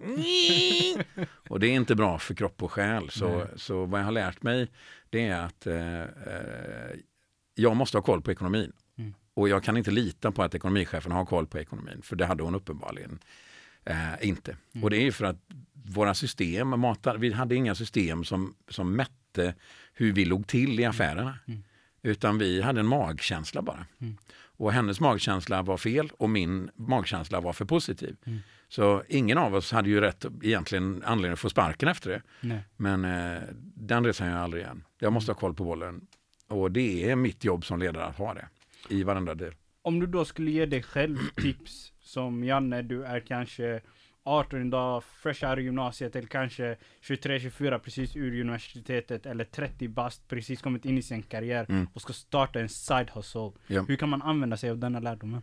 och 1.49 1.59
det 1.59 1.67
är 1.67 1.71
inte 1.71 1.95
bra 1.95 2.19
för 2.19 2.33
kropp 2.33 2.63
och 2.63 2.71
själ. 2.71 3.09
Så, 3.09 3.37
Nej. 3.37 3.47
så 3.55 3.85
vad 3.85 3.99
jag 3.99 4.05
har 4.05 4.11
lärt 4.11 4.43
mig 4.43 4.67
det 5.09 5.27
är 5.27 5.41
att 5.41 5.67
eh, 5.67 6.01
eh, 6.01 6.95
jag 7.55 7.75
måste 7.75 7.97
ha 7.97 8.01
koll 8.01 8.21
på 8.21 8.31
ekonomin. 8.31 8.73
Mm. 8.97 9.13
Och 9.33 9.49
jag 9.49 9.63
kan 9.63 9.77
inte 9.77 9.91
lita 9.91 10.31
på 10.31 10.43
att 10.43 10.55
ekonomichefen 10.55 11.11
har 11.11 11.25
koll 11.25 11.47
på 11.47 11.59
ekonomin. 11.59 12.01
För 12.03 12.15
det 12.15 12.25
hade 12.25 12.43
hon 12.43 12.55
uppenbarligen 12.55 13.19
eh, 13.85 14.27
inte. 14.27 14.57
Mm. 14.73 14.83
Och 14.83 14.89
det 14.89 14.97
är 14.97 15.03
ju 15.03 15.11
för 15.11 15.25
att 15.25 15.37
våra 15.73 16.13
system, 16.13 16.79
matar, 16.79 17.17
vi 17.17 17.31
hade 17.31 17.55
inga 17.55 17.75
system 17.75 18.23
som, 18.23 18.55
som 18.69 18.95
mätte 18.95 19.53
hur 19.93 20.13
vi 20.13 20.25
låg 20.25 20.47
till 20.47 20.79
i 20.79 20.85
affärerna. 20.85 21.39
Mm. 21.47 21.63
Utan 22.03 22.37
vi 22.37 22.61
hade 22.61 22.79
en 22.79 22.87
magkänsla 22.87 23.61
bara. 23.61 23.85
Mm. 23.99 24.17
Och 24.33 24.71
hennes 24.71 24.99
magkänsla 24.99 25.61
var 25.61 25.77
fel 25.77 26.11
och 26.17 26.29
min 26.29 26.69
magkänsla 26.75 27.41
var 27.41 27.53
för 27.53 27.65
positiv. 27.65 28.15
Mm. 28.25 28.39
Så 28.69 29.03
ingen 29.07 29.37
av 29.37 29.55
oss 29.55 29.71
hade 29.71 29.89
ju 29.89 30.01
rätt 30.01 30.25
egentligen 30.41 31.03
anledning 31.05 31.33
att 31.33 31.39
få 31.39 31.49
sparken 31.49 31.89
efter 31.89 32.09
det. 32.09 32.21
Nej. 32.41 32.63
Men 32.77 33.05
eh, 33.05 33.41
den 33.75 34.05
resan 34.05 34.27
gör 34.27 34.33
jag 34.33 34.43
aldrig 34.43 34.63
igen. 34.63 34.83
Jag 34.99 35.13
måste 35.13 35.31
ha 35.31 35.39
koll 35.39 35.53
på 35.53 35.63
bollen. 35.63 36.07
Och 36.47 36.71
det 36.71 37.09
är 37.09 37.15
mitt 37.15 37.43
jobb 37.43 37.65
som 37.65 37.79
ledare 37.79 38.05
att 38.05 38.17
ha 38.17 38.33
det. 38.33 38.47
I 38.89 39.03
varenda 39.03 39.35
del. 39.35 39.53
Om 39.81 39.99
du 39.99 40.07
då 40.07 40.25
skulle 40.25 40.51
ge 40.51 40.65
dig 40.65 40.83
själv 40.83 41.17
tips 41.35 41.93
som 42.01 42.43
Janne, 42.43 42.81
du 42.81 43.03
är 43.05 43.19
kanske 43.19 43.81
18 44.23 44.67
idag, 44.67 45.03
fresh 45.03 45.45
out 45.49 45.57
ur 45.57 45.61
gymnasiet 45.61 46.15
eller 46.15 46.27
kanske 46.27 46.77
23-24 47.03 47.79
precis 47.79 48.15
ur 48.15 48.41
universitetet 48.41 49.25
eller 49.25 49.43
30 49.45 49.87
bast 49.87 50.27
precis 50.27 50.61
kommit 50.61 50.85
in 50.85 50.97
i 50.97 51.01
sin 51.01 51.21
karriär 51.23 51.65
Mm. 51.69 51.87
och 51.93 52.01
ska 52.01 52.13
starta 52.13 52.59
en 52.59 52.69
side 52.69 53.09
hustle. 53.13 53.51
Ja. 53.67 53.85
Hur 53.87 53.95
kan 53.95 54.09
man 54.09 54.21
använda 54.21 54.57
sig 54.57 54.69
av 54.69 54.77
denna 54.77 54.99
lärdomen? 54.99 55.41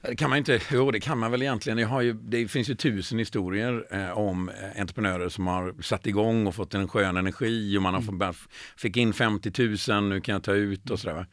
Det 0.00 0.16
kan 0.16 0.30
man 0.30 0.38
inte, 0.38 0.60
jo 0.72 0.90
det 0.90 1.00
kan 1.00 1.18
man 1.18 1.30
väl 1.30 1.42
egentligen. 1.42 1.78
Jag 1.78 1.88
har 1.88 2.00
ju, 2.02 2.12
det 2.12 2.48
finns 2.48 2.70
ju 2.70 2.74
tusen 2.74 3.18
historier 3.18 3.86
eh, 3.90 4.10
om 4.18 4.48
eh, 4.48 4.80
entreprenörer 4.80 5.28
som 5.28 5.46
har 5.46 5.82
satt 5.82 6.06
igång 6.06 6.46
och 6.46 6.54
fått 6.54 6.74
en 6.74 6.88
skön 6.88 7.16
energi 7.16 7.78
och 7.78 7.82
man 7.82 7.94
har 7.94 8.00
fått, 8.00 8.14
bara 8.18 8.32
fick 8.76 8.96
in 8.96 9.12
50 9.12 9.90
000, 9.92 10.04
nu 10.08 10.20
kan 10.20 10.32
jag 10.32 10.42
ta 10.42 10.52
ut 10.54 10.90
och 10.90 11.00
sådär. 11.00 11.26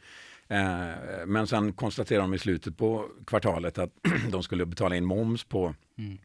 Eh, 0.48 1.26
men 1.26 1.46
sen 1.46 1.72
konstaterar 1.72 2.20
de 2.20 2.34
i 2.34 2.38
slutet 2.38 2.76
på 2.78 3.08
kvartalet 3.26 3.78
att 3.78 3.90
de 4.30 4.42
skulle 4.42 4.66
betala 4.66 4.96
in 4.96 5.04
moms 5.04 5.44
på, 5.44 5.74
Mm. 5.98 6.18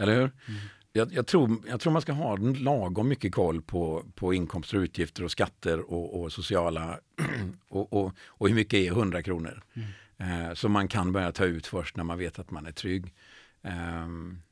Eller 0.00 0.14
hur? 0.14 0.30
Mm. 0.48 0.60
Jag, 0.92 1.12
jag, 1.12 1.26
tror, 1.26 1.56
jag 1.68 1.80
tror 1.80 1.92
man 1.92 2.02
ska 2.02 2.12
ha 2.12 2.36
lagom 2.36 3.08
mycket 3.08 3.32
koll 3.32 3.62
på, 3.62 4.04
på 4.14 4.34
inkomster 4.34 4.76
och 4.76 4.82
utgifter 4.82 5.24
och 5.24 5.30
skatter 5.30 5.92
och, 5.92 6.20
och 6.20 6.32
sociala 6.32 6.98
och, 7.68 7.92
och, 7.92 8.12
och 8.26 8.48
hur 8.48 8.54
mycket 8.54 8.78
är 8.78 8.86
100 8.86 9.22
kronor. 9.22 9.62
Mm. 9.74 10.48
Eh, 10.48 10.54
så 10.54 10.68
man 10.68 10.88
kan 10.88 11.12
börja 11.12 11.32
ta 11.32 11.44
ut 11.44 11.66
först 11.66 11.96
när 11.96 12.04
man 12.04 12.18
vet 12.18 12.38
att 12.38 12.50
man 12.50 12.66
är 12.66 12.72
trygg. 12.72 13.14
Ehm, 13.62 14.42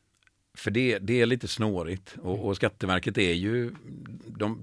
för 0.55 0.71
det, 0.71 0.99
det 0.99 1.21
är 1.21 1.27
lite 1.27 1.49
snårigt 1.49 2.17
och, 2.23 2.47
och 2.47 2.57
Skatteverket 2.57 3.19
är 3.19 3.33
ju, 3.33 3.75
de, 4.27 4.63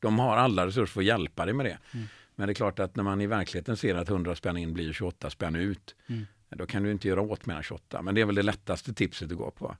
de 0.00 0.18
har 0.18 0.36
alla 0.36 0.66
resurser 0.66 0.86
för 0.92 1.00
att 1.00 1.06
hjälpa 1.06 1.44
dig 1.44 1.54
med 1.54 1.66
det. 1.66 1.78
Mm. 1.94 2.06
Men 2.34 2.46
det 2.46 2.52
är 2.52 2.54
klart 2.54 2.78
att 2.78 2.96
när 2.96 3.04
man 3.04 3.20
i 3.20 3.26
verkligheten 3.26 3.76
ser 3.76 3.94
att 3.94 4.08
100 4.08 4.34
spänn 4.34 4.56
in 4.56 4.72
blir 4.72 4.92
28 4.92 5.30
spänn 5.30 5.56
ut, 5.56 5.94
Mm. 6.06 6.26
då 6.48 6.66
kan 6.66 6.82
du 6.82 6.90
inte 6.90 7.08
göra 7.08 7.20
åt 7.20 7.46
mer 7.46 7.54
än 7.54 7.62
28. 7.62 8.02
Men 8.02 8.14
det 8.14 8.20
är 8.20 8.26
väl 8.26 8.34
det 8.34 8.42
lättaste 8.42 8.94
tipset 8.94 9.32
att 9.32 9.38
gå 9.38 9.50
på. 9.50 9.76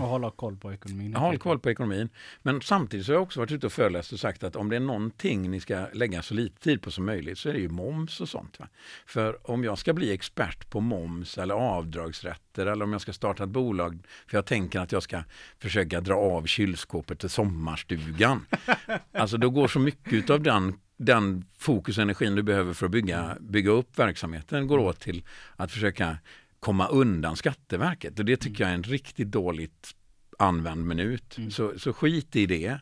Och 0.00 0.08
hålla 0.08 0.30
koll 0.30 0.56
på 0.56 0.72
ekonomin. 0.72 1.12
Jag 1.12 1.20
har 1.20 1.36
koll 1.36 1.58
på 1.58 1.70
ekonomin. 1.70 2.08
Men 2.42 2.60
samtidigt 2.60 3.06
så 3.06 3.12
har 3.12 3.14
jag 3.14 3.22
också 3.22 3.40
varit 3.40 3.52
ute 3.52 3.66
och 3.66 3.72
föreläst 3.72 4.12
och 4.12 4.20
sagt 4.20 4.44
att 4.44 4.56
om 4.56 4.68
det 4.68 4.76
är 4.76 4.80
någonting 4.80 5.50
ni 5.50 5.60
ska 5.60 5.86
lägga 5.92 6.22
så 6.22 6.34
lite 6.34 6.60
tid 6.60 6.82
på 6.82 6.90
som 6.90 7.06
möjligt 7.06 7.38
så 7.38 7.48
är 7.48 7.52
det 7.52 7.58
ju 7.58 7.68
moms 7.68 8.20
och 8.20 8.28
sånt. 8.28 8.58
Va? 8.60 8.68
För 9.06 9.50
om 9.50 9.64
jag 9.64 9.78
ska 9.78 9.92
bli 9.92 10.12
expert 10.12 10.70
på 10.70 10.80
moms 10.80 11.38
eller 11.38 11.54
avdragsrätter 11.54 12.66
eller 12.66 12.84
om 12.84 12.92
jag 12.92 13.00
ska 13.00 13.12
starta 13.12 13.44
ett 13.44 13.50
bolag 13.50 13.98
för 14.26 14.38
jag 14.38 14.46
tänker 14.46 14.80
att 14.80 14.92
jag 14.92 15.02
ska 15.02 15.22
försöka 15.58 16.00
dra 16.00 16.14
av 16.14 16.46
kylskåpet 16.46 17.18
till 17.18 17.30
sommarstugan. 17.30 18.46
alltså 19.12 19.36
då 19.36 19.50
går 19.50 19.68
så 19.68 19.78
mycket 19.78 20.30
av 20.30 20.42
den 20.42 20.78
den 20.96 21.44
fokus 21.58 21.98
och 21.98 22.02
energin 22.02 22.34
du 22.34 22.42
behöver 22.42 22.72
för 22.72 22.86
att 22.86 22.92
bygga, 22.92 23.36
bygga 23.40 23.70
upp 23.70 23.98
verksamheten 23.98 24.66
går 24.66 24.78
åt 24.78 25.00
till 25.00 25.24
att 25.56 25.72
försöka 25.72 26.18
komma 26.64 26.88
undan 26.88 27.36
Skatteverket. 27.36 28.18
Och 28.18 28.24
det 28.24 28.36
tycker 28.36 28.64
jag 28.64 28.70
är 28.70 28.74
en 28.74 28.82
riktigt 28.82 29.30
dåligt 29.30 29.94
använd 30.38 30.86
minut. 30.86 31.38
Mm. 31.38 31.50
Så, 31.50 31.78
så 31.78 31.92
skit 31.92 32.36
i 32.36 32.46
det. 32.46 32.78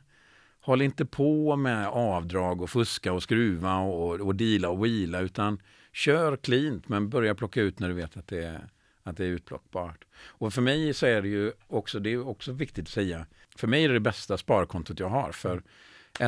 Håll 0.60 0.82
inte 0.82 1.04
på 1.04 1.56
med 1.56 1.88
avdrag 1.88 2.62
och 2.62 2.70
fuska 2.70 3.12
och 3.12 3.22
skruva 3.22 3.78
och, 3.78 4.20
och 4.20 4.34
deala 4.34 4.68
och 4.68 4.84
wheela 4.84 5.20
utan 5.20 5.58
kör 5.92 6.36
cleant 6.36 6.88
men 6.88 7.08
börja 7.08 7.34
plocka 7.34 7.60
ut 7.60 7.78
när 7.78 7.88
du 7.88 7.94
vet 7.94 8.16
att 8.16 8.28
det 8.28 8.44
är, 8.44 8.68
att 9.02 9.16
det 9.16 9.24
är 9.24 9.28
utplockbart. 9.28 10.04
Och 10.14 10.54
för 10.54 10.62
mig 10.62 10.94
så 10.94 11.06
är 11.06 11.22
det 11.22 11.28
ju 11.28 11.52
också, 11.66 12.00
det 12.00 12.12
är 12.12 12.28
också 12.28 12.52
viktigt 12.52 12.84
att 12.84 12.92
säga, 12.92 13.26
för 13.56 13.66
mig 13.66 13.84
är 13.84 13.88
det 13.88 13.94
det 13.94 14.00
bästa 14.00 14.38
sparkontot 14.38 15.00
jag 15.00 15.08
har. 15.08 15.32
För 15.32 15.62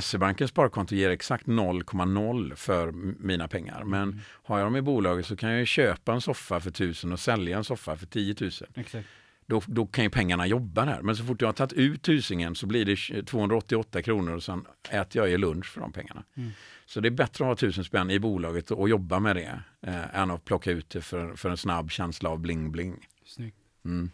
SE-bankens 0.01 0.51
sparkonto 0.51 0.95
ger 0.95 1.11
exakt 1.11 1.47
0,0 1.47 2.55
för 2.55 2.93
mina 3.25 3.49
pengar. 3.49 3.85
Men 3.85 4.03
Mm. 4.03 4.21
har 4.43 4.59
jag 4.59 4.67
dem 4.67 4.77
i 4.77 4.83
bolaget 4.83 5.27
så 5.27 5.37
kan 5.37 5.51
jag 5.51 5.67
köpa 5.67 6.13
en 6.13 6.21
soffa 6.21 6.61
för 6.61 6.71
1000 6.71 7.13
och 7.13 7.21
sälja 7.21 7.57
en 7.57 7.65
soffa 7.65 7.97
för 7.97 8.07
10 8.07 8.35
000. 8.41 8.51
Exakt. 8.75 9.09
Då, 9.47 9.63
då 9.67 9.87
kan 9.87 10.05
ju 10.05 10.11
pengarna 10.11 10.47
jobba 10.47 10.85
där. 10.85 11.03
Men 11.03 11.17
så 11.17 11.25
fort 11.25 11.41
jag 11.41 11.49
har 11.49 11.53
tagit 11.53 11.73
ut 11.73 12.03
tusingen 12.03 12.55
så 12.55 12.67
blir 12.67 12.85
det 12.85 13.23
288 13.27 14.03
kronor 14.03 14.33
och 14.35 14.43
sen 14.43 14.67
äter 14.91 15.23
jag 15.23 15.31
ju 15.31 15.39
lunch 15.39 15.67
för 15.67 15.81
de 15.81 15.93
pengarna. 15.93 16.25
Mm. 16.37 16.51
Så 16.87 17.01
det 17.01 17.09
är 17.09 17.11
bättre 17.11 17.45
att 17.45 17.49
ha 17.49 17.57
tusen 17.57 17.85
spänn 17.85 18.11
i 18.11 18.19
bolaget 18.19 18.71
och 18.71 18.89
jobba 18.89 19.21
med 19.21 19.37
det 19.37 19.61
eh, 19.87 20.21
än 20.21 20.31
att 20.31 20.45
plocka 20.45 20.71
ut 20.71 20.91
det 20.91 21.01
för, 21.01 21.35
för 21.37 21.51
en 21.51 21.57
snabb 21.57 21.91
känsla 21.91 22.31
av 22.31 22.39
bling-bling. 22.41 22.95
Snyggt. 23.27 23.57
Mm. 23.85 24.11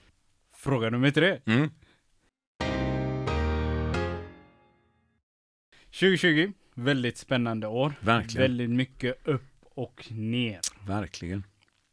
Fråga 0.56 0.90
nummer 0.90 1.10
tre. 1.10 1.38
Mm. 1.46 1.70
2020, 5.92 6.52
väldigt 6.74 7.18
spännande 7.18 7.66
år. 7.66 7.92
Verkligen. 8.00 8.42
Väldigt 8.42 8.70
mycket 8.70 9.26
upp 9.28 9.42
och 9.62 10.06
ner. 10.12 10.60
Verkligen. 10.86 11.44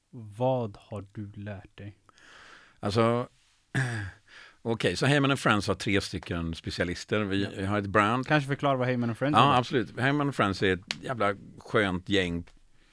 Vad 0.09 0.77
har 0.81 1.05
du 1.13 1.31
lärt 1.35 1.77
dig? 1.77 1.95
Alltså, 2.79 3.27
okej, 4.61 4.95
så 4.95 5.05
Heyman 5.05 5.37
Friends 5.37 5.67
har 5.67 5.75
tre 5.75 6.01
stycken 6.01 6.55
specialister. 6.55 7.23
Vi 7.23 7.65
har 7.65 7.79
ett 7.79 7.85
brand. 7.85 8.27
Kanske 8.27 8.47
förklara 8.47 8.75
vad 8.77 8.87
Heyman 8.87 9.15
Friends 9.15 9.37
Ja, 9.37 9.53
är? 9.53 9.57
absolut. 9.59 9.99
Heyman 9.99 10.33
Friends 10.33 10.63
är 10.63 10.73
ett 10.73 11.03
jävla 11.03 11.35
skönt 11.57 12.09
gäng, 12.09 12.43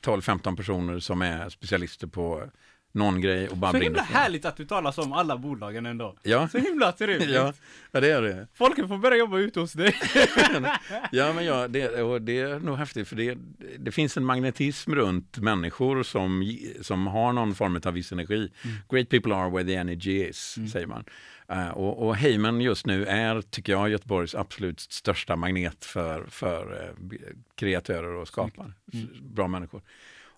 12-15 0.02 0.56
personer 0.56 0.98
som 0.98 1.22
är 1.22 1.48
specialister 1.48 2.06
på 2.06 2.50
någon 2.94 3.20
grej 3.20 3.48
och 3.48 3.56
bara 3.56 3.70
Så 3.72 3.78
brinner 3.78 3.86
himla 3.90 4.04
för 4.04 4.12
det. 4.12 4.18
härligt 4.18 4.44
att 4.44 4.56
du 4.56 4.64
talar 4.64 4.92
så 4.92 5.02
om 5.02 5.12
alla 5.12 5.36
bolagen 5.38 5.86
ändå. 5.86 6.16
Ja, 6.22 6.48
Så 6.48 6.58
himla 6.58 6.92
trevligt. 6.92 7.30
ja, 7.34 7.52
ja, 7.92 8.00
det 8.00 8.10
är 8.10 8.22
det. 8.22 8.46
Folket 8.54 8.88
får 8.88 8.98
börja 8.98 9.16
jobba 9.16 9.38
ute 9.38 9.60
hos 9.60 9.72
dig. 9.72 9.94
Ja, 11.12 11.32
men 11.32 11.44
ja, 11.44 11.68
det, 11.68 12.02
och 12.02 12.22
det 12.22 12.38
är 12.40 12.58
nog 12.58 12.76
häftigt 12.76 13.08
för 13.08 13.16
det, 13.16 13.38
det 13.78 13.92
finns 13.92 14.16
en 14.16 14.24
magnetism 14.24 14.94
runt 14.94 15.38
människor 15.38 16.02
som, 16.02 16.58
som 16.80 17.06
har 17.06 17.32
någon 17.32 17.54
form 17.54 17.80
av 17.84 17.92
viss 17.92 18.12
energi. 18.12 18.50
Mm. 18.64 18.76
Great 18.90 19.08
people 19.08 19.34
are 19.34 19.50
where 19.50 19.64
the 19.64 19.74
energy 19.74 20.24
is, 20.28 20.54
Mm. 20.56 20.68
säger 20.68 20.86
man. 20.86 21.04
Eh, 21.48 21.68
och, 21.68 22.06
och 22.06 22.16
Heyman 22.16 22.60
just 22.60 22.86
nu 22.86 23.04
är, 23.06 23.40
tycker 23.42 23.72
jag, 23.72 23.88
Göteborgs 23.88 24.34
absolut 24.34 24.80
största 24.80 25.36
magnet 25.36 25.84
för, 25.84 26.26
för 26.28 26.82
eh, 26.82 27.18
kreatörer 27.54 28.14
och 28.14 28.28
skapare. 28.28 28.72
Mm. 28.92 29.08
Bra 29.20 29.48
människor. 29.48 29.82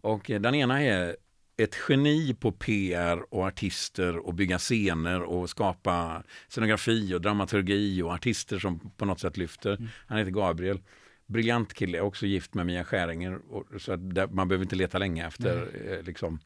Och 0.01 0.31
eh, 0.31 0.41
den 0.41 0.55
ena 0.55 0.83
är 0.83 1.17
ett 1.57 1.77
geni 1.89 2.35
på 2.35 2.53
PR 2.53 3.35
och 3.35 3.47
artister 3.47 4.17
och 4.17 4.35
bygga 4.35 4.59
scener 4.59 5.23
och 5.23 5.51
skapa 5.51 6.23
scenografi 6.49 7.15
och 7.15 7.21
dramaturgi 7.21 8.03
och 8.03 8.11
artister 8.11 8.59
som 8.59 8.91
på 8.97 9.05
något 9.05 9.21
sätt 9.21 9.37
lyfter. 9.37 9.77
Mm. 9.77 9.89
Han 10.07 10.19
heter 10.19 10.31
Gabriel. 10.31 10.81
Briljant 11.27 11.75
kille, 11.75 12.01
också 12.01 12.27
gift 12.27 12.55
med 12.55 12.67
Mia 12.67 12.85
Skäringer. 12.85 13.39
Och, 13.51 13.83
så 13.83 13.91
man 14.31 14.49
behöver 14.49 14.63
inte 14.65 14.77
leta 14.77 14.99
länge 14.99 15.27
efter 15.27 15.69
eh, 15.89 16.03
liksom, 16.03 16.39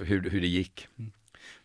hur, 0.00 0.30
hur 0.30 0.40
det 0.40 0.46
gick. 0.46 0.88
Mm. 0.98 1.12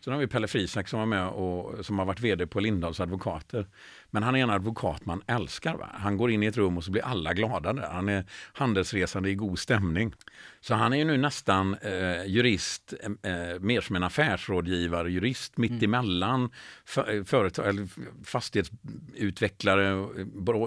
Sen 0.04 0.12
har 0.12 0.20
vi 0.20 0.26
Pelle 0.26 0.48
Frisak 0.48 0.88
som 0.88 0.98
var 0.98 1.06
med 1.06 1.28
och 1.28 1.86
som 1.86 1.98
har 1.98 2.06
varit 2.06 2.20
vd 2.20 2.46
på 2.46 2.60
Lindahls 2.60 3.00
advokater. 3.00 3.66
Men 4.10 4.22
han 4.22 4.36
är 4.36 4.42
en 4.42 4.50
advokat 4.50 5.06
man 5.06 5.22
älskar. 5.26 5.74
Va? 5.74 5.88
Han 5.92 6.16
går 6.16 6.30
in 6.30 6.42
i 6.42 6.46
ett 6.46 6.56
rum 6.56 6.76
och 6.76 6.84
så 6.84 6.90
blir 6.90 7.04
alla 7.04 7.34
glada 7.34 7.72
där. 7.72 7.88
Han 7.90 8.08
är 8.08 8.24
handelsresande 8.52 9.30
i 9.30 9.34
god 9.34 9.58
stämning. 9.58 10.12
Så 10.60 10.74
han 10.74 10.92
är 10.92 10.96
ju 10.96 11.04
nu 11.04 11.16
nästan 11.16 11.74
eh, 11.74 12.24
jurist, 12.26 12.94
eh, 13.02 13.60
mer 13.60 13.80
som 13.80 13.96
en 13.96 14.02
affärsrådgivare, 14.02 15.10
jurist 15.10 15.56
mittemellan 15.56 16.50
för, 16.84 17.14
eh, 17.14 17.24
företag, 17.24 17.68
eller 17.68 17.88
fastighetsutvecklare 18.24 20.08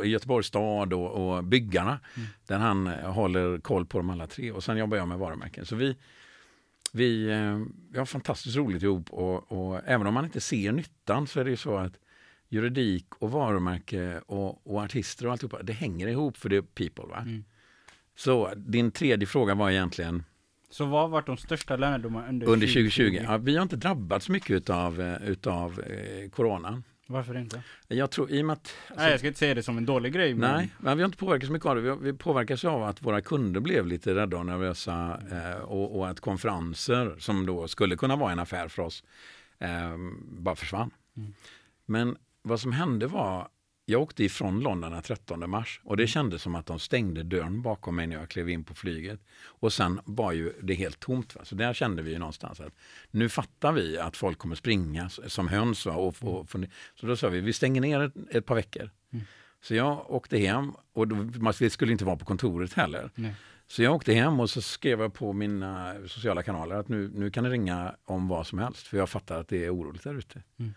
i 0.03 0.09
Göteborgs 0.09 0.47
stad 0.47 0.93
och, 0.93 1.36
och 1.38 1.43
byggarna. 1.43 1.99
Mm. 2.15 2.27
Där 2.47 2.57
han 2.57 2.88
håller 2.88 3.57
koll 3.57 3.86
på 3.86 3.97
dem 3.97 4.09
alla 4.09 4.27
tre. 4.27 4.51
Och 4.51 4.63
sen 4.63 4.77
jobbar 4.77 4.97
jag 4.97 5.07
med 5.07 5.17
varumärken. 5.17 5.65
Så 5.65 5.75
vi 5.75 5.95
vi, 6.95 7.29
eh, 7.31 7.59
vi 7.91 7.99
har 7.99 8.05
fantastiskt 8.05 8.55
roligt 8.55 8.83
ihop 8.83 9.09
och, 9.09 9.51
och, 9.51 9.81
även 9.85 10.07
om 10.07 10.13
man 10.13 10.25
inte 10.25 10.41
ser 10.41 10.71
nyttan 10.71 11.27
så 11.27 11.39
är 11.39 11.43
det 11.43 11.49
ju 11.49 11.57
så 11.57 11.77
att 11.77 11.93
juridik 12.49 13.05
och 13.19 13.31
varumärke 13.31 14.21
och, 14.25 14.67
och 14.67 14.81
artister 14.81 15.25
och 15.25 15.31
alltihopa, 15.31 15.63
det 15.63 15.73
hänger 15.73 16.07
ihop 16.07 16.37
för 16.37 16.49
det 16.49 16.55
är 16.55 16.61
people. 16.61 17.05
Va? 17.05 17.17
Mm. 17.17 17.43
Så 18.15 18.53
din 18.55 18.91
tredje 18.91 19.27
fråga 19.27 19.55
var 19.55 19.71
egentligen 19.71 20.23
så 20.73 20.85
vad 20.85 21.01
har 21.01 21.07
varit 21.07 21.25
de 21.25 21.37
största 21.37 21.75
lärdomarna 21.75 22.29
under, 22.29 22.47
under 22.47 22.67
2020? 22.67 23.03
2020? 23.03 23.23
Ja, 23.23 23.37
vi 23.37 23.55
har 23.55 23.63
inte 23.63 23.75
drabbats 23.75 24.29
mycket 24.29 24.49
utav, 24.49 25.01
eh, 25.01 25.29
utav 25.29 25.79
eh, 25.79 26.29
coronan. 26.29 26.83
Varför 27.08 27.38
inte? 27.38 27.64
Jag 27.88 28.12
tror 28.12 28.32
i 28.32 28.41
och 28.41 28.45
med 28.45 28.54
att... 28.54 28.60
Alltså, 28.60 29.04
nej, 29.04 29.12
jag 29.12 29.20
ska 29.20 29.28
inte 29.28 29.39
säga 29.39 29.54
det 29.54 29.64
som 29.64 29.78
en 29.78 29.86
dålig 29.86 30.14
grej. 30.14 30.34
Men... 30.34 30.51
Nej, 30.51 30.70
men 30.80 30.97
vi 30.97 31.04
har 31.04 31.06
inte 31.06 31.18
påverkats 31.18 31.49
mycket 31.49 31.66
av 31.66 31.76
det. 31.76 31.82
Vi, 31.82 32.12
vi 32.12 32.14
påverkas 32.14 32.66
av 32.66 32.84
att 32.84 33.01
våra 33.01 33.22
kunder 33.22 33.60
blev 33.60 33.88
lite 33.88 34.16
rädda 34.16 34.38
och 34.38 34.45
nervösa 34.45 35.22
eh, 35.32 35.62
och, 35.62 35.97
och, 35.97 36.10
att 36.10 36.20
konferenser 36.20 37.16
som 37.20 37.45
då 37.45 37.68
skulle 37.68 37.95
kunna 37.95 38.16
vara 38.16 38.32
en 38.32 38.39
affär 38.39 38.68
för 38.68 38.84
oss 38.84 39.04
eh, 39.60 39.97
bara 40.22 40.56
försvann. 40.56 40.91
Mm. 41.18 41.34
Men 41.86 42.18
vad 42.41 42.60
som 42.60 42.72
hände 42.72 43.08
var 43.08 43.47
jag 43.86 44.01
åkte 44.01 44.23
ifrån 44.23 44.59
London 44.59 44.91
den 44.91 45.01
13 45.01 45.49
mars 45.49 45.81
och 45.84 45.97
det 45.97 46.07
kändes 46.07 46.41
som 46.41 46.55
att 46.55 46.65
de 46.65 46.79
stängde 46.79 47.23
dörren 47.23 47.61
bakom 47.61 47.95
mig 47.95 48.07
när 48.07 48.15
jag 48.15 48.29
klev 48.29 48.49
in 48.49 48.63
på 48.63 48.73
flyget. 48.73 49.19
Och 49.45 49.73
sen 49.73 49.99
var 50.05 50.31
ju 50.31 50.53
det 50.61 50.73
helt 50.73 50.99
tomt. 50.99 51.36
Va? 51.36 51.41
Så 51.45 51.55
där 51.55 51.73
kände 51.73 52.01
vi 52.01 52.11
ju 52.11 52.19
någonstans 52.19 52.59
att 52.59 52.73
nu 53.11 53.29
fattar 53.29 53.71
vi 53.71 53.97
att 53.97 54.17
folk 54.17 54.38
kommer 54.38 54.55
springa 54.55 55.09
som 55.09 55.47
höns. 55.47 55.86
Va? 55.86 55.93
Och, 55.93 56.15
och, 56.21 56.49
så 56.95 57.05
då 57.05 57.15
sa 57.15 57.29
vi, 57.29 57.41
vi 57.41 57.53
stänger 57.53 57.81
ner 57.81 57.99
ett, 57.99 58.13
ett 58.29 58.45
par 58.45 58.55
veckor. 58.55 58.89
Mm. 59.13 59.25
Så 59.61 59.75
jag 59.75 60.11
åkte 60.11 60.38
hem 60.38 60.73
och 60.93 61.07
då, 61.07 61.15
man 61.15 61.53
skulle 61.53 61.91
inte 61.91 62.05
vara 62.05 62.15
på 62.15 62.25
kontoret 62.25 62.73
heller. 62.73 63.09
Nej. 63.15 63.36
Så 63.67 63.84
jag 63.84 63.95
åkte 63.95 64.13
hem 64.13 64.39
och 64.39 64.49
så 64.49 64.61
skrev 64.61 65.01
jag 65.01 65.13
på 65.13 65.34
mina 65.34 65.95
sociala 66.07 66.43
kanaler 66.43 66.75
att 66.75 66.88
nu, 66.88 67.11
nu 67.15 67.31
kan 67.31 67.43
ni 67.43 67.49
ringa 67.49 67.95
om 68.05 68.27
vad 68.27 68.47
som 68.47 68.59
helst 68.59 68.88
för 68.88 68.97
jag 68.97 69.09
fattar 69.09 69.39
att 69.39 69.47
det 69.47 69.65
är 69.65 69.75
oroligt 69.75 70.03
där 70.03 70.17
ute. 70.17 70.43
Mm. 70.59 70.73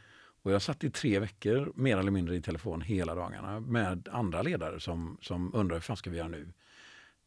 Och 0.47 0.53
jag 0.53 0.63
satt 0.63 0.85
i 0.85 0.91
tre 0.91 1.19
veckor 1.19 1.73
mer 1.75 1.97
eller 1.97 2.11
mindre 2.11 2.37
i 2.37 2.43
telefon 2.43 2.81
hela 2.81 3.15
dagarna 3.15 3.61
med 3.61 4.09
andra 4.13 4.43
ledare 4.43 4.81
som, 4.81 5.19
som 5.21 5.55
undrar 5.55 5.77
hur 5.77 5.81
fan 5.81 5.97
ska 5.97 6.11
vi 6.11 6.17
göra 6.17 6.29
nu? 6.29 6.53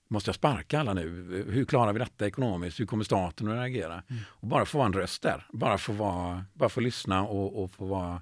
Måste 0.07 0.29
jag 0.29 0.35
sparka 0.35 0.79
alla 0.79 0.93
nu? 0.93 1.09
Hur 1.49 1.65
klarar 1.65 1.93
vi 1.93 1.99
detta 1.99 2.27
ekonomiskt? 2.27 2.79
Hur 2.79 2.85
kommer 2.85 3.03
staten 3.03 3.47
att 3.47 3.55
reagera? 3.55 4.03
Mm. 4.09 4.21
Och 4.27 4.47
bara 4.47 4.65
få 4.65 4.77
vara 4.77 4.85
en 4.85 4.93
röst 4.93 5.21
där. 5.21 5.47
Bara 5.53 5.77
få, 5.77 5.93
vara, 5.93 6.45
bara 6.53 6.69
få 6.69 6.79
lyssna 6.79 7.23
och, 7.23 7.63
och 7.63 7.71
få 7.71 7.85
vara 7.85 8.21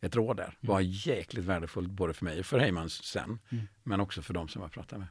ett 0.00 0.16
råd 0.16 0.36
där. 0.36 0.44
Mm. 0.44 0.56
var 0.60 0.80
jäkligt 0.80 1.44
värdefullt 1.44 1.90
både 1.90 2.14
för 2.14 2.24
mig 2.24 2.40
och 2.40 2.46
för 2.46 2.58
Heymans 2.58 3.04
sen. 3.04 3.38
Mm. 3.48 3.68
Men 3.82 4.00
också 4.00 4.22
för 4.22 4.34
dem 4.34 4.48
som 4.48 4.62
jag 4.62 4.72
pratade 4.72 4.98
med. 4.98 5.08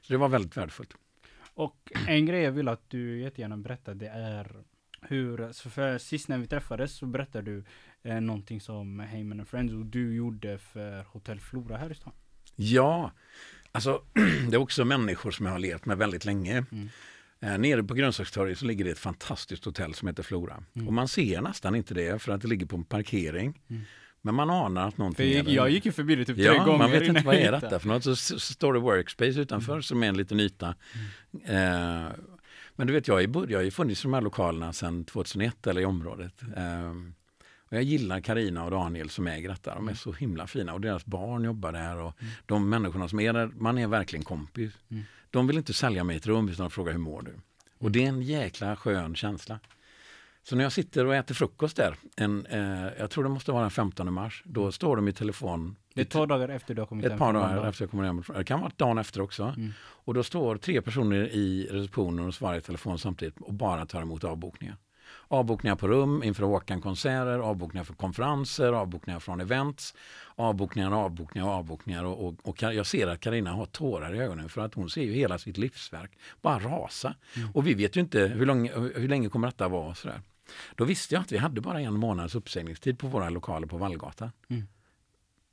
Så 0.00 0.12
det 0.12 0.16
var 0.16 0.28
väldigt 0.28 0.56
värdefullt. 0.56 0.94
Och 1.54 1.92
en 2.06 2.26
grej 2.26 2.42
jag 2.42 2.52
vill 2.52 2.68
att 2.68 2.90
du 2.90 3.20
jättegärna 3.20 3.56
berättar 3.56 3.94
det 3.94 4.08
är 4.08 4.64
hur, 5.08 5.68
för 5.70 5.98
sist 5.98 6.28
när 6.28 6.38
vi 6.38 6.46
träffades 6.46 6.96
så 6.96 7.06
berättade 7.06 7.50
du 7.50 7.64
eh, 8.04 8.20
någonting 8.20 8.60
som 8.60 9.00
Heyman 9.00 9.40
and 9.40 9.48
Friends 9.48 9.72
och 9.72 9.86
du 9.86 10.14
gjorde 10.14 10.58
för 10.58 11.02
Hotell 11.02 11.40
Flora 11.40 11.76
här 11.76 11.92
i 11.92 11.94
stan. 11.94 12.12
Ja, 12.56 13.12
alltså 13.72 14.02
det 14.48 14.56
är 14.56 14.60
också 14.60 14.84
människor 14.84 15.30
som 15.30 15.46
jag 15.46 15.52
har 15.52 15.58
levt 15.58 15.86
med 15.86 15.98
väldigt 15.98 16.24
länge. 16.24 16.64
Mm. 16.72 16.88
Eh, 17.40 17.58
nere 17.58 17.82
på 17.82 17.94
Grönsakstorget 17.94 18.58
så 18.58 18.66
ligger 18.66 18.84
det 18.84 18.90
ett 18.90 18.98
fantastiskt 18.98 19.64
hotell 19.64 19.94
som 19.94 20.08
heter 20.08 20.22
Flora. 20.22 20.62
Mm. 20.74 20.88
Och 20.88 20.94
man 20.94 21.08
ser 21.08 21.40
nästan 21.40 21.74
inte 21.74 21.94
det 21.94 22.22
för 22.22 22.32
att 22.32 22.42
det 22.42 22.48
ligger 22.48 22.66
på 22.66 22.76
en 22.76 22.84
parkering. 22.84 23.60
Mm. 23.68 23.82
Men 24.22 24.34
man 24.34 24.50
anar 24.50 24.88
att 24.88 24.98
någonting 24.98 25.32
jag, 25.32 25.48
jag 25.48 25.70
gick 25.70 25.86
ju 25.86 25.92
förbi 25.92 26.16
det 26.16 26.24
typ 26.24 26.38
ja, 26.38 26.52
tre 26.52 26.64
gånger. 26.64 26.78
man 26.78 26.90
vet 26.90 27.02
inte 27.02 27.22
vad 27.24 27.34
är 27.34 27.52
detta 27.52 27.78
för 27.78 27.88
något. 27.88 28.04
Så, 28.18 28.38
står 28.38 28.72
det 28.72 28.78
workspace 28.78 29.40
utanför 29.40 29.72
mm. 29.72 29.82
som 29.82 30.02
är 30.02 30.08
en 30.08 30.16
liten 30.16 30.40
yta. 30.40 30.74
Mm. 31.32 32.04
Eh, 32.04 32.12
men 32.76 32.86
du 32.86 32.92
vet, 32.92 33.08
jag, 33.08 33.22
är, 33.22 33.50
jag 33.50 33.58
har 33.58 33.64
ju 33.64 33.70
funnits 33.70 34.00
i 34.00 34.02
de 34.02 34.14
här 34.14 34.20
lokalerna 34.20 34.72
sedan 34.72 35.04
2001 35.04 35.66
eller 35.66 35.80
i 35.80 35.84
området. 35.84 36.42
Um, 36.56 37.14
och 37.68 37.76
jag 37.76 37.82
gillar 37.82 38.20
Karina 38.20 38.64
och 38.64 38.70
Daniel 38.70 39.10
som 39.10 39.26
äger 39.26 39.48
detta. 39.48 39.70
De 39.70 39.78
är 39.78 39.82
mm. 39.82 39.96
så 39.96 40.12
himla 40.12 40.46
fina 40.46 40.74
och 40.74 40.80
deras 40.80 41.06
barn 41.06 41.44
jobbar 41.44 41.72
där 41.72 41.96
och 41.96 42.22
mm. 42.22 42.32
de 42.46 42.68
människorna 42.68 43.08
som 43.08 43.20
är 43.20 43.32
där, 43.32 43.50
man 43.58 43.78
är 43.78 43.86
verkligen 43.86 44.24
kompis. 44.24 44.72
Mm. 44.88 45.02
De 45.30 45.46
vill 45.46 45.56
inte 45.56 45.72
sälja 45.72 46.04
mig 46.04 46.16
ett 46.16 46.26
rum 46.26 46.48
utan 46.48 46.64
de 46.64 46.70
frågar 46.70 46.92
hur 46.92 46.98
mår 46.98 47.22
du? 47.22 47.34
Och 47.78 47.90
det 47.90 48.04
är 48.04 48.08
en 48.08 48.22
jäkla 48.22 48.76
skön 48.76 49.14
känsla. 49.14 49.60
Så 50.42 50.56
när 50.56 50.62
jag 50.62 50.72
sitter 50.72 51.06
och 51.06 51.14
äter 51.14 51.34
frukost 51.34 51.76
där, 51.76 51.96
en, 52.16 52.46
eh, 52.46 52.88
jag 52.98 53.10
tror 53.10 53.24
det 53.24 53.30
måste 53.30 53.52
vara 53.52 53.62
den 53.62 53.70
15 53.70 54.12
mars, 54.12 54.42
då 54.46 54.72
står 54.72 54.96
de 54.96 55.08
i 55.08 55.12
telefon. 55.12 55.76
Det 55.94 56.00
är 56.00 56.04
två 56.04 56.26
dagar 56.26 56.48
efter 56.48 56.74
du 56.74 56.80
har 56.80 56.86
kommit 56.86 57.04
hem? 57.04 57.12
Ett 57.12 57.18
par 57.18 57.32
dagar 57.32 57.68
efter 57.68 57.82
jag 57.82 57.90
kommer 57.90 58.04
hem. 58.04 58.22
Det 58.34 58.44
kan 58.44 58.60
vara 58.60 58.72
dagen 58.76 58.98
efter 58.98 59.20
också. 59.20 59.42
Mm. 59.42 59.72
Och 59.80 60.14
då 60.14 60.22
står 60.22 60.56
tre 60.56 60.82
personer 60.82 61.28
i 61.28 61.68
receptionen 61.70 62.26
och 62.26 62.34
svarar 62.34 62.56
i 62.56 62.60
telefon 62.60 62.98
samtidigt 62.98 63.40
och 63.40 63.54
bara 63.54 63.86
tar 63.86 64.02
emot 64.02 64.24
avbokningar. 64.24 64.76
Avbokningar 65.28 65.76
på 65.76 65.88
rum 65.88 66.22
inför 66.22 66.42
Håkan-konserter, 66.42 67.38
avbokningar 67.38 67.84
för 67.84 67.94
konferenser, 67.94 68.72
avbokningar 68.72 69.20
från 69.20 69.40
events, 69.40 69.94
avbokningar, 70.34 70.92
avbokningar, 70.92 71.48
avbokningar. 71.48 72.04
Och, 72.04 72.26
och, 72.26 72.34
och 72.42 72.62
jag 72.62 72.86
ser 72.86 73.06
att 73.06 73.20
Karina 73.20 73.52
har 73.52 73.66
tårar 73.66 74.14
i 74.14 74.18
ögonen 74.18 74.48
för 74.48 74.60
att 74.60 74.74
hon 74.74 74.90
ser 74.90 75.02
ju 75.02 75.12
hela 75.12 75.38
sitt 75.38 75.58
livsverk 75.58 76.10
bara 76.42 76.58
rasa. 76.58 77.14
Mm. 77.36 77.48
Och 77.54 77.66
vi 77.66 77.74
vet 77.74 77.96
ju 77.96 78.00
inte 78.00 78.20
hur, 78.20 78.46
lång, 78.46 78.68
hur 78.68 79.08
länge 79.08 79.28
kommer 79.28 79.48
detta 79.48 79.68
vara. 79.68 79.94
Sådär. 79.94 80.20
Då 80.74 80.84
visste 80.84 81.14
jag 81.14 81.20
att 81.20 81.32
vi 81.32 81.38
hade 81.38 81.60
bara 81.60 81.80
en 81.80 81.94
månads 81.94 82.34
uppsägningstid 82.34 82.98
på 82.98 83.06
våra 83.06 83.30
lokaler 83.30 83.66
på 83.66 83.76
Vallgatan. 83.76 84.30
Mm. 84.48 84.62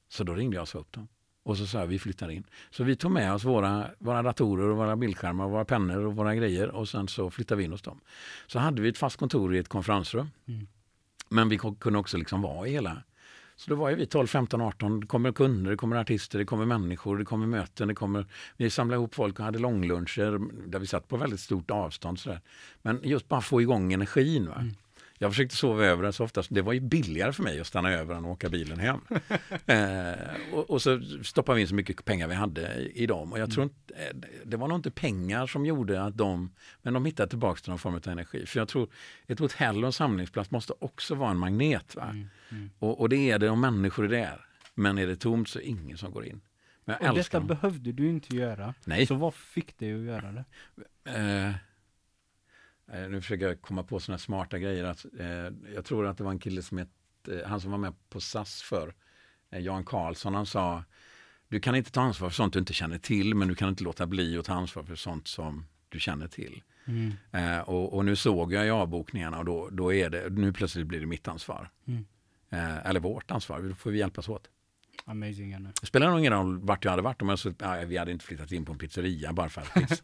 Så 0.09 0.23
då 0.23 0.33
ringde 0.33 0.55
jag 0.55 0.61
och 0.61 0.69
sa 0.69 0.79
upp 0.79 0.91
dem. 0.91 1.07
Och 1.43 1.57
så 1.57 1.65
sa 1.65 1.79
jag 1.79 1.87
vi 1.87 1.99
flyttar 1.99 2.29
in. 2.29 2.43
Så 2.69 2.83
vi 2.83 2.95
tog 2.95 3.11
med 3.11 3.33
oss 3.33 3.43
våra, 3.43 3.89
våra 3.99 4.21
datorer, 4.21 4.69
och 4.69 4.77
våra 4.77 4.95
bildskärmar, 4.95 5.47
våra 5.47 5.65
pennor 5.65 6.05
och 6.05 6.15
våra 6.15 6.35
grejer 6.35 6.69
och 6.69 6.89
sen 6.89 7.07
så 7.07 7.29
flyttade 7.29 7.57
vi 7.59 7.63
in 7.63 7.71
hos 7.71 7.81
dem. 7.81 7.99
Så 8.47 8.59
hade 8.59 8.81
vi 8.81 8.89
ett 8.89 8.97
fast 8.97 9.17
kontor 9.17 9.55
i 9.55 9.57
ett 9.57 9.69
konferensrum. 9.69 10.29
Mm. 10.47 10.67
Men 11.29 11.49
vi 11.49 11.59
kunde 11.79 11.99
också 11.99 12.17
liksom 12.17 12.41
vara 12.41 12.67
i 12.67 12.71
hela 12.71 13.03
så 13.61 13.69
då 13.69 13.75
var 13.75 13.89
ju 13.89 13.95
vi 13.95 14.05
12, 14.05 14.27
15, 14.27 14.61
18. 14.61 14.99
Det 14.99 15.07
kommer 15.07 15.31
kunder, 15.31 15.71
det 15.71 15.77
kommer 15.77 15.95
artister, 15.95 16.39
det 16.39 16.45
kommer 16.45 16.65
människor, 16.65 17.17
det 17.17 17.25
kommer 17.25 17.47
möten. 17.47 17.87
Det 17.87 17.95
kommer, 17.95 18.25
vi 18.57 18.69
samlade 18.69 18.99
ihop 18.99 19.15
folk 19.15 19.39
och 19.39 19.45
hade 19.45 19.59
långluncher 19.59 20.39
där 20.67 20.79
vi 20.79 20.87
satt 20.87 21.07
på 21.07 21.17
väldigt 21.17 21.39
stort 21.39 21.71
avstånd. 21.71 22.19
Sådär. 22.19 22.41
Men 22.81 22.99
just 23.03 23.27
bara 23.27 23.41
få 23.41 23.61
igång 23.61 23.93
energin. 23.93 24.47
Va? 24.47 24.55
Mm. 24.55 24.73
Jag 25.21 25.31
försökte 25.31 25.55
sova 25.55 25.85
över 25.85 26.11
så 26.11 26.23
ofta. 26.23 26.43
Det 26.49 26.61
var 26.61 26.73
ju 26.73 26.79
billigare 26.79 27.33
för 27.33 27.43
mig 27.43 27.59
att 27.59 27.67
stanna 27.67 27.91
över 27.91 28.15
än 28.15 28.25
att 28.25 28.31
åka 28.31 28.49
bilen 28.49 28.79
hem. 28.79 28.99
eh, 29.65 30.53
och, 30.53 30.69
och, 30.69 30.81
så 30.81 31.01
stoppade 31.23 31.55
vi 31.55 31.61
in 31.61 31.67
så 31.67 31.75
mycket 31.75 32.05
pengar 32.05 32.27
vi 32.27 32.33
hade 32.33 32.73
i, 32.75 33.03
i 33.03 33.05
dem. 33.05 33.31
Och 33.31 33.39
jag 33.39 33.51
tror 33.51 33.63
mm. 33.63 33.75
inte, 33.75 34.03
eh, 34.03 34.41
det 34.45 34.57
var 34.57 34.67
nog 34.67 34.77
inte 34.77 34.91
pengar 34.91 35.47
som 35.47 35.65
gjorde 35.65 36.03
att 36.03 36.17
de, 36.17 36.51
men 36.81 36.93
de 36.93 37.05
hittade 37.05 37.29
tillbaka 37.29 37.61
till 37.61 37.69
någon 37.69 37.79
form 37.79 37.95
av 37.95 38.07
energi. 38.07 38.45
För 38.45 38.59
jag 38.59 38.67
tror 38.67 38.89
ett 39.27 39.39
hotell 39.39 39.77
och 39.77 39.85
en 39.85 39.93
samlingsplats 39.93 40.51
måste 40.51 40.73
också 40.79 41.15
vara 41.15 41.31
en 41.31 41.37
magnet. 41.37 41.95
Va? 41.95 42.03
Mm, 42.03 42.27
mm. 42.49 42.69
Och, 42.79 43.01
och, 43.01 43.09
det 43.09 43.31
är 43.31 43.39
det 43.39 43.49
om 43.49 43.61
människor 43.61 44.05
är 44.05 44.09
där. 44.09 44.45
Men 44.75 44.97
är 44.97 45.07
det 45.07 45.15
tomt 45.15 45.49
så 45.49 45.59
är 45.59 45.63
det 45.63 45.69
ingen 45.69 45.97
som 45.97 46.11
går 46.11 46.25
in. 46.25 46.41
Men 46.85 47.09
och 47.09 47.15
detta 47.15 47.39
dem. 47.39 47.47
behövde 47.47 47.91
du 47.91 48.09
inte 48.09 48.35
göra. 48.35 48.73
Nej. 48.85 49.05
Så 49.05 49.15
vad 49.15 49.33
fick 49.33 49.77
dig 49.77 49.93
att 49.93 50.01
göra 50.01 50.31
det? 50.31 50.45
Eh, 51.05 51.53
Eh, 52.93 53.09
nu 53.09 53.21
försöker 53.21 53.47
jag 53.47 53.61
komma 53.61 53.83
på 53.83 53.99
sådana 53.99 54.17
smarta 54.17 54.59
grejer. 54.59 54.83
Att, 54.83 55.05
eh, 55.19 55.73
jag 55.75 55.85
tror 55.85 56.07
att 56.07 56.17
det 56.17 56.23
var 56.23 56.31
en 56.31 56.39
kille 56.39 56.61
som 56.61 56.77
hette, 56.77 57.47
han 57.47 57.61
som 57.61 57.71
var 57.71 57.77
med 57.77 57.93
på 58.09 58.19
SAS 58.19 58.61
för 58.61 58.93
eh, 59.51 59.59
Jan 59.59 59.85
Karlsson, 59.85 60.35
han 60.35 60.45
sa 60.45 60.83
du 61.47 61.59
kan 61.59 61.75
inte 61.75 61.91
ta 61.91 62.01
ansvar 62.01 62.29
för 62.29 62.35
sånt 62.35 62.53
du 62.53 62.59
inte 62.59 62.73
känner 62.73 62.97
till, 62.97 63.35
men 63.35 63.47
du 63.47 63.55
kan 63.55 63.69
inte 63.69 63.83
låta 63.83 64.07
bli 64.07 64.37
att 64.37 64.45
ta 64.45 64.53
ansvar 64.53 64.83
för 64.83 64.95
sånt 64.95 65.27
som 65.27 65.65
du 65.89 65.99
känner 65.99 66.27
till. 66.27 66.63
Mm. 66.85 67.13
Eh, 67.31 67.59
och, 67.59 67.93
och, 67.93 68.05
nu 68.05 68.15
såg 68.15 68.53
jag 68.53 68.67
i 68.67 68.69
avbokningarna 68.69 69.37
och 69.39 69.45
då, 69.45 69.69
då 69.71 69.93
är 69.93 70.09
det, 70.09 70.29
nu 70.29 70.53
plötsligt 70.53 70.87
blir 70.87 70.99
det 70.99 71.05
mitt 71.05 71.27
ansvar. 71.27 71.69
Mm. 71.87 72.05
Eh, 72.49 72.85
eller 72.85 72.99
vårt 72.99 73.31
ansvar, 73.31 73.61
då 73.61 73.75
får 73.75 73.91
vi 73.91 73.99
hjälpas 73.99 74.29
åt. 74.29 74.49
Amazing. 75.05 75.53
Anna. 75.53 75.71
Det 75.81 75.87
spelar 75.87 76.09
nog 76.09 76.19
ingen 76.19 76.33
roll 76.33 76.59
vart 76.59 76.83
jag 76.83 76.91
hade 76.91 77.03
varit. 77.03 77.21
Om 77.21 77.29
jag 77.29 77.39
så, 77.39 77.53
ja, 77.59 77.83
vi 77.85 77.97
hade 77.97 78.11
inte 78.11 78.25
flyttat 78.25 78.51
in 78.51 78.65
på 78.65 78.71
en 78.71 78.77
pizzeria 78.77 79.33
bara 79.33 79.49
för 79.49 79.61
att 79.61 80.03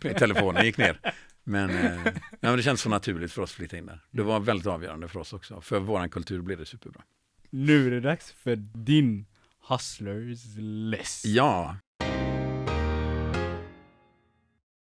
telefonen 0.18 0.64
gick 0.64 0.78
ner. 0.78 1.00
Men, 1.48 1.70
eh, 1.70 2.00
nej, 2.04 2.14
men 2.40 2.56
det 2.56 2.62
känns 2.62 2.80
så 2.80 2.88
naturligt 2.88 3.32
för 3.32 3.42
oss 3.42 3.50
att 3.50 3.56
flytta 3.56 3.76
in 3.78 3.86
där. 3.86 4.00
Det 4.10 4.22
var 4.22 4.40
väldigt 4.40 4.66
avgörande 4.66 5.08
för 5.08 5.20
oss 5.20 5.32
också. 5.32 5.60
För 5.60 5.78
vår 5.80 6.08
kultur 6.08 6.40
blev 6.42 6.58
det 6.58 6.66
superbra. 6.66 7.02
Nu 7.50 7.86
är 7.86 7.90
det 7.90 8.00
dags 8.00 8.32
för 8.32 8.56
din 8.74 9.26
Hustlers 9.68 10.44
list. 10.58 11.24
Ja. 11.24 11.76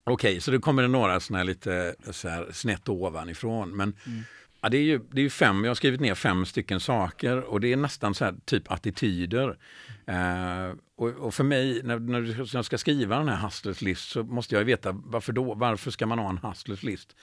Okej, 0.07 0.41
så 0.41 0.51
det 0.51 0.59
kommer 0.59 0.89
några 0.89 1.21
sådana 1.21 1.39
här 1.39 1.45
lite 1.45 1.95
så 2.11 2.29
här 2.29 2.53
snett 2.53 2.89
ovanifrån. 2.89 3.77
Men 3.77 3.97
Mm. 4.07 4.23
Ja, 4.65 4.71
det, 4.71 4.77
är 4.77 4.83
ju, 4.83 5.01
det 5.11 5.23
är 5.23 5.29
fem, 5.29 5.65
jag 5.65 5.71
har 5.71 5.75
skrivit 5.75 6.01
ner 6.01 6.15
fem 6.15 6.47
stycken 6.47 6.81
saker 6.81 7.41
och 7.41 7.61
det 7.61 7.73
är 7.73 7.77
nästan 7.77 8.15
så 8.15 8.25
här 8.25 8.35
typ 8.45 8.73
attityder. 8.73 9.59
Eh, 10.07 10.77
och, 10.97 11.09
och 11.09 11.35
för 11.35 11.45
mig, 11.45 11.81
när, 11.85 11.99
när 11.99 12.55
jag 12.55 12.65
ska 12.65 12.79
skriva 12.79 13.19
den 13.19 13.29
här 13.29 13.45
hustlers 13.45 13.83
list 13.83 14.09
så 14.09 14.23
måste 14.23 14.55
jag 14.55 14.61
ju 14.61 14.65
veta 14.65 14.93
varför 14.93 15.33
då? 15.33 15.55
Varför 15.55 15.91
ska 15.91 16.07
man 16.07 16.19
ha 16.19 16.31
en 16.31 16.39
hustlers 16.39 16.83
list? 16.83 17.17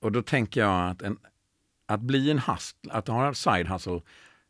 Och 0.00 0.12
då 0.12 0.22
tänker 0.22 0.60
jag 0.60 0.90
att, 0.90 1.02
en, 1.02 1.18
att 1.86 2.00
bli 2.00 2.30
en 2.30 2.38
hustle, 2.38 2.92
att 2.92 3.08
ha 3.08 3.28
en 3.28 3.34
side 3.34 3.68
hustle, 3.68 4.00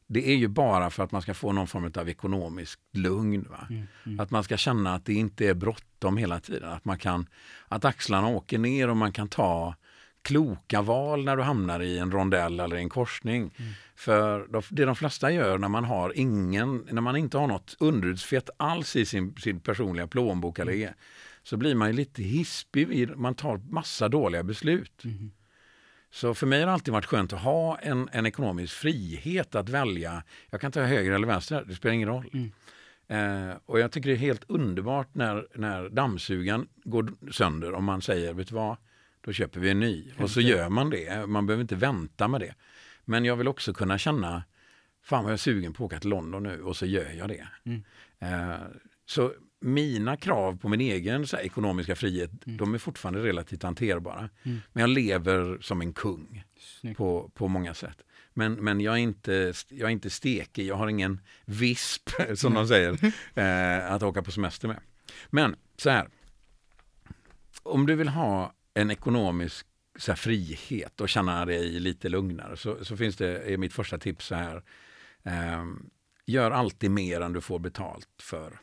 det 0.07 0.29
är 0.29 0.37
ju 0.37 0.49
bara 0.49 0.91
för 0.91 1.05
att 1.05 1.13
man 1.13 1.23
ska 1.23 1.35
få 1.35 1.53
någon 1.53 1.67
form 1.67 1.93
av 1.97 2.09
ekonomisk 2.09 2.81
lugn. 2.93 3.47
Va? 3.51 3.67
Mm, 3.71 3.87
mm. 4.07 4.21
Att 4.21 4.31
man 4.31 4.45
ska 4.45 4.57
känna 4.57 4.95
att 4.95 5.05
det 5.05 5.15
inte 5.15 5.49
är 5.49 5.55
bråttom 5.55 6.17
hela 6.17 6.41
tiden. 6.41 6.69
Att, 6.69 6.85
man 6.85 6.99
kan, 6.99 7.27
att 7.69 7.85
axlarna 7.85 8.29
åker 8.29 8.59
ner 8.59 8.91
och 8.91 8.97
man 8.97 9.13
kan 9.13 9.29
ta 9.29 9.75
kloka 10.23 10.83
val 10.83 11.25
när 11.25 11.37
du 11.37 11.43
hamnar 11.43 11.81
i 11.81 11.99
en 11.99 12.11
rondell 12.13 12.61
eller 12.61 12.77
en 12.77 12.89
korsning. 12.89 13.41
Mm. 13.57 13.73
För 13.97 14.47
de- 14.49 14.63
det 14.71 14.85
de 14.85 14.97
flesta 14.97 15.31
gör 15.31 15.59
när 15.59 15.69
man 15.69 15.85
har 15.85 16.13
ingen, 16.19 16.87
när 16.91 17.01
man 17.01 17.17
inte 17.17 17.39
har 17.39 17.47
något 17.47 17.77
underutsfett 17.81 18.51
alls 18.57 18.97
i 18.97 19.07
sin, 19.07 19.35
sin 19.37 19.61
personliga 19.61 20.07
plånbok 20.07 20.59
eller 20.59 20.73
Mm. 20.73 20.89
e, 20.89 20.95
så 21.43 21.57
blir 21.57 21.75
man 21.75 21.89
ju 21.89 21.95
lite 21.95 22.23
hispig, 22.23 23.17
man 23.17 23.35
tar 23.35 23.57
massa 23.71 24.09
dåliga 24.09 24.43
beslut. 24.43 25.05
Mhm. 25.05 25.31
Så 26.13 26.35
för 26.35 26.47
mig 26.47 26.59
har 26.61 26.67
det 26.67 26.73
alltid 26.73 26.93
varit 26.95 27.07
skönt 27.07 27.33
att 27.33 27.41
ha 27.41 27.79
en, 27.79 28.09
en 28.13 28.27
ekonomisk 28.27 28.75
frihet 28.75 29.55
att 29.55 29.69
välja. 29.69 30.23
Jag 30.51 30.61
kan 30.61 30.73
ta 30.73 30.81
höger 30.83 31.13
eller 31.13 31.27
vänster, 31.27 31.65
det 31.69 31.75
spelar 31.75 31.95
ingen 31.95 32.09
roll. 32.09 32.31
Mm. 32.33 32.51
Eh, 33.51 33.57
och 33.67 33.81
jag 33.81 33.93
tycker 33.93 34.09
det 34.09 34.15
är 34.15 34.19
helt 34.19 34.45
underbart 34.49 35.09
när, 35.15 35.47
när 35.55 35.89
dammsugaren 35.89 36.67
går 36.85 37.33
sönder 37.33 37.73
och 37.75 37.83
man 37.83 38.03
säger, 38.03 38.33
vet 38.35 38.49
du 38.49 38.55
vad, 38.55 38.77
då 39.21 39.33
köper 39.33 39.61
vi 39.61 39.71
en 39.71 39.81
ny. 39.81 40.13
Och 40.19 40.31
så 40.31 40.41
gör 40.41 40.69
man 40.69 40.91
det, 40.91 41.27
man 41.27 41.47
behöver 41.47 41.63
inte 41.63 41.77
vänta 41.77 42.29
med 42.29 42.41
det. 42.41 42.55
Men 43.05 43.25
jag 43.25 43.37
vill 43.37 43.49
också 43.49 43.73
kunna 43.73 43.99
känna, 43.99 44.45
fan 45.03 45.25
vad 45.25 45.31
jag 45.33 45.35
är 45.35 45.39
sugen 45.39 45.73
på 45.73 45.85
att 45.85 45.87
åka 45.93 46.01
till 46.01 46.11
London 46.11 46.43
nu 46.43 46.63
och 46.63 46.77
så 46.77 46.87
gör 46.87 47.11
jag 47.13 47.29
det. 47.29 47.49
Mm. 47.65 47.83
Eh, 48.19 48.61
så 49.07 49.33
mina 49.61 50.17
krav 50.17 50.59
på 50.59 50.69
min 50.69 50.81
egen 50.81 51.27
här, 51.33 51.41
ekonomiska 51.41 51.97
frihet, 51.97 52.31
Mm. 52.47 52.57
de 52.57 52.75
är 52.75 52.79
fortfarande 52.79 53.23
relativt 53.23 53.63
hanterbara. 53.63 54.29
Mm. 54.43 54.59
Men 54.73 54.81
jag 54.81 54.91
lever 54.91 55.59
som 55.61 55.81
en 55.81 55.93
kung 55.93 56.45
Snyggt. 56.59 56.99
på, 56.99 57.31
på 57.35 57.49
många 57.49 57.75
sätt. 57.75 58.03
Men, 58.35 58.53
men 58.53 58.81
jag, 58.81 58.95
är 58.95 58.99
inte, 58.99 59.53
jag 59.69 59.87
är 59.87 59.93
inte 59.93 60.11
stekig, 60.11 60.67
jag 60.67 60.75
har 60.77 60.89
ingen 60.89 61.21
visp, 61.45 62.11
som 62.35 62.55
de 62.55 62.69
säger, 62.69 62.99
eh, 63.35 63.93
att 63.93 64.03
åka 64.03 64.23
på 64.23 64.31
semester 64.31 64.69
med. 64.69 64.81
Men 65.31 65.57
så 65.77 65.91
här, 65.91 66.09
om 67.63 67.87
du 67.87 67.95
vill 67.95 68.09
ha 68.09 68.55
en 68.75 68.91
ekonomisk 68.91 69.67
så 69.99 70.11
här, 70.13 70.17
frihet 70.17 71.01
och 71.01 71.09
känna 71.09 71.45
dig 71.45 71.81
lite 71.81 72.09
lugnare 72.09 72.57
så, 72.57 72.85
så 72.85 72.97
finns 72.97 73.17
det, 73.17 73.53
är 73.53 73.57
mitt 73.57 73.73
första 73.73 73.99
tips 73.99 74.27
så 74.27 74.35
här, 74.35 74.63
eh, 75.23 75.65
gör 76.27 76.51
alltid 76.51 76.91
mer 76.91 77.21
än 77.21 77.33
du 77.33 77.41
får 77.41 77.59
betalt 77.59 78.09
för, 78.23 78.61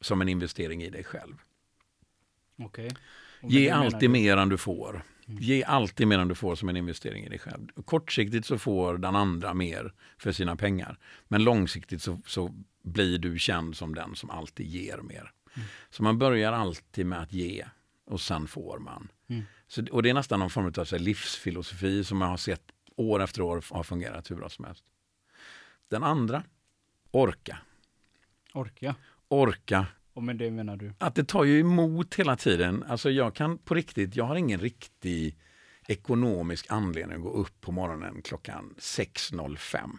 som 0.00 0.20
en 0.20 0.28
investering 0.28 0.82
i 0.82 0.90
dig 0.90 1.04
själv. 1.04 1.34
Med 3.40 3.52
Ge 3.52 3.70
alltid 3.70 4.10
mer 4.10 4.36
än 4.36 4.48
du 4.48 4.58
får. 4.58 5.02
Mm. 5.28 5.42
Ge 5.42 5.64
alltid 5.64 6.06
mer 6.06 6.18
än 6.18 6.28
du 6.28 6.34
får 6.34 6.54
som 6.54 6.68
en 6.68 6.76
investering 6.76 7.24
i 7.24 7.28
dig 7.28 7.38
själv. 7.38 7.68
Kortsiktigt 7.84 8.46
så 8.46 8.58
får 8.58 8.98
den 8.98 9.16
andra 9.16 9.54
mer 9.54 9.92
för 10.18 10.32
sina 10.32 10.56
pengar. 10.56 10.98
Men 11.28 11.44
långsiktigt 11.44 12.02
så, 12.02 12.20
så 12.26 12.54
blir 12.82 13.18
du 13.18 13.38
känd 13.38 13.76
som 13.76 13.94
den 13.94 14.14
som 14.14 14.30
alltid 14.30 14.66
ger 14.66 14.98
mer. 14.98 15.32
Mm. 15.54 15.68
Så 15.90 16.02
man 16.02 16.18
börjar 16.18 16.52
alltid 16.52 17.06
med 17.06 17.20
att 17.20 17.32
ge 17.32 17.64
och 18.06 18.20
sen 18.20 18.46
får 18.48 18.78
man. 18.78 19.08
Mm. 19.28 19.42
Så, 19.66 19.86
och 19.92 20.02
det 20.02 20.10
är 20.10 20.14
nästan 20.14 20.40
någon 20.40 20.50
form 20.50 20.66
av 20.66 20.84
så 20.84 20.96
här, 20.96 21.02
livsfilosofi 21.02 22.04
som 22.04 22.20
jag 22.20 22.28
har 22.28 22.36
sett 22.36 22.62
år 22.96 23.22
efter 23.22 23.42
år 23.42 23.64
har 23.70 23.82
fungerat 23.82 24.30
hur 24.30 24.36
bra 24.36 24.48
som 24.48 24.64
helst. 24.64 24.84
Den 25.88 26.02
andra, 26.02 26.42
orka. 27.10 27.58
Orka. 28.54 28.94
Orka 29.28 29.86
Och 30.12 30.22
med 30.22 30.36
det 30.36 30.50
menar 30.50 30.76
du? 30.76 30.92
att 30.98 31.14
det 31.14 31.24
tar 31.24 31.44
ju 31.44 31.60
emot 31.60 32.14
hela 32.14 32.36
tiden. 32.36 32.82
Alltså 32.88 33.10
jag 33.10 33.34
kan 33.34 33.58
på 33.58 33.74
riktigt, 33.74 34.16
jag 34.16 34.24
har 34.24 34.36
ingen 34.36 34.60
riktig 34.60 35.38
ekonomisk 35.88 36.66
anledning 36.68 37.16
att 37.16 37.22
gå 37.22 37.30
upp 37.30 37.60
på 37.60 37.72
morgonen 37.72 38.22
klockan 38.22 38.74
6.05. 38.78 39.98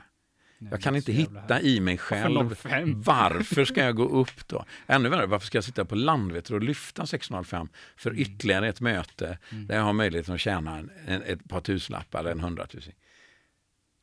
Nej, 0.60 0.72
Jag 0.72 0.82
kan 0.82 0.96
inte 0.96 1.12
hitta 1.12 1.40
härligt. 1.54 1.66
i 1.68 1.80
mig 1.80 1.98
själv 1.98 2.56
05? 2.56 3.02
varför 3.02 3.66
ska 3.66 3.84
jag 3.86 3.96
gå 3.96 4.04
upp 4.22 4.48
då? 4.48 4.66
Ännu 4.88 5.10
värre, 5.10 5.26
varför 5.26 5.46
ska 5.48 5.58
jag 5.58 5.64
sitta 5.66 5.86
på 5.86 5.96
Landvetter 5.96 6.54
och 6.54 6.62
lyfta 6.64 7.04
6.05 7.04 7.70
för 7.96 8.10
Mm. 8.10 8.22
ytterligare 8.22 8.68
ett 8.70 8.82
möte 8.82 9.38
där 9.50 9.76
jag 9.76 9.84
har 9.84 9.94
möjlighet 9.94 10.30
att 10.30 10.40
tjäna 10.40 10.78
en, 10.78 10.92
en, 11.08 11.22
ett 11.22 11.50
par 11.50 11.62
tusenlappar 11.62 12.20
eller 12.20 12.32
en 12.32 12.40
hundratusen. 12.40 12.94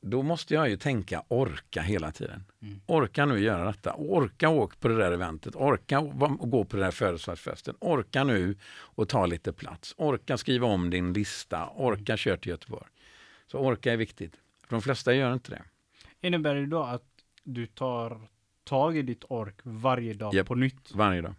Då 0.07 0.23
måste 0.23 0.55
jag 0.55 0.69
ju 0.69 0.77
tänka 0.77 1.23
orka 1.29 1.83
hela 1.83 2.13
tiden. 2.13 2.45
Mm. 2.63 2.81
Orka 2.87 3.27
nu 3.27 3.39
göra 3.41 3.65
detta. 3.65 3.95
Orka 3.95 4.49
åka 4.49 4.77
på 4.81 4.89
det 4.89 4.97
där 4.97 5.13
eventet. 5.13 5.55
Orka 5.57 5.99
och 6.01 6.51
gå 6.51 6.65
på 6.65 6.77
den 6.77 6.85
där 6.85 6.91
födelsedagsfesten. 6.91 7.75
Orka 7.81 8.25
nu 8.25 8.57
och 8.75 9.09
ta 9.09 9.27
lite 9.27 9.53
plats. 9.53 9.95
Orka 9.97 10.37
skriva 10.37 10.67
om 10.67 10.91
din 10.91 11.13
lista. 11.13 11.69
Orka 11.69 12.17
köra 12.17 12.37
till 12.37 12.51
Göteborg. 12.51 12.87
Så 13.47 13.59
orka 13.59 13.93
är 13.93 13.97
viktigt. 13.97 14.35
För 14.69 14.77
de 14.77 14.83
flesta 14.83 15.15
gör 15.15 15.33
inte 15.33 15.51
det. 15.51 15.63
Innebär 16.25 16.55
det 16.55 16.67
då 16.67 16.83
att 16.83 17.05
du 17.43 17.67
tar 17.67 18.21
tag 18.65 18.97
i 18.97 19.03
ditt 19.03 19.25
ork 19.29 19.55
varje 19.63 20.15
dag 20.15 20.35
Japp. 20.35 20.47
på 20.47 20.55
nytt? 20.55 20.93
Varje 20.95 21.21
dag. 21.21 21.35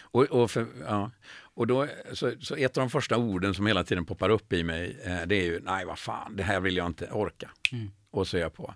Och, 0.00 0.24
och, 0.24 0.50
för, 0.50 0.66
ja. 0.86 1.10
och 1.38 1.66
då, 1.66 1.86
så, 2.12 2.32
så 2.40 2.56
ett 2.56 2.76
av 2.76 2.82
de 2.82 2.90
första 2.90 3.16
orden 3.16 3.54
som 3.54 3.66
hela 3.66 3.84
tiden 3.84 4.04
poppar 4.04 4.30
upp 4.30 4.52
i 4.52 4.62
mig, 4.64 4.98
eh, 5.04 5.26
det 5.26 5.34
är 5.36 5.44
ju 5.44 5.60
nej 5.60 5.84
vad 5.84 5.98
fan, 5.98 6.36
det 6.36 6.42
här 6.42 6.60
vill 6.60 6.76
jag 6.76 6.86
inte 6.86 7.10
orka. 7.10 7.50
Mm. 7.72 7.90
Och 8.10 8.28
så 8.28 8.36
är 8.36 8.40
jag 8.40 8.54
på. 8.54 8.74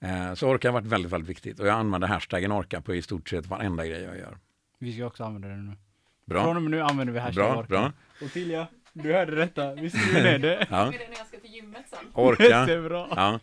Eh, 0.00 0.34
så 0.34 0.48
orka 0.48 0.68
har 0.68 0.72
varit 0.72 0.86
väldigt, 0.86 1.12
väldigt 1.12 1.30
viktigt. 1.30 1.60
Och 1.60 1.66
jag 1.66 1.74
använder 1.74 2.08
hashtaggen 2.08 2.52
orka 2.52 2.80
på 2.80 2.94
i 2.94 3.02
stort 3.02 3.28
sett 3.28 3.46
varenda 3.46 3.86
grej 3.86 4.02
jag 4.02 4.18
gör. 4.18 4.38
Vi 4.78 4.92
ska 4.94 5.06
också 5.06 5.24
använda 5.24 5.48
den 5.48 5.66
nu. 5.66 5.72
Från 5.72 5.78
Bra, 6.26 6.48
och 6.48 6.62
med 6.62 6.70
nu 6.70 6.80
använder 6.80 7.14
vi 7.14 7.20
hashtag 7.20 7.44
bra, 7.44 7.58
orka. 7.58 7.68
bra. 7.68 7.92
Ottilia, 8.22 8.66
du 8.92 9.12
hörde 9.12 9.34
detta. 9.34 9.74
Vi 9.74 9.90
skriver 9.90 10.22
ner 10.22 10.38
det. 10.38 10.66
Ja, 10.70 10.84
Med 10.84 10.92
det 11.00 11.08
när 11.10 11.18
jag 11.18 11.26
ska 11.26 11.38
till 11.40 11.54
gymmet 11.54 11.84
sen. 11.90 11.98
orka. 12.14 12.68
Ja. 13.16 13.40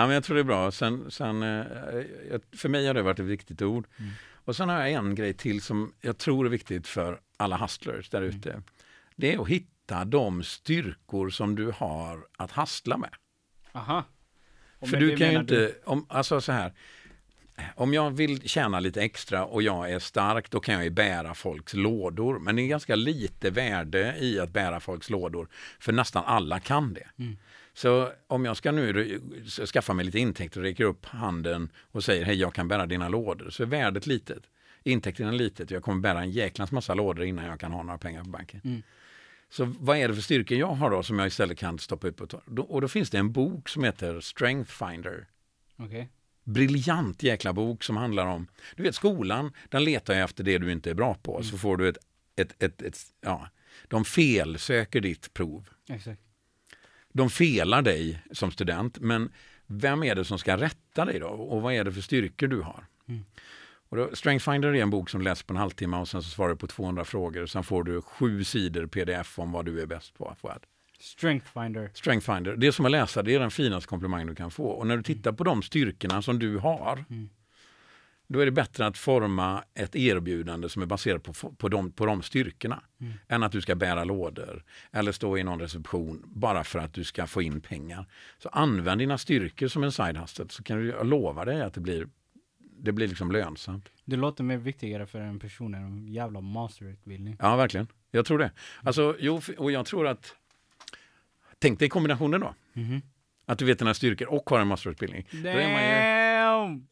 Ja, 0.00 0.06
men 0.06 0.14
jag 0.14 0.24
tror 0.24 0.34
det 0.34 0.40
är 0.40 0.44
bra. 0.44 0.70
Sen, 0.70 1.10
sen, 1.10 1.42
eh, 1.42 1.64
för 2.56 2.68
mig 2.68 2.86
har 2.86 2.94
det 2.94 3.02
varit 3.02 3.18
ett 3.20 3.26
viktigt 3.26 3.62
ord. 3.62 3.86
Mm. 3.98 4.10
Och 4.44 4.56
sen 4.56 4.68
har 4.68 4.80
jag 4.80 4.90
en 4.90 5.14
grej 5.14 5.34
till 5.34 5.62
som 5.62 5.92
jag 6.00 6.18
tror 6.18 6.46
är 6.46 6.50
viktigt 6.50 6.86
för 6.86 7.20
alla 7.36 7.56
hustlers 7.56 8.08
där 8.10 8.22
Mm. 8.22 8.36
ute. 8.36 8.62
Det 9.16 9.34
är 9.34 9.42
att 9.42 9.48
hitta 9.48 10.04
de 10.04 10.42
styrkor 10.42 11.30
som 11.30 11.54
du 11.54 11.70
har 11.70 12.26
att 12.36 12.52
hustla 12.52 12.96
med. 12.96 13.10
Aha. 13.72 14.04
Och 14.78 14.88
för 14.88 14.96
du 14.96 15.16
kan 15.16 15.32
ju 15.32 15.38
inte, 15.38 15.74
om, 15.84 16.06
alltså 16.08 16.40
så 16.40 16.52
här, 16.52 16.72
om 17.74 17.94
jag 17.94 18.10
vill 18.10 18.48
tjäna 18.48 18.80
lite 18.80 19.02
extra 19.02 19.44
och 19.44 19.62
jag 19.62 19.90
är 19.92 19.98
stark, 19.98 20.50
då 20.50 20.60
kan 20.60 20.74
jag 20.74 20.84
ju 20.84 20.90
bära 20.90 21.34
folks 21.34 21.74
lådor. 21.74 22.38
Men 22.38 22.56
det 22.56 22.62
är 22.62 22.66
ganska 22.66 22.94
lite 22.94 23.50
värde 23.50 24.16
i 24.20 24.40
att 24.40 24.50
bära 24.50 24.80
folks 24.80 25.10
lådor, 25.10 25.48
för 25.78 25.92
nästan 25.92 26.24
alla 26.24 26.60
kan 26.60 26.94
det. 26.94 27.08
Mm. 27.18 27.36
Så 27.76 28.12
om 28.26 28.44
jag 28.44 28.56
ska 28.56 28.72
nu 28.72 29.20
skaffa 29.72 29.92
mig 29.92 30.04
lite 30.04 30.18
intäkter 30.18 30.60
och 30.60 30.64
räcker 30.64 30.84
upp 30.84 31.06
handen 31.06 31.68
och 31.90 32.04
säger 32.04 32.24
hej, 32.24 32.34
jag 32.34 32.54
kan 32.54 32.68
bära 32.68 32.86
dina 32.86 33.08
lådor, 33.08 33.50
så 33.50 33.62
är 33.62 33.66
värdet 33.66 34.06
litet. 34.06 34.42
Intäkterna 34.82 35.28
är 35.28 35.32
litet 35.32 35.70
och 35.70 35.76
jag 35.76 35.82
kommer 35.82 36.00
bära 36.00 36.20
en 36.20 36.30
jäklans 36.30 36.72
massa 36.72 36.94
lådor 36.94 37.24
innan 37.24 37.44
jag 37.44 37.60
kan 37.60 37.72
ha 37.72 37.82
några 37.82 37.98
pengar 37.98 38.24
på 38.24 38.30
banken. 38.30 38.60
Mm. 38.64 38.82
Så 39.48 39.74
vad 39.80 39.96
är 39.96 40.08
det 40.08 40.14
för 40.14 40.22
styrkor 40.22 40.58
jag 40.58 40.66
har 40.66 40.90
då 40.90 41.02
som 41.02 41.18
jag 41.18 41.28
istället 41.28 41.58
kan 41.58 41.78
stoppa 41.78 42.08
upp 42.08 42.20
och 42.20 42.30
ta? 42.30 42.40
Och 42.62 42.80
då 42.80 42.88
finns 42.88 43.10
det 43.10 43.18
en 43.18 43.32
bok 43.32 43.68
som 43.68 43.84
heter 43.84 44.20
Strength 44.20 44.72
Finder 44.72 45.26
Okej. 45.76 46.08
briljant 46.44 47.22
jäkla 47.22 47.52
bok 47.52 47.84
som 47.84 47.96
handlar 47.96 48.26
om, 48.26 48.46
du 48.76 48.82
vet 48.82 48.94
skolan, 48.94 49.52
den 49.68 49.84
letar 49.84 50.14
ju 50.14 50.20
efter 50.20 50.44
det 50.44 50.58
du 50.58 50.72
inte 50.72 50.90
är 50.90 50.94
bra 50.94 51.14
på, 51.14 51.42
så 51.42 51.58
får 51.58 51.76
du 51.76 51.88
ett, 51.88 51.98
ett, 52.36 52.62
ett, 52.62 52.82
ett, 52.82 52.98
ja, 53.20 53.48
de 53.88 54.04
felsöker 54.04 55.00
ditt 55.00 55.34
prov. 55.34 55.68
Exakt. 55.88 56.25
De 57.16 57.30
felar 57.30 57.82
dig 57.82 58.22
som 58.32 58.50
student, 58.50 58.98
men 58.98 59.32
vem 59.66 60.02
är 60.02 60.14
det 60.14 60.24
som 60.24 60.38
ska 60.38 60.56
rätta 60.56 61.04
dig 61.04 61.18
då? 61.18 61.26
Och 61.26 61.62
vad 61.62 61.74
är 61.74 61.84
det 61.84 61.92
för 61.92 62.00
styrkor 62.00 62.46
du 62.46 62.60
har? 62.60 62.84
Mm. 63.08 63.24
Och 63.88 63.96
då, 63.96 64.10
Strength 64.16 64.50
Finder 64.50 64.68
är 64.74 64.82
en 64.82 64.90
bok 64.90 65.10
som 65.10 65.22
läses 65.22 65.42
på 65.42 65.52
en 65.52 65.56
halvtimme 65.58 65.96
och 65.96 66.08
sen 66.08 66.22
så 66.22 66.30
svarar 66.30 66.50
du 66.50 66.56
på 66.56 66.66
200 66.66 67.04
frågor. 67.04 67.42
och 67.42 67.50
Sen 67.50 67.64
får 67.64 67.84
du 67.84 68.02
sju 68.02 68.44
sidor 68.44 68.86
pdf 68.86 69.38
om 69.38 69.52
vad 69.52 69.64
du 69.64 69.80
är 69.80 69.86
bäst 69.86 70.14
på. 70.14 70.36
Fuad. 70.40 70.60
Strength 71.00 71.46
finder. 71.60 71.90
Strength 71.94 72.32
Finder, 72.34 72.56
det 72.56 72.72
som 72.72 72.84
att 72.86 72.90
läsa, 72.90 73.22
det 73.22 73.34
är 73.34 73.40
den 73.40 73.50
finaste 73.50 73.88
komplimang 73.88 74.26
du 74.26 74.34
kan 74.34 74.50
få. 74.50 74.64
Och 74.64 74.86
när 74.86 74.96
du 74.96 75.02
tittar 75.02 75.32
på 75.32 75.44
de 75.44 75.62
styrkorna 75.62 76.22
som 76.22 76.38
du 76.38 76.58
har, 76.58 77.04
Mm. 77.10 77.28
Då 78.28 78.40
är 78.40 78.46
det 78.46 78.52
bättre 78.52 78.86
att 78.86 78.98
forma 78.98 79.64
ett 79.74 79.96
erbjudande 79.96 80.68
som 80.68 80.82
är 80.82 80.86
baserat 80.86 81.22
på, 81.22 81.32
på, 81.32 81.68
de, 81.68 81.92
på 81.92 82.06
de 82.06 82.22
styrkorna. 82.22 82.82
Mm. 83.00 83.12
Än 83.28 83.42
att 83.42 83.52
du 83.52 83.60
ska 83.60 83.74
bära 83.74 84.04
lådor 84.04 84.64
eller 84.92 85.12
stå 85.12 85.38
i 85.38 85.44
någon 85.44 85.60
reception 85.60 86.22
bara 86.26 86.64
för 86.64 86.78
att 86.78 86.92
du 86.92 87.04
ska 87.04 87.26
få 87.26 87.42
in 87.42 87.60
pengar. 87.60 88.06
Så 88.38 88.48
använd 88.48 89.00
dina 89.00 89.18
styrkor 89.18 89.68
som 89.68 89.84
en 89.84 89.92
side 89.92 90.16
hustle 90.16 90.46
så 90.48 90.62
kan 90.62 90.78
du, 90.78 90.88
jag 90.88 91.06
lova 91.06 91.44
dig 91.44 91.62
att 91.62 91.74
det 91.74 91.80
blir, 91.80 92.08
det 92.58 92.92
blir 92.92 93.08
liksom 93.08 93.32
lönsamt. 93.32 93.88
Det 94.04 94.16
låter 94.16 94.44
mer 94.44 94.56
viktigare 94.56 95.06
för 95.06 95.20
en 95.20 95.38
person 95.38 95.74
än 95.74 95.82
en 95.82 96.08
jävla 96.08 96.40
masterutbildning. 96.40 97.36
Ja, 97.40 97.56
verkligen. 97.56 97.86
Jag 98.10 98.26
tror 98.26 98.38
det. 98.38 98.50
Alltså, 98.82 99.16
jo, 99.18 99.40
och 99.58 99.72
jag 99.72 99.86
tror 99.86 100.06
att... 100.06 100.34
Tänk 101.58 101.78
dig 101.78 101.88
kombinationen 101.88 102.40
då. 102.40 102.54
Mhm. 102.72 103.02
Att 103.46 103.58
du 103.58 103.64
vet 103.64 103.78
dina 103.78 103.94
styrkor 103.94 104.28
och 104.28 104.50
har 104.50 104.60
en 104.60 104.66
masterutbildning. 104.66 105.28
Damn! 105.32 106.86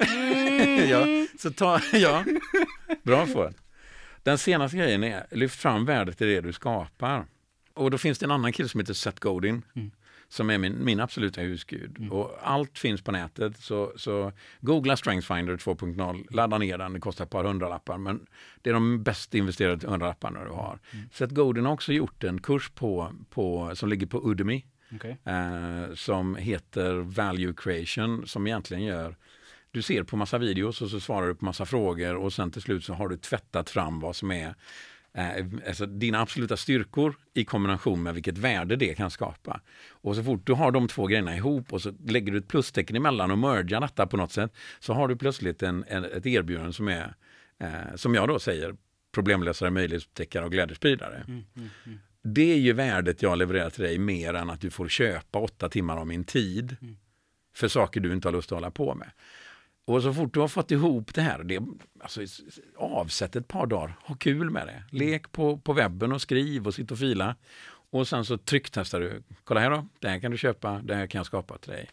Mm. 0.79 0.89
ja, 0.91 1.27
så 1.39 1.51
ta, 1.51 1.81
ja. 1.93 2.25
Bra 3.03 3.27
för 3.27 3.53
Den 4.23 4.39
senaste 4.39 4.77
grejen 4.77 5.05
är, 5.05 5.27
lyft 5.31 5.61
fram 5.61 5.85
värdet 5.85 6.23
i 6.23 6.25
det 6.35 6.41
du 6.41 6.53
skapar. 6.53 7.27
Och 7.75 7.91
då 7.91 7.99
finns 7.99 8.19
det 8.19 8.27
en 8.27 8.31
annan 8.31 8.53
kille 8.53 8.69
som 8.69 8.81
heter 8.81 8.95
Seth 8.95 9.21
Godin. 9.21 9.63
Mm. 9.75 9.91
Som 10.29 10.51
är 10.51 10.59
min, 10.59 10.85
min 10.85 11.01
absoluta 11.01 11.41
husgud. 11.41 12.09
Och 12.11 12.39
allt 12.43 12.79
finns 12.79 13.03
på 13.03 13.13
nätet. 13.13 13.59
Så, 13.59 13.93
så 13.97 14.33
googla 14.61 14.97
Strengthfinder 14.97 15.57
2.0, 15.57 16.27
ladda 16.35 16.59
ner 16.59 16.79
den, 16.79 16.93
det 16.93 17.01
kostar 17.01 17.25
ett 17.25 17.31
par 17.31 17.45
hundralappar. 17.45 17.99
Men 17.99 18.27
det 18.63 18.71
är 18.71 18.75
de 18.75 19.03
bäst 19.03 19.35
investerade 19.35 19.87
hundralapparna 19.89 20.45
du 20.45 20.51
har. 20.51 20.79
Seth 21.13 21.35
Godin 21.35 21.65
har 21.65 21.73
också 21.73 21.93
gjort 21.93 22.25
en 22.25 22.41
kurs 22.41 22.71
på, 22.71 23.13
på, 23.31 23.71
som 23.75 23.89
ligger 23.89 24.07
på 24.07 24.31
Udemy 24.31 24.65
Okej. 24.95 25.19
eh, 25.25 25.95
som 25.95 26.37
heter 26.37 26.95
Value 26.95 27.55
Creation 27.57 28.27
som 28.27 28.47
egentligen 28.47 28.83
gör 28.85 29.17
du 29.75 29.83
ser 29.83 30.03
på 30.03 30.17
massa 30.17 30.39
videos 30.39 30.83
och 30.83 30.91
så 30.91 31.01
svarar 31.01 31.29
du 31.29 31.35
på 31.35 31.45
massa 31.45 31.67
frågor 31.67 32.15
och 32.15 32.33
sen 32.33 32.51
till 32.51 32.63
slut 32.63 32.85
så 32.85 32.95
har 32.95 33.09
du 33.09 33.17
tvättat 33.17 33.71
fram 33.71 34.01
vad 34.01 34.17
som 34.17 34.31
är 34.31 34.55
eh, 35.15 35.47
alltså 35.69 35.87
dina 35.87 36.21
absoluta 36.21 36.57
styrkor 36.57 37.15
i 37.35 37.45
kombination 37.45 38.03
med 38.03 38.15
vilket 38.15 38.39
värde 38.39 38.77
det 38.77 38.95
kan 38.95 39.11
skapa. 39.11 39.61
Och 39.89 40.17
så 40.17 40.23
fort 40.25 40.47
du 40.47 40.53
har 40.53 40.71
de 40.71 40.89
två 40.89 41.07
grejerna 41.07 41.37
ihop 41.37 41.73
och 41.73 41.83
så 41.83 41.93
lägger 42.07 42.33
du 42.33 42.39
ett 42.39 42.49
plustecken 42.49 42.97
emellan 42.97 43.31
och 43.31 43.39
mergar 43.39 43.81
detta 43.81 44.07
på 44.07 44.17
något 44.17 44.33
sätt 44.33 44.53
så 44.81 44.93
har 44.93 45.09
du 45.09 45.17
plötsligt 45.17 45.63
en, 45.63 45.85
en, 45.89 46.05
ett 46.05 46.27
erbjudande 46.27 46.73
som 46.73 46.89
är, 46.89 47.15
eh, 47.59 47.97
som 47.97 48.15
jag 48.15 48.29
då 48.29 48.39
säger, 48.39 48.77
problemlösare, 49.15 49.71
möjlighetsupptäckare 49.71 50.45
och 50.45 50.53
glädjespridare. 50.53 51.17
Mm, 51.17 51.45
mm, 51.57 51.71
mm. 51.87 51.99
Det 52.23 52.53
är 52.53 52.59
ju 52.59 52.73
värdet 52.73 53.23
jag 53.23 53.39
levererar 53.39 53.71
till 53.71 53.85
dig 53.85 53.99
mer 53.99 54.35
än 54.35 54.51
att 54.51 54.61
du 54.61 54.71
får 54.71 54.89
köpa 54.89 55.39
åtta 55.39 55.69
timmar 55.69 55.97
av 55.97 56.07
min 56.07 56.25
tid 56.25 56.77
Mm. 56.83 56.97
för 57.55 57.69
saker 57.69 58.01
du 58.01 58.13
inte 58.13 58.29
har 58.29 58.33
lust 58.33 58.53
att 58.53 58.57
hålla 58.57 58.71
på 58.71 58.95
med. 58.95 59.11
Och 59.87 60.03
så 60.03 60.15
fort 60.15 60.35
du 60.35 60.41
har 60.41 60.49
fått 60.49 60.71
ihop 60.71 61.15
det 61.15 61.21
här, 61.23 61.43
det, 61.45 61.61
alltså, 62.01 62.21
avsätt 62.77 63.37
ett 63.37 63.49
par 63.49 63.67
dagar, 63.67 63.97
ha 64.05 64.15
kul 64.15 64.51
med 64.51 64.67
det. 64.67 64.85
Lek 64.97 65.33
på, 65.33 65.59
på 65.59 65.73
webben 65.73 66.13
och 66.13 66.23
skriv 66.23 66.67
och 66.67 66.75
sitt 66.75 66.91
och 66.91 66.99
fila. 66.99 67.37
Och 67.91 68.09
sen 68.09 68.25
så 68.25 68.39
trycktestar 68.39 69.01
du. 69.01 69.23
Kolla 69.45 69.61
här 69.61 69.71
då, 69.71 69.89
det 69.99 70.09
här 70.09 70.19
kan 70.21 70.31
du 70.31 70.37
köpa, 70.39 70.81
det 70.85 70.95
här 70.95 71.07
kan 71.07 71.19
jag 71.19 71.27
skapa 71.27 71.59
till 71.59 71.71
dig. 71.73 71.91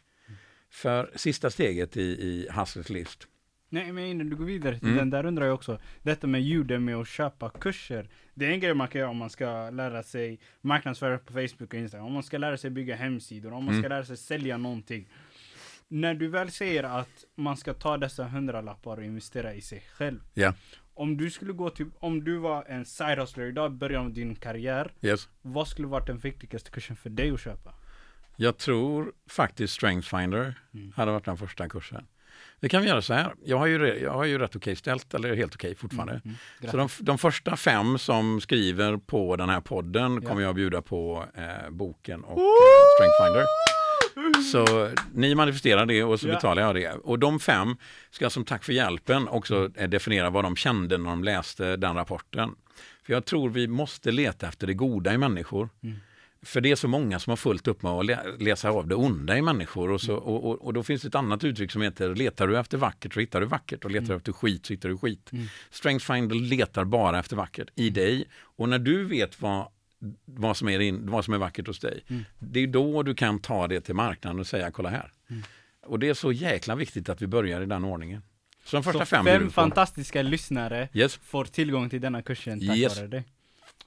För 0.70 1.12
sista 1.16 1.50
steget 1.50 1.98
i, 1.98 2.02
i 2.02 2.48
Hustlers 2.52 2.90
list. 2.90 3.28
Nej 3.70 3.92
men 3.92 4.06
innan 4.06 4.30
du 4.30 4.36
går 4.36 4.46
vidare 4.46 4.80
till 4.80 4.88
Mm. 4.88 4.98
den 4.98 5.10
där 5.10 5.26
undrar 5.26 5.46
jag 5.46 5.54
också, 5.56 5.80
detta 6.02 6.28
med 6.28 6.42
Udemy 6.42 6.94
och 6.94 7.08
köpa 7.08 7.50
kurser. 7.50 8.10
Det 8.34 8.46
är 8.46 8.50
en 8.52 8.60
grej 8.60 8.74
man 8.74 8.88
kan 8.88 9.00
göra 9.02 9.10
om 9.12 9.18
man 9.18 9.30
ska 9.30 9.70
lära 9.70 10.04
sig 10.04 10.40
marknadsföra 10.62 11.18
på 11.18 11.34
Facebook 11.34 11.62
och 11.74 11.74
Instagram, 11.74 12.06
om 12.08 12.14
man 12.14 12.24
ska 12.24 12.38
lära 12.38 12.58
sig 12.58 12.70
bygga 12.70 12.96
hemsidor, 12.96 13.54
om 13.54 13.64
man 13.66 13.74
ska 13.74 13.80
Mm. 13.86 13.90
lära 13.90 14.06
sig 14.06 14.18
sälja 14.18 14.58
någonting. 14.58 15.08
När 15.94 16.14
du 16.14 16.28
väl 16.28 16.52
säger 16.52 16.84
att 16.84 17.26
man 17.36 17.58
ska 17.58 17.74
ta 17.74 17.98
dessa 17.98 18.24
hundralappar 18.24 18.98
och 18.98 19.04
investera 19.04 19.54
i 19.54 19.62
sig 19.62 19.84
själv. 19.94 20.20
Ja. 20.34 20.54
Om 20.94 21.18
du 21.18 21.30
skulle 21.32 21.54
gå 21.54 21.70
till, 21.70 21.86
om 22.00 22.24
du 22.24 22.38
var 22.38 22.66
en 22.68 22.86
side 22.86 23.18
hustler 23.20 23.46
idag, 23.46 23.72
i 23.72 23.76
början 23.76 24.06
av 24.06 24.14
din 24.14 24.36
karriär, 24.36 24.92
Yes. 25.02 25.30
vad 25.42 25.68
skulle 25.68 25.88
varit 25.88 26.08
den 26.08 26.18
viktigaste 26.18 26.72
kursen 26.72 26.96
för 26.96 27.10
dig 27.10 27.32
att 27.32 27.40
köpa? 27.42 27.74
Jag 28.36 28.58
tror 28.58 29.12
faktiskt 29.30 29.74
Strengthfinder 29.74 30.56
Mm. 30.74 30.92
hade 30.96 31.12
varit 31.12 31.26
den 31.26 31.38
första 31.38 31.70
kursen. 31.70 32.08
Vi 32.60 32.70
kan 32.70 32.84
göra 32.84 33.02
så 33.02 33.14
här. 33.14 33.34
Jag 33.46 33.58
har 33.58 33.66
ju, 33.66 34.00
jag 34.00 34.12
har 34.14 34.26
ju 34.26 34.38
rätt 34.40 34.56
okej 34.56 34.76
ställt, 34.76 35.14
eller 35.14 35.36
helt 35.36 35.56
okej 35.56 35.76
fortfarande. 35.76 36.22
Mm. 36.26 36.38
Så 36.72 36.78
de, 36.78 36.90
de 37.00 37.18
första 37.18 37.56
fem 37.56 37.98
som 37.98 38.42
skriver 38.42 38.98
på 38.98 39.36
den 39.36 39.50
här 39.50 39.62
podden 39.62 40.20
Ja. 40.24 40.30
kommer 40.30 40.42
jag 40.42 40.56
bjuda 40.56 40.82
på 40.82 41.26
eh, 41.36 41.70
boken 41.70 42.24
och 42.24 42.40
eh, 42.40 42.46
Strengthfinder. 42.98 43.46
Så 44.52 44.90
ni 45.14 45.36
manifesterar 45.36 45.86
det 45.86 46.04
och 46.04 46.20
så 46.20 46.28
Ja. 46.28 46.34
betalar 46.34 46.62
jag 46.62 46.76
det. 46.76 46.92
Och 46.92 47.20
de 47.20 47.40
fem 47.40 47.76
ska 48.12 48.30
som 48.30 48.46
tack 48.46 48.64
för 48.64 48.74
hjälpen 48.74 49.28
också 49.28 49.70
eh, 49.76 49.90
definiera 49.90 50.30
vad 50.30 50.44
de 50.44 50.56
kände 50.56 50.98
när 50.98 51.10
de 51.10 51.24
läste 51.24 51.76
den 51.78 51.96
rapporten. 51.96 52.50
För 53.06 53.14
jag 53.14 53.26
tror 53.26 53.50
vi 53.50 53.68
måste 53.68 54.12
leta 54.12 54.48
efter 54.48 54.68
det 54.68 54.74
goda 54.74 55.14
i 55.14 55.18
människor. 55.18 55.70
Mm. 55.84 55.96
För 56.44 56.62
det 56.62 56.72
är 56.72 56.76
så 56.76 56.88
många 56.88 57.20
som 57.20 57.32
har 57.32 57.38
fullt 57.38 57.68
upp 57.68 57.82
med 57.84 57.92
att 57.92 58.06
lä- 58.06 58.24
läsa 58.40 58.70
av 58.70 58.88
det 58.88 58.96
onda 58.96 59.38
i 59.38 59.42
människor. 59.42 59.92
Och, 59.92 60.02
så, 60.02 60.16
och, 60.16 60.50
och, 60.50 60.66
och 60.66 60.74
då 60.74 60.84
finns 60.84 61.02
det 61.02 61.08
ett 61.08 61.16
annat 61.16 61.44
uttryck 61.44 61.72
som 61.72 61.82
heter 61.82 62.16
letar 62.16 62.48
du 62.48 62.58
efter 62.60 62.78
vackert 62.78 63.14
så 63.14 63.20
hittar 63.20 63.40
du 63.42 63.46
vackert 63.48 63.86
och 63.86 63.92
letar 63.92 64.08
du 64.08 64.16
efter 64.16 64.32
skit 64.32 64.66
så 64.66 64.74
hittar 64.74 64.90
du 64.90 64.98
skit. 64.98 65.30
Mm. 65.32 65.46
Strengthfinder 65.72 66.36
letar 66.36 66.84
bara 66.86 67.20
efter 67.20 67.36
vackert 67.36 67.68
i 67.76 67.90
dig. 67.90 68.26
Och 68.58 68.70
när 68.70 68.80
du 68.80 69.06
vet 69.06 69.42
vad, 69.42 69.68
vad, 70.26 70.58
som, 70.58 70.70
är 70.70 70.80
in, 70.80 71.10
vad 71.12 71.26
som 71.26 71.34
är 71.34 71.38
vackert 71.38 71.68
hos 71.68 71.80
dig, 71.80 72.04
Mm. 72.10 72.24
det 72.40 72.60
är 72.60 72.68
då 72.68 73.04
du 73.04 73.16
kan 73.16 73.40
ta 73.40 73.68
det 73.68 73.82
till 73.82 73.96
marknaden 73.96 74.40
och 74.40 74.48
säga 74.48 74.72
kolla 74.72 74.90
här. 74.90 75.12
Mm. 75.30 75.44
Och 75.86 76.00
det 76.00 76.10
är 76.10 76.14
så 76.14 76.32
jäkla 76.32 76.76
viktigt 76.76 77.10
att 77.10 77.22
vi 77.22 77.28
börjar 77.28 77.62
i 77.62 77.66
den 77.66 77.84
ordningen. 77.86 78.22
Så 78.66 78.78
de 78.78 78.84
första 78.84 79.00
Så 79.00 79.06
fem 79.06 79.26
fem 79.26 79.50
fantastiska 79.50 80.22
lyssnare 80.22 80.90
Yes. 80.94 81.16
får 81.24 81.46
tillgång 81.46 81.90
till 81.90 82.02
denna 82.02 82.22
kursen 82.22 82.68
tack 82.68 82.78
Yes. 82.78 82.98
vare 82.98 83.08
dig. 83.08 83.24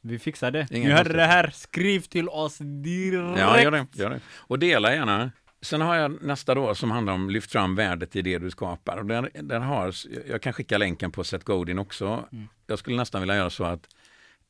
Vi 0.00 0.18
fixar 0.18 0.50
det. 0.50 0.66
Ingen 0.70 0.88
Ni 0.88 0.94
hörde 0.94 1.12
det 1.12 1.26
här, 1.26 1.50
skriv 1.54 2.00
till 2.00 2.28
oss 2.28 2.58
direkt! 2.58 3.38
Ja, 3.40 3.62
gör 3.62 3.70
det, 3.70 3.86
gör 3.92 4.10
det. 4.10 4.20
Och 4.36 4.58
dela 4.58 4.94
gärna. 4.94 5.30
Sen 5.62 5.80
har 5.80 5.94
jag 5.96 6.22
nästa 6.22 6.54
då 6.54 6.74
som 6.74 6.90
handlar 6.90 7.12
om 7.12 7.30
lyft 7.30 7.52
fram 7.52 7.74
värdet 7.74 8.16
i 8.16 8.22
det 8.22 8.38
du 8.38 8.50
skapar. 8.50 8.96
Och 8.96 9.06
där, 9.06 9.30
där 9.42 9.60
har, 9.60 9.94
jag 10.28 10.42
kan 10.42 10.52
skicka 10.52 10.78
länken 10.78 11.10
på 11.12 11.24
Seth 11.24 11.44
Godin 11.44 11.78
också. 11.78 12.24
Mm. 12.32 12.48
Jag 12.66 12.78
skulle 12.78 12.96
nästan 12.96 13.20
vilja 13.22 13.36
göra 13.36 13.50
så 13.50 13.64
att 13.64 13.88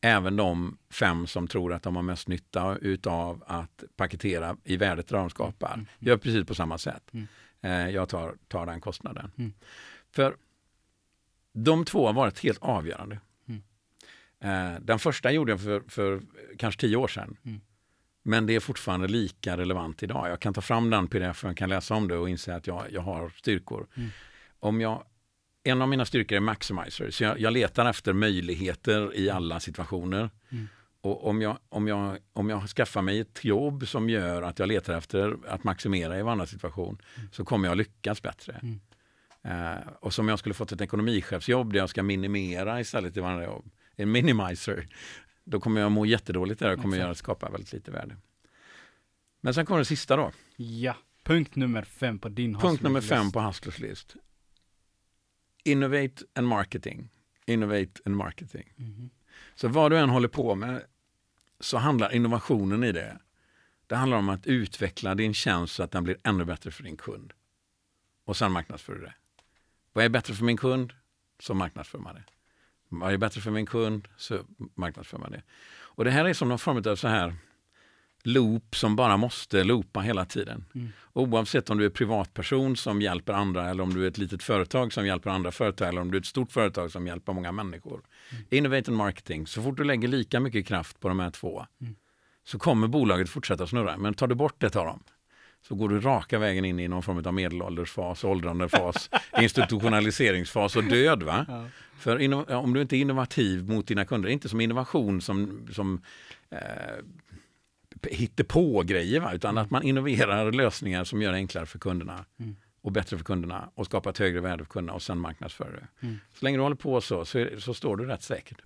även 0.05 0.37
de 0.37 0.79
fem 0.91 1.27
som 1.27 1.49
tror 1.49 1.73
att 1.73 1.83
de 1.83 1.97
har 1.97 2.03
mest 2.03 2.29
nytta 2.29 2.77
utav 2.81 3.45
att 3.47 3.85
paketera 3.97 4.57
i 4.65 4.77
värdet 4.77 5.09
de 5.09 5.31
skapar, 5.31 5.75
Mm. 5.75 5.87
gör 5.99 6.17
precis 6.17 6.47
på 6.47 6.55
samma 6.55 6.79
sätt. 6.79 7.11
Mm. 7.13 7.27
Eh, 7.61 7.95
jag 7.95 8.09
tar, 8.09 8.35
tar 8.49 8.67
den 8.67 8.81
kostnaden. 8.81 9.31
Mm. 9.39 9.53
För 10.11 10.37
de 11.53 11.85
två 11.85 12.07
har 12.07 12.13
varit 12.13 12.39
helt 12.39 12.59
avgörande. 12.63 13.19
Mm. 13.49 13.63
Eh, 14.41 14.81
den 14.81 14.99
första 14.99 15.31
gjorde 15.31 15.53
jag 15.53 15.61
för, 15.61 15.83
för 15.89 16.23
kanske 16.59 16.81
tio 16.81 16.97
år 16.97 17.09
sedan. 17.09 17.37
Mm. 17.45 17.61
Men 18.23 18.47
det 18.47 18.55
är 18.55 18.61
fortfarande 18.61 19.09
lika 19.09 19.57
relevant 19.57 20.03
idag. 20.03 20.31
Jag 20.31 20.41
kan 20.41 20.55
ta 20.55 20.61
fram 20.61 20.91
den 20.91 21.09
pdf 21.09 21.45
och 21.45 21.57
kan 21.57 21.69
läsa 21.69 21.95
om 21.95 22.09
det 22.09 22.17
och 22.17 22.29
inse 22.29 22.55
att 22.55 22.67
jag, 22.67 22.93
jag 22.93 23.01
har 23.01 23.29
styrkor. 23.29 23.87
Mm. 23.97 24.09
Om 24.61 24.81
jag, 24.81 25.05
en 25.65 25.83
av 25.83 25.89
mina 25.89 26.05
styrkor 26.05 26.37
är 26.37 26.41
maximizer, 26.41 27.11
så 27.11 27.25
jag, 27.25 27.41
jag 27.41 27.53
letar 27.53 27.87
efter 27.87 28.12
möjligheter 28.12 29.17
i 29.17 29.31
alla 29.31 29.61
situationer. 29.61 30.31
Mm. 30.51 30.69
Och 31.01 31.27
om 31.27 31.43
jag, 31.43 31.59
om, 31.69 31.89
jag, 31.89 32.19
om 32.33 32.51
jag 32.51 32.69
skaffar 32.69 33.03
mig 33.03 33.21
ett 33.21 33.45
jobb 33.45 33.89
som 33.89 34.09
gör 34.11 34.43
att 34.43 34.59
jag 34.59 34.69
letar 34.69 34.97
efter 34.97 35.37
att 35.49 35.65
maximera 35.65 36.19
i 36.19 36.23
varje 36.23 36.47
situation 36.47 36.99
så 37.33 37.45
kommer 37.45 37.69
jag 37.69 37.77
lyckas 37.77 38.23
bättre. 38.23 38.61
Mm. 38.62 38.81
Eh, 39.43 39.89
och 40.01 40.15
som 40.15 40.29
jag 40.29 40.39
skulle 40.39 40.55
fått 40.55 40.73
ett 40.73 40.81
ekonomichefsjobb 40.81 41.73
där 41.73 41.81
jag 41.81 41.91
ska 41.91 42.03
minimera 42.03 42.81
istället 42.81 43.17
i 43.17 43.21
varandra 43.21 43.45
jobb, 43.45 43.71
en 43.97 44.12
minimizer, 44.12 44.89
då 45.45 45.61
kommer 45.61 45.81
jag 45.81 45.93
må 45.93 46.07
jättedåligt 46.07 46.61
där 46.61 46.73
och 46.73 46.81
kommer 46.81 46.97
Exakt. 46.97 47.05
göra 47.05 47.15
skapa 47.15 47.51
väldigt 47.51 47.73
lite 47.73 47.91
värde. 47.91 48.17
Men 49.41 49.55
sen 49.55 49.67
kommer 49.67 49.79
det 49.79 49.85
sista 49.85 50.17
då. 50.17 50.33
Ja, 50.57 50.97
punkt 51.23 51.57
nummer 51.57 51.83
fem 51.83 52.19
på 52.19 52.29
din 52.29 52.59
Punkt 52.59 52.83
nummer 52.83 53.01
fem 53.01 53.33
på 53.33 53.41
Hustlers 53.41 53.79
list. 53.79 54.17
Innovate 55.65 56.25
and 56.35 56.47
marketing. 56.47 57.09
Innovate 57.47 58.01
and 58.05 58.17
marketing. 58.17 58.73
Mhm. 58.77 59.11
Så 59.55 59.69
vad 59.69 59.93
du 59.93 59.99
än 59.99 60.11
håller 60.11 60.29
på 60.29 60.55
med 60.55 60.83
så 61.61 61.79
handlar 61.79 62.15
innovationen 62.15 62.85
i 62.85 62.93
det. 62.93 63.19
Det 63.87 63.97
handlar 63.97 64.19
om 64.19 64.29
att 64.29 64.47
utveckla 64.47 65.15
din 65.15 65.35
tjänst 65.35 65.75
så 65.75 65.83
att 65.83 65.91
den 65.91 66.05
blir 66.05 66.17
ännu 66.23 66.45
bättre 66.45 66.71
för 66.71 66.83
din 66.83 66.97
kund. 66.97 67.33
Och 68.25 68.37
sen 68.37 68.53
marknadsför 68.53 68.95
du 68.95 69.01
det. 69.01 69.15
Vad 69.93 70.05
är 70.05 70.09
bättre 70.09 70.35
för 70.35 70.45
min 70.45 70.57
kund? 70.57 70.93
Så 71.39 71.55
marknadsför 71.55 71.99
man 71.99 72.15
det. 72.15 72.25
Vad 72.89 73.12
är 73.12 73.17
bättre 73.17 73.41
för 73.41 73.51
min 73.51 73.67
kund? 73.67 74.09
Så 74.17 74.45
marknadsför 74.75 75.19
man 75.19 75.31
det. 75.31 75.43
Och 75.97 76.05
det 76.05 76.11
här 76.11 76.25
är 76.25 76.35
som 76.35 76.49
någon 76.49 76.59
form 76.59 76.83
av 76.87 76.97
så 76.97 77.09
här 77.09 77.35
loop 78.27 78.77
som 78.77 78.97
bara 78.97 79.16
måste 79.16 79.64
loopa 79.64 80.01
hela 80.01 80.25
tiden. 80.25 80.64
Mm. 80.75 80.89
Oavsett 81.12 81.70
om 81.70 81.79
du 81.79 81.85
är 81.85 81.91
privatperson 81.91 82.77
som 82.77 83.03
hjälper 83.03 83.33
andra 83.33 83.70
eller 83.70 83.83
om 83.83 83.95
du 83.95 84.05
är 84.05 84.09
ett 84.09 84.18
litet 84.18 84.43
företag 84.43 84.93
som 84.93 85.07
hjälper 85.07 85.31
andra 85.31 85.53
företag 85.53 85.89
eller 85.89 86.01
om 86.01 86.11
du 86.11 86.16
är 86.16 86.20
ett 86.20 86.27
stort 86.27 86.53
företag 86.53 86.91
som 86.91 87.07
hjälper 87.07 87.33
många 87.33 87.53
människor. 87.53 88.01
Innovate 88.51 88.91
and 88.91 88.97
marketing, 88.99 89.47
så 89.47 89.62
fort 89.62 89.77
du 89.77 89.85
lägger 89.85 90.09
lika 90.09 90.41
mycket 90.41 90.66
kraft 90.66 91.01
på 91.01 91.09
de 91.09 91.20
här 91.20 91.31
två 91.31 91.66
Mm. 91.81 91.95
så 92.45 92.59
kommer 92.59 92.89
bolaget 92.89 93.29
fortsätta 93.29 93.66
snurra. 93.66 93.97
Men 93.97 94.14
tar 94.14 94.27
du 94.27 94.35
bort 94.35 94.62
ett 94.62 94.77
av 94.77 94.87
dem 94.87 95.03
så 95.68 95.75
går 95.75 95.89
du 95.89 96.01
raka 96.01 96.39
vägen 96.39 96.64
in 96.64 96.81
i 96.81 96.89
någon 96.89 97.03
form 97.03 97.22
av 97.27 97.35
medelåldersfas, 97.35 98.25
åldrandefas, 98.25 99.11
institutionaliseringsfas 99.41 100.77
och 100.77 100.85
död. 100.85 101.22
Va? 101.22 101.47
Ja. 101.49 101.66
För 101.99 102.35
om 102.55 102.75
du 102.75 102.83
inte 102.83 102.97
är 102.97 102.99
innovativ 102.99 103.68
mot 103.68 103.87
dina 103.87 104.05
kunder, 104.05 104.29
inte 104.29 104.49
som 104.49 104.61
innovation 104.61 105.20
som, 105.20 105.68
som 105.72 106.03
eh, 106.51 106.59
hittar 108.11 108.45
på 108.45 108.83
grejer 108.83 109.21
va? 109.21 109.33
utan 109.33 109.59
att 109.59 109.71
man 109.71 109.83
innoverar 109.83 110.53
lösningar 110.53 111.05
som 111.05 111.23
gör 111.23 111.33
det 111.33 111.37
enklare 111.39 111.67
för 111.67 111.79
kunderna 111.79 112.25
Mm. 112.39 112.57
och 112.81 112.93
bättre 112.93 113.17
för 113.17 113.25
kunderna 113.25 113.71
och 113.75 113.87
skapar 113.87 114.11
ett 114.11 114.19
högre 114.19 114.41
värde 114.41 114.65
för 114.65 114.71
kunderna 114.71 114.95
och 114.95 115.03
sen 115.03 115.19
marknadsför 115.19 115.73
det. 116.01 116.07
Mm. 116.07 116.19
Så 116.35 116.45
länge 116.45 116.57
du 116.59 116.63
håller 116.63 116.77
på 116.77 117.01
så, 117.01 117.25
så, 117.25 117.39
är, 117.39 117.59
så 117.59 117.75
står 117.75 117.97
du 117.97 118.05
rätt 118.07 118.23
säkert. 118.23 118.59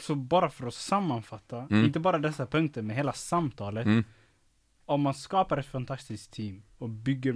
Så 0.00 0.14
bara 0.14 0.50
för 0.50 0.66
att 0.66 0.74
sammanfatta, 0.74 1.66
Mm. 1.70 1.84
inte 1.84 2.00
bara 2.00 2.18
dessa 2.18 2.46
punkter, 2.46 2.82
men 2.82 2.96
hela 2.96 3.12
samtalet. 3.12 3.86
Mm. 3.86 4.04
Om 4.84 5.00
man 5.00 5.14
skapar 5.14 5.58
ett 5.58 5.66
fantastiskt 5.66 6.30
team 6.32 6.62
och 6.78 6.88
bygger 6.90 7.32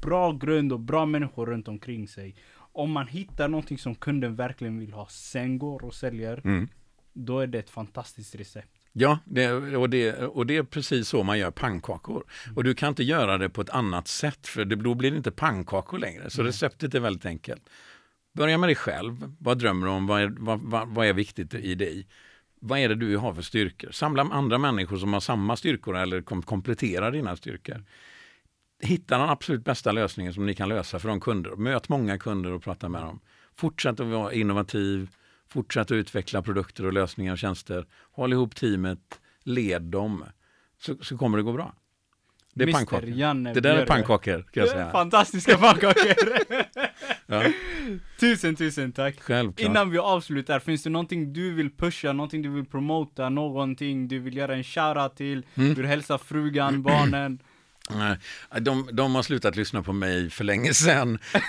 bra 0.00 0.32
grund 0.32 0.72
och 0.72 0.80
bra 0.80 1.06
människor 1.06 1.46
runt 1.46 1.68
omkring 1.68 2.08
sig. 2.08 2.34
Om 2.56 2.90
man 2.92 3.06
hittar 3.08 3.48
någonting 3.48 3.78
som 3.78 3.94
kunden 3.94 4.36
verkligen 4.36 4.78
vill 4.78 4.92
ha, 4.92 5.06
sen 5.10 5.58
går 5.58 5.84
och 5.84 5.94
säljer, 5.94 6.40
Mm. 6.44 6.68
då 7.12 7.40
är 7.40 7.46
det 7.46 7.58
ett 7.58 7.70
fantastiskt 7.70 8.34
recept. 8.34 8.75
Ja, 8.98 9.18
det, 9.24 9.52
och, 9.52 9.90
det, 9.90 10.12
och 10.12 10.46
det 10.46 10.56
är 10.56 10.62
precis 10.62 11.08
så 11.08 11.22
man 11.22 11.38
gör 11.38 11.50
pannkakor. 11.50 12.24
Och 12.56 12.64
du 12.64 12.74
kan 12.74 12.88
inte 12.88 13.04
göra 13.04 13.38
det 13.38 13.48
på 13.48 13.60
ett 13.60 13.70
annat 13.70 14.08
sätt 14.08 14.46
för 14.46 14.64
det, 14.64 14.76
då 14.76 14.94
blir 14.94 15.10
det 15.10 15.16
inte 15.16 15.30
pannkakor 15.30 15.98
längre. 15.98 16.30
Så 16.30 16.42
Nej. 16.42 16.48
receptet 16.48 16.94
är 16.94 17.00
väldigt 17.00 17.26
enkelt. 17.26 17.62
Börja 18.34 18.58
med 18.58 18.68
dig 18.68 18.76
själv. 18.76 19.34
Vad 19.38 19.58
drömmer 19.58 19.86
du 19.86 19.92
om? 19.92 20.06
Vad 20.06 20.22
är, 20.22 20.34
vad, 20.38 20.60
vad, 20.60 20.88
vad 20.88 21.06
är 21.06 21.12
viktigt 21.12 21.54
i 21.54 21.74
dig? 21.74 22.06
Vad 22.60 22.78
är 22.78 22.88
det 22.88 22.94
du 22.94 23.16
har 23.16 23.34
för 23.34 23.42
styrkor? 23.42 23.90
Samla 23.90 24.22
andra 24.22 24.58
människor 24.58 24.96
som 24.96 25.12
har 25.12 25.20
samma 25.20 25.56
styrkor 25.56 25.96
eller 25.96 26.22
kom, 26.22 26.42
kompletterar 26.42 27.12
dina 27.12 27.36
styrkor. 27.36 27.84
Hitta 28.80 29.18
den 29.18 29.28
absolut 29.28 29.64
bästa 29.64 29.92
lösningen 29.92 30.34
som 30.34 30.46
ni 30.46 30.54
kan 30.54 30.68
lösa 30.68 30.98
för 30.98 31.08
de 31.08 31.20
kunder. 31.20 31.56
Möt 31.56 31.88
många 31.88 32.18
kunder 32.18 32.52
och 32.52 32.62
prata 32.62 32.88
med 32.88 33.02
dem. 33.02 33.20
Fortsätt 33.54 34.00
att 34.00 34.06
vara 34.06 34.32
innovativ. 34.32 35.10
Fortsätt 35.48 35.86
att 35.86 35.92
utveckla 35.92 36.42
produkter 36.42 36.86
och 36.86 36.92
lösningar 36.92 37.32
och 37.32 37.38
tjänster. 37.38 37.86
Håll 38.12 38.32
ihop 38.32 38.54
teamet. 38.54 39.20
Led 39.42 39.82
dem. 39.82 40.24
Så, 40.78 40.96
så 41.00 41.18
kommer 41.18 41.38
det 41.38 41.42
gå 41.44 41.52
bra. 41.52 41.74
Det 42.54 42.64
är 42.64 42.72
pannkakor. 42.72 43.08
Janne 43.08 43.54
Det 43.54 43.60
där 43.60 43.76
är 43.76 43.86
pannkakor 43.86 44.44
kan 44.50 44.60
jag 44.60 44.68
säga. 44.68 44.90
Fantastiska 44.90 45.58
pannkakor! 45.58 46.38
Ja, 47.28 47.42
tusen, 48.20 48.56
tusen 48.56 48.92
tack! 48.92 49.20
självklart. 49.20 49.70
Innan 49.70 49.90
vi 49.90 49.98
avslutar, 49.98 50.58
finns 50.58 50.82
det 50.82 50.90
någonting 50.90 51.32
du 51.32 51.54
vill 51.54 51.70
pusha, 51.70 52.12
någonting 52.12 52.42
du 52.42 52.48
vill 52.48 52.64
promota, 52.64 53.28
någonting 53.28 54.08
du 54.08 54.18
vill 54.18 54.36
göra 54.36 54.54
en 54.54 54.64
shoutout 54.64 55.16
till? 55.16 55.46
Mm. 55.54 55.68
Vill 55.68 55.82
du 55.82 55.86
hälsa 55.86 56.18
frugan, 56.18 56.82
barnen? 56.82 57.38
Nej, 57.90 58.16
de, 58.60 58.88
de 58.92 59.14
har 59.14 59.22
slutat 59.22 59.56
lyssna 59.56 59.82
på 59.82 59.92
mig 59.92 60.30
för 60.30 60.44
länge 60.44 60.74
sedan. 60.74 61.18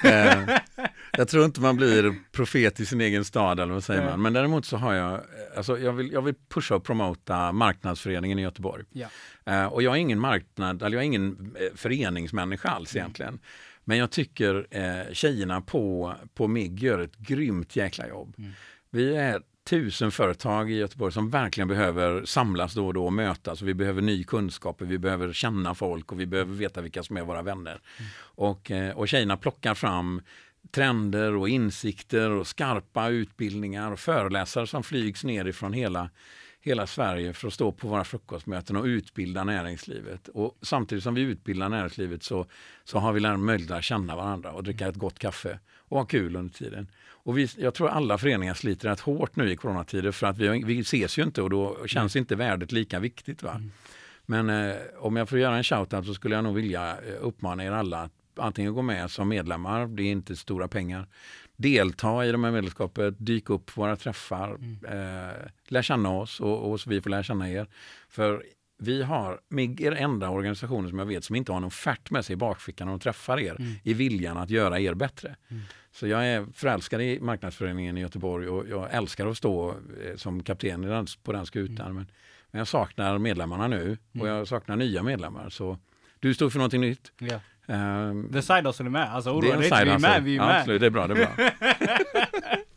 Jag 1.12 1.28
tror 1.28 1.46
inte 1.46 1.62
man 1.62 1.76
blir 1.76 2.16
profet 2.32 2.80
i 2.80 2.86
sin 2.86 3.02
egen 3.02 3.26
stad 3.26 3.60
eller 3.60 3.74
vad 3.74 3.84
säger 3.84 4.02
Nej. 4.02 4.10
man. 4.10 4.22
Men 4.22 4.34
däremot 4.34 4.66
så 4.66 4.78
har 4.78 4.94
jag, 4.94 5.22
alltså 5.58 5.80
jag 5.80 5.94
vill, 5.94 6.12
jag 6.12 6.22
vill 6.22 6.36
pusha 6.50 6.76
och 6.76 6.84
promota 6.84 7.52
marknadsföreningen 7.52 8.40
i 8.40 8.42
Göteborg. 8.42 8.84
Ja. 8.92 9.08
Eh, 9.46 9.66
och 9.66 9.84
jag 9.84 9.94
är 9.96 10.00
ingen 10.00 10.20
marknad, 10.20 10.84
eller 10.84 10.98
jag 10.98 11.02
är 11.02 11.06
ingen 11.06 11.56
eh, 11.60 11.76
föreningsmänniska 11.76 12.70
alls 12.70 12.96
egentligen. 12.96 13.40
Men 13.84 13.98
jag 13.98 14.12
tycker 14.12 14.68
eh, 14.72 15.14
tjejerna 15.14 15.62
på, 15.62 16.16
på 16.34 16.48
MIG 16.48 16.84
gör 16.84 17.00
ett 17.00 17.18
grymt 17.18 17.76
jäkla 17.76 18.08
jobb. 18.08 18.34
Mm. 18.38 18.52
Vi 18.90 19.16
är 19.16 19.42
tusen 19.70 20.12
företag 20.12 20.72
i 20.72 20.76
Göteborg 20.76 21.14
som 21.14 21.30
verkligen 21.30 21.68
behöver 21.68 22.26
samlas 22.26 22.74
då 22.74 22.88
och 22.88 22.94
då 22.94 23.06
och 23.06 23.14
mötas. 23.14 23.62
Och 23.62 23.68
vi 23.68 23.74
behöver 23.74 24.02
ny 24.02 24.24
kunskap, 24.24 24.82
och 24.82 24.92
vi 24.92 24.98
behöver 24.98 25.34
känna 25.34 25.76
folk 25.76 26.12
och 26.12 26.20
vi 26.20 26.26
behöver 26.26 26.54
veta 26.54 26.82
vilka 26.82 27.04
som 27.04 27.18
är 27.18 27.22
våra 27.22 27.42
vänner. 27.42 27.82
Och, 28.20 28.72
eh, 28.72 28.98
och 28.98 29.08
tjejerna 29.08 29.38
plockar 29.38 29.74
fram 29.74 30.22
trender 30.72 31.36
och 31.36 31.50
insikter 31.50 32.30
och 32.30 32.48
skarpa 32.48 33.10
utbildningar 33.10 33.92
och 33.92 34.00
föreläsare 34.00 34.68
som 34.68 34.84
flygs 34.84 35.24
ner 35.24 35.46
ifrån 35.46 35.74
hela, 35.74 36.10
hela 36.62 36.88
Sverige 36.88 37.34
för 37.34 37.48
att 37.48 37.54
stå 37.54 37.72
på 37.72 37.88
våra 37.88 38.04
frukostmöten 38.04 38.76
och 38.76 38.86
utbilda 38.86 39.44
näringslivet. 39.44 40.28
Och 40.28 40.58
samtidigt 40.62 41.04
som 41.04 41.14
vi 41.14 41.22
utbildar 41.22 41.70
näringslivet 41.70 42.24
så, 42.24 42.46
så 42.84 43.00
har 43.00 43.14
vi 43.14 43.38
möjlighet 43.38 43.72
att 43.72 43.84
känna 43.84 44.16
varandra 44.16 44.52
och 44.52 44.64
dricka 44.64 44.88
ett 44.88 44.96
gott 44.96 45.20
kaffe 45.20 45.60
och 45.78 45.98
ha 45.98 46.06
kul 46.06 46.36
under 46.36 46.54
tiden. 46.54 46.88
Och 47.28 47.38
vi, 47.38 47.48
jag 47.58 47.74
tror 47.74 47.90
alla 47.90 48.18
föreningar 48.18 48.54
sliter 48.54 48.90
rätt 48.90 49.00
hårt 49.00 49.36
nu 49.36 49.52
i 49.52 49.56
coronatider 49.56 50.12
för 50.12 50.28
att 50.28 50.38
vi, 50.38 50.64
vi 50.64 50.80
ses 50.80 51.18
ju 51.20 51.24
inte 51.24 51.42
och 51.42 51.50
då 51.50 51.88
känns 51.88 52.16
inte 52.16 52.36
värdet 52.36 52.72
lika 52.72 53.00
viktigt. 53.00 53.44
Va? 53.44 53.62
Men 54.26 54.50
eh, 54.50 54.76
om 55.00 55.16
jag 55.16 55.30
får 55.30 55.40
göra 55.40 55.58
en 55.58 55.64
shoutout 55.64 56.06
så 56.06 56.14
skulle 56.14 56.36
jag 56.36 56.44
nog 56.44 56.56
vilja 56.56 56.92
eh, 56.92 57.14
uppmana 57.20 57.66
er 57.66 57.72
alla 57.72 58.02
att 58.02 58.12
antingen 58.40 58.74
gå 58.74 58.82
med 58.82 59.12
som 59.12 59.30
medlemmar, 59.30 59.88
det 59.88 60.04
är 60.04 60.12
inte 60.12 60.36
stora 60.36 60.68
pengar, 60.68 61.08
delta 61.56 62.26
i 62.26 62.32
de 62.32 62.44
här 62.44 62.52
medlemskapet, 62.52 63.16
dyk 63.18 63.50
upp 63.50 63.66
på 63.66 63.82
våra 63.82 63.96
träffar, 63.96 64.58
eh, 64.88 65.48
lär 65.68 65.82
känna 65.82 66.10
oss 66.10 66.40
och, 66.40 66.72
och 66.72 66.80
så 66.80 66.90
vi 66.90 67.02
får 67.02 67.10
lära 67.10 67.24
känna 67.24 67.50
er. 67.50 67.68
För 68.10 68.44
vi 68.80 69.04
har, 69.04 69.40
MIG 69.50 69.82
är 69.82 69.92
den 69.92 70.04
enda 70.04 70.30
organisationen 70.30 70.90
som 70.90 71.00
jag 71.00 71.06
vet 71.06 71.24
som 71.24 71.36
inte 71.36 71.52
har 71.52 71.60
någon 71.60 71.68
offert 71.68 72.12
med 72.12 72.26
sig 72.26 72.34
i 72.34 72.38
bakfickan 72.38 72.88
när 72.88 72.94
de 72.94 73.00
träffar 73.00 73.40
er 73.40 73.58
i 73.84 73.94
viljan 73.94 74.38
att 74.38 74.50
göra 74.50 74.80
er 74.80 74.94
bättre. 74.94 75.36
Så 75.92 76.08
jag 76.08 76.28
är 76.28 76.46
förälskad 76.54 77.02
i 77.02 77.20
marknadsföreningen 77.20 77.98
i 77.98 78.02
Göteborg 78.02 78.48
och 78.50 78.68
jag 78.70 78.94
älskar 78.94 79.28
att 79.28 79.38
stå 79.38 79.70
eh, 79.70 80.16
som 80.16 80.44
kapten 80.44 81.08
på 81.24 81.32
den 81.32 81.46
skutan. 81.46 81.96
Men, 81.96 82.06
men 82.52 82.60
jag 82.60 82.68
saknar 82.68 83.18
medlemmarna 83.18 83.68
nu 83.68 83.98
och 84.20 84.28
jag 84.28 84.48
saknar 84.48 84.76
nya 84.76 85.04
medlemmar. 85.04 85.50
Så 85.50 85.78
du 86.20 86.34
står 86.34 86.50
för 86.50 86.60
någonting 86.60 86.82
nytt. 86.82 87.12
Ja. 87.18 87.40
Ehm, 87.68 88.30
The 88.34 88.42
Side 88.42 88.66
Hustle 88.66 88.86
är 88.86 88.90
med, 88.90 89.14
alltså 89.14 89.30
det 89.30 89.48
oroa 89.48 89.58
dig 89.58 89.66
inte, 89.66 89.86
vi 89.86 89.92
är 89.92 90.00
med, 90.00 90.24
vi 90.24 90.36
är 90.36 90.38
ja, 90.38 90.46
med. 90.46 90.60
Absolut, 90.60 90.82
det 90.82 90.86
är 90.86 90.90
bra. 90.90 91.08
Det 91.08 91.14
är 91.14 91.18
bra. 91.18 91.50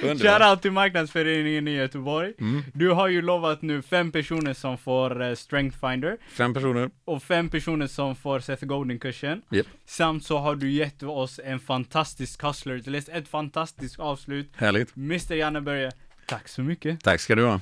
Shoutout 0.00 0.62
till 0.62 0.70
marknadsföreningen 0.70 1.68
i 1.68 1.70
Göteborg. 1.70 2.32
Mm. 2.38 2.62
Du 2.74 2.90
har 2.90 3.08
ju 3.08 3.22
lovat 3.22 3.62
nu 3.62 3.82
fem 3.82 4.12
personer 4.12 4.54
som 4.54 4.78
får 4.78 5.22
uh, 5.22 5.34
Strength 5.34 5.78
Finder 5.78 6.16
Fem 6.28 6.54
personer. 6.54 6.90
och 7.04 7.22
fem 7.22 7.48
personer 7.48 7.86
som 7.86 8.16
får 8.16 8.40
Seth 8.40 8.64
Godin-kursen. 8.64 9.42
Japp. 9.50 9.66
Samt 9.86 10.24
så 10.24 10.38
har 10.38 10.54
du 10.54 10.70
gett 10.70 11.02
oss 11.02 11.40
en 11.44 11.58
fantastisk 11.58 12.42
hustler, 12.42 12.78
till 12.78 12.94
ett 12.94 13.28
fantastiskt 13.28 13.98
avslut. 13.98 14.52
Härligt. 14.56 14.96
Mr 14.96 15.34
Janne 15.34 15.60
Börje, 15.60 15.90
tack 16.26 16.48
så 16.48 16.62
mycket. 16.62 17.00
Tack 17.00 17.20
ska 17.20 17.34
du 17.34 17.44
ha. 17.44 17.60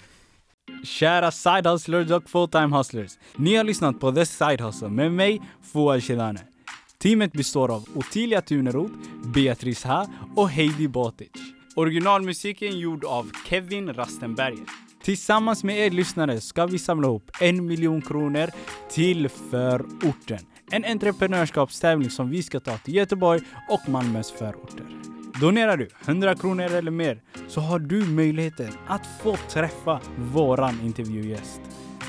Kära 0.84 1.30
side 1.30 1.66
hustlers 1.66 2.10
och 2.10 2.30
fulltime 2.30 2.76
hustlers. 2.76 3.12
Ni 3.36 3.56
har 3.56 3.64
lyssnat 3.64 4.00
på 4.00 4.12
The 4.12 4.26
Side 4.26 4.60
Hustle 4.60 4.88
med 4.88 5.12
mig, 5.12 5.40
Fouad 5.72 6.02
Shedane. 6.02 6.53
Teamet 7.04 7.32
består 7.32 7.70
av 7.70 7.88
Ottilia 7.94 8.40
Tuneroth, 8.40 8.94
Beatrice 9.34 9.84
Ha 9.84 10.06
och 10.36 10.50
Heidi 10.50 10.88
Botic. 10.88 11.30
Originalmusiken 11.76 12.78
gjord 12.78 13.04
av 13.04 13.30
Kevin 13.48 13.94
Rastenberger. 13.94 14.64
Tillsammans 15.02 15.64
med 15.64 15.78
er 15.78 15.90
lyssnare 15.90 16.40
ska 16.40 16.66
vi 16.66 16.78
samla 16.78 17.08
ihop 17.08 17.30
en 17.40 17.66
miljon 17.66 18.02
kronor 18.02 18.50
till 18.90 19.28
förorten. 19.28 20.38
En 20.70 20.84
entreprenörskapstävling 20.84 22.10
som 22.10 22.30
vi 22.30 22.42
ska 22.42 22.60
ta 22.60 22.78
till 22.78 22.94
Göteborg 22.94 23.40
och 23.70 23.88
Malmös 23.88 24.32
förorter. 24.32 24.86
Donerar 25.40 25.76
du 25.76 25.88
100 26.06 26.34
kronor 26.34 26.72
eller 26.72 26.90
mer 26.90 27.22
så 27.48 27.60
har 27.60 27.78
du 27.78 28.06
möjligheten 28.06 28.72
att 28.86 29.06
få 29.22 29.36
träffa 29.36 30.00
våran 30.16 30.80
intervjugäst. 30.80 31.60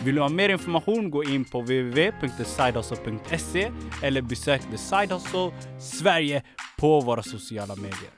Vill 0.03 0.15
du 0.15 0.21
ha 0.21 0.29
mer 0.29 0.49
information 0.49 1.11
gå 1.11 1.23
in 1.23 1.45
på 1.45 1.61
www.thesidehustle.se 1.61 3.71
eller 4.03 4.21
besök 4.21 4.61
The 4.71 4.77
Side 4.77 5.13
Hustle 5.13 5.51
Sverige 5.79 6.41
på 6.79 6.99
våra 6.99 7.23
sociala 7.23 7.75
medier. 7.75 8.09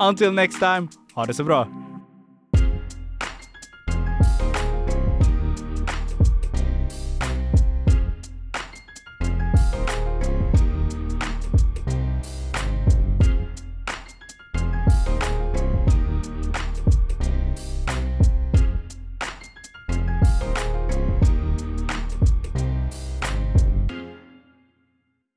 Until 0.00 0.32
next 0.32 0.58
time, 0.58 0.88
ha 1.14 1.26
det 1.26 1.34
så 1.34 1.44
bra! 1.44 1.93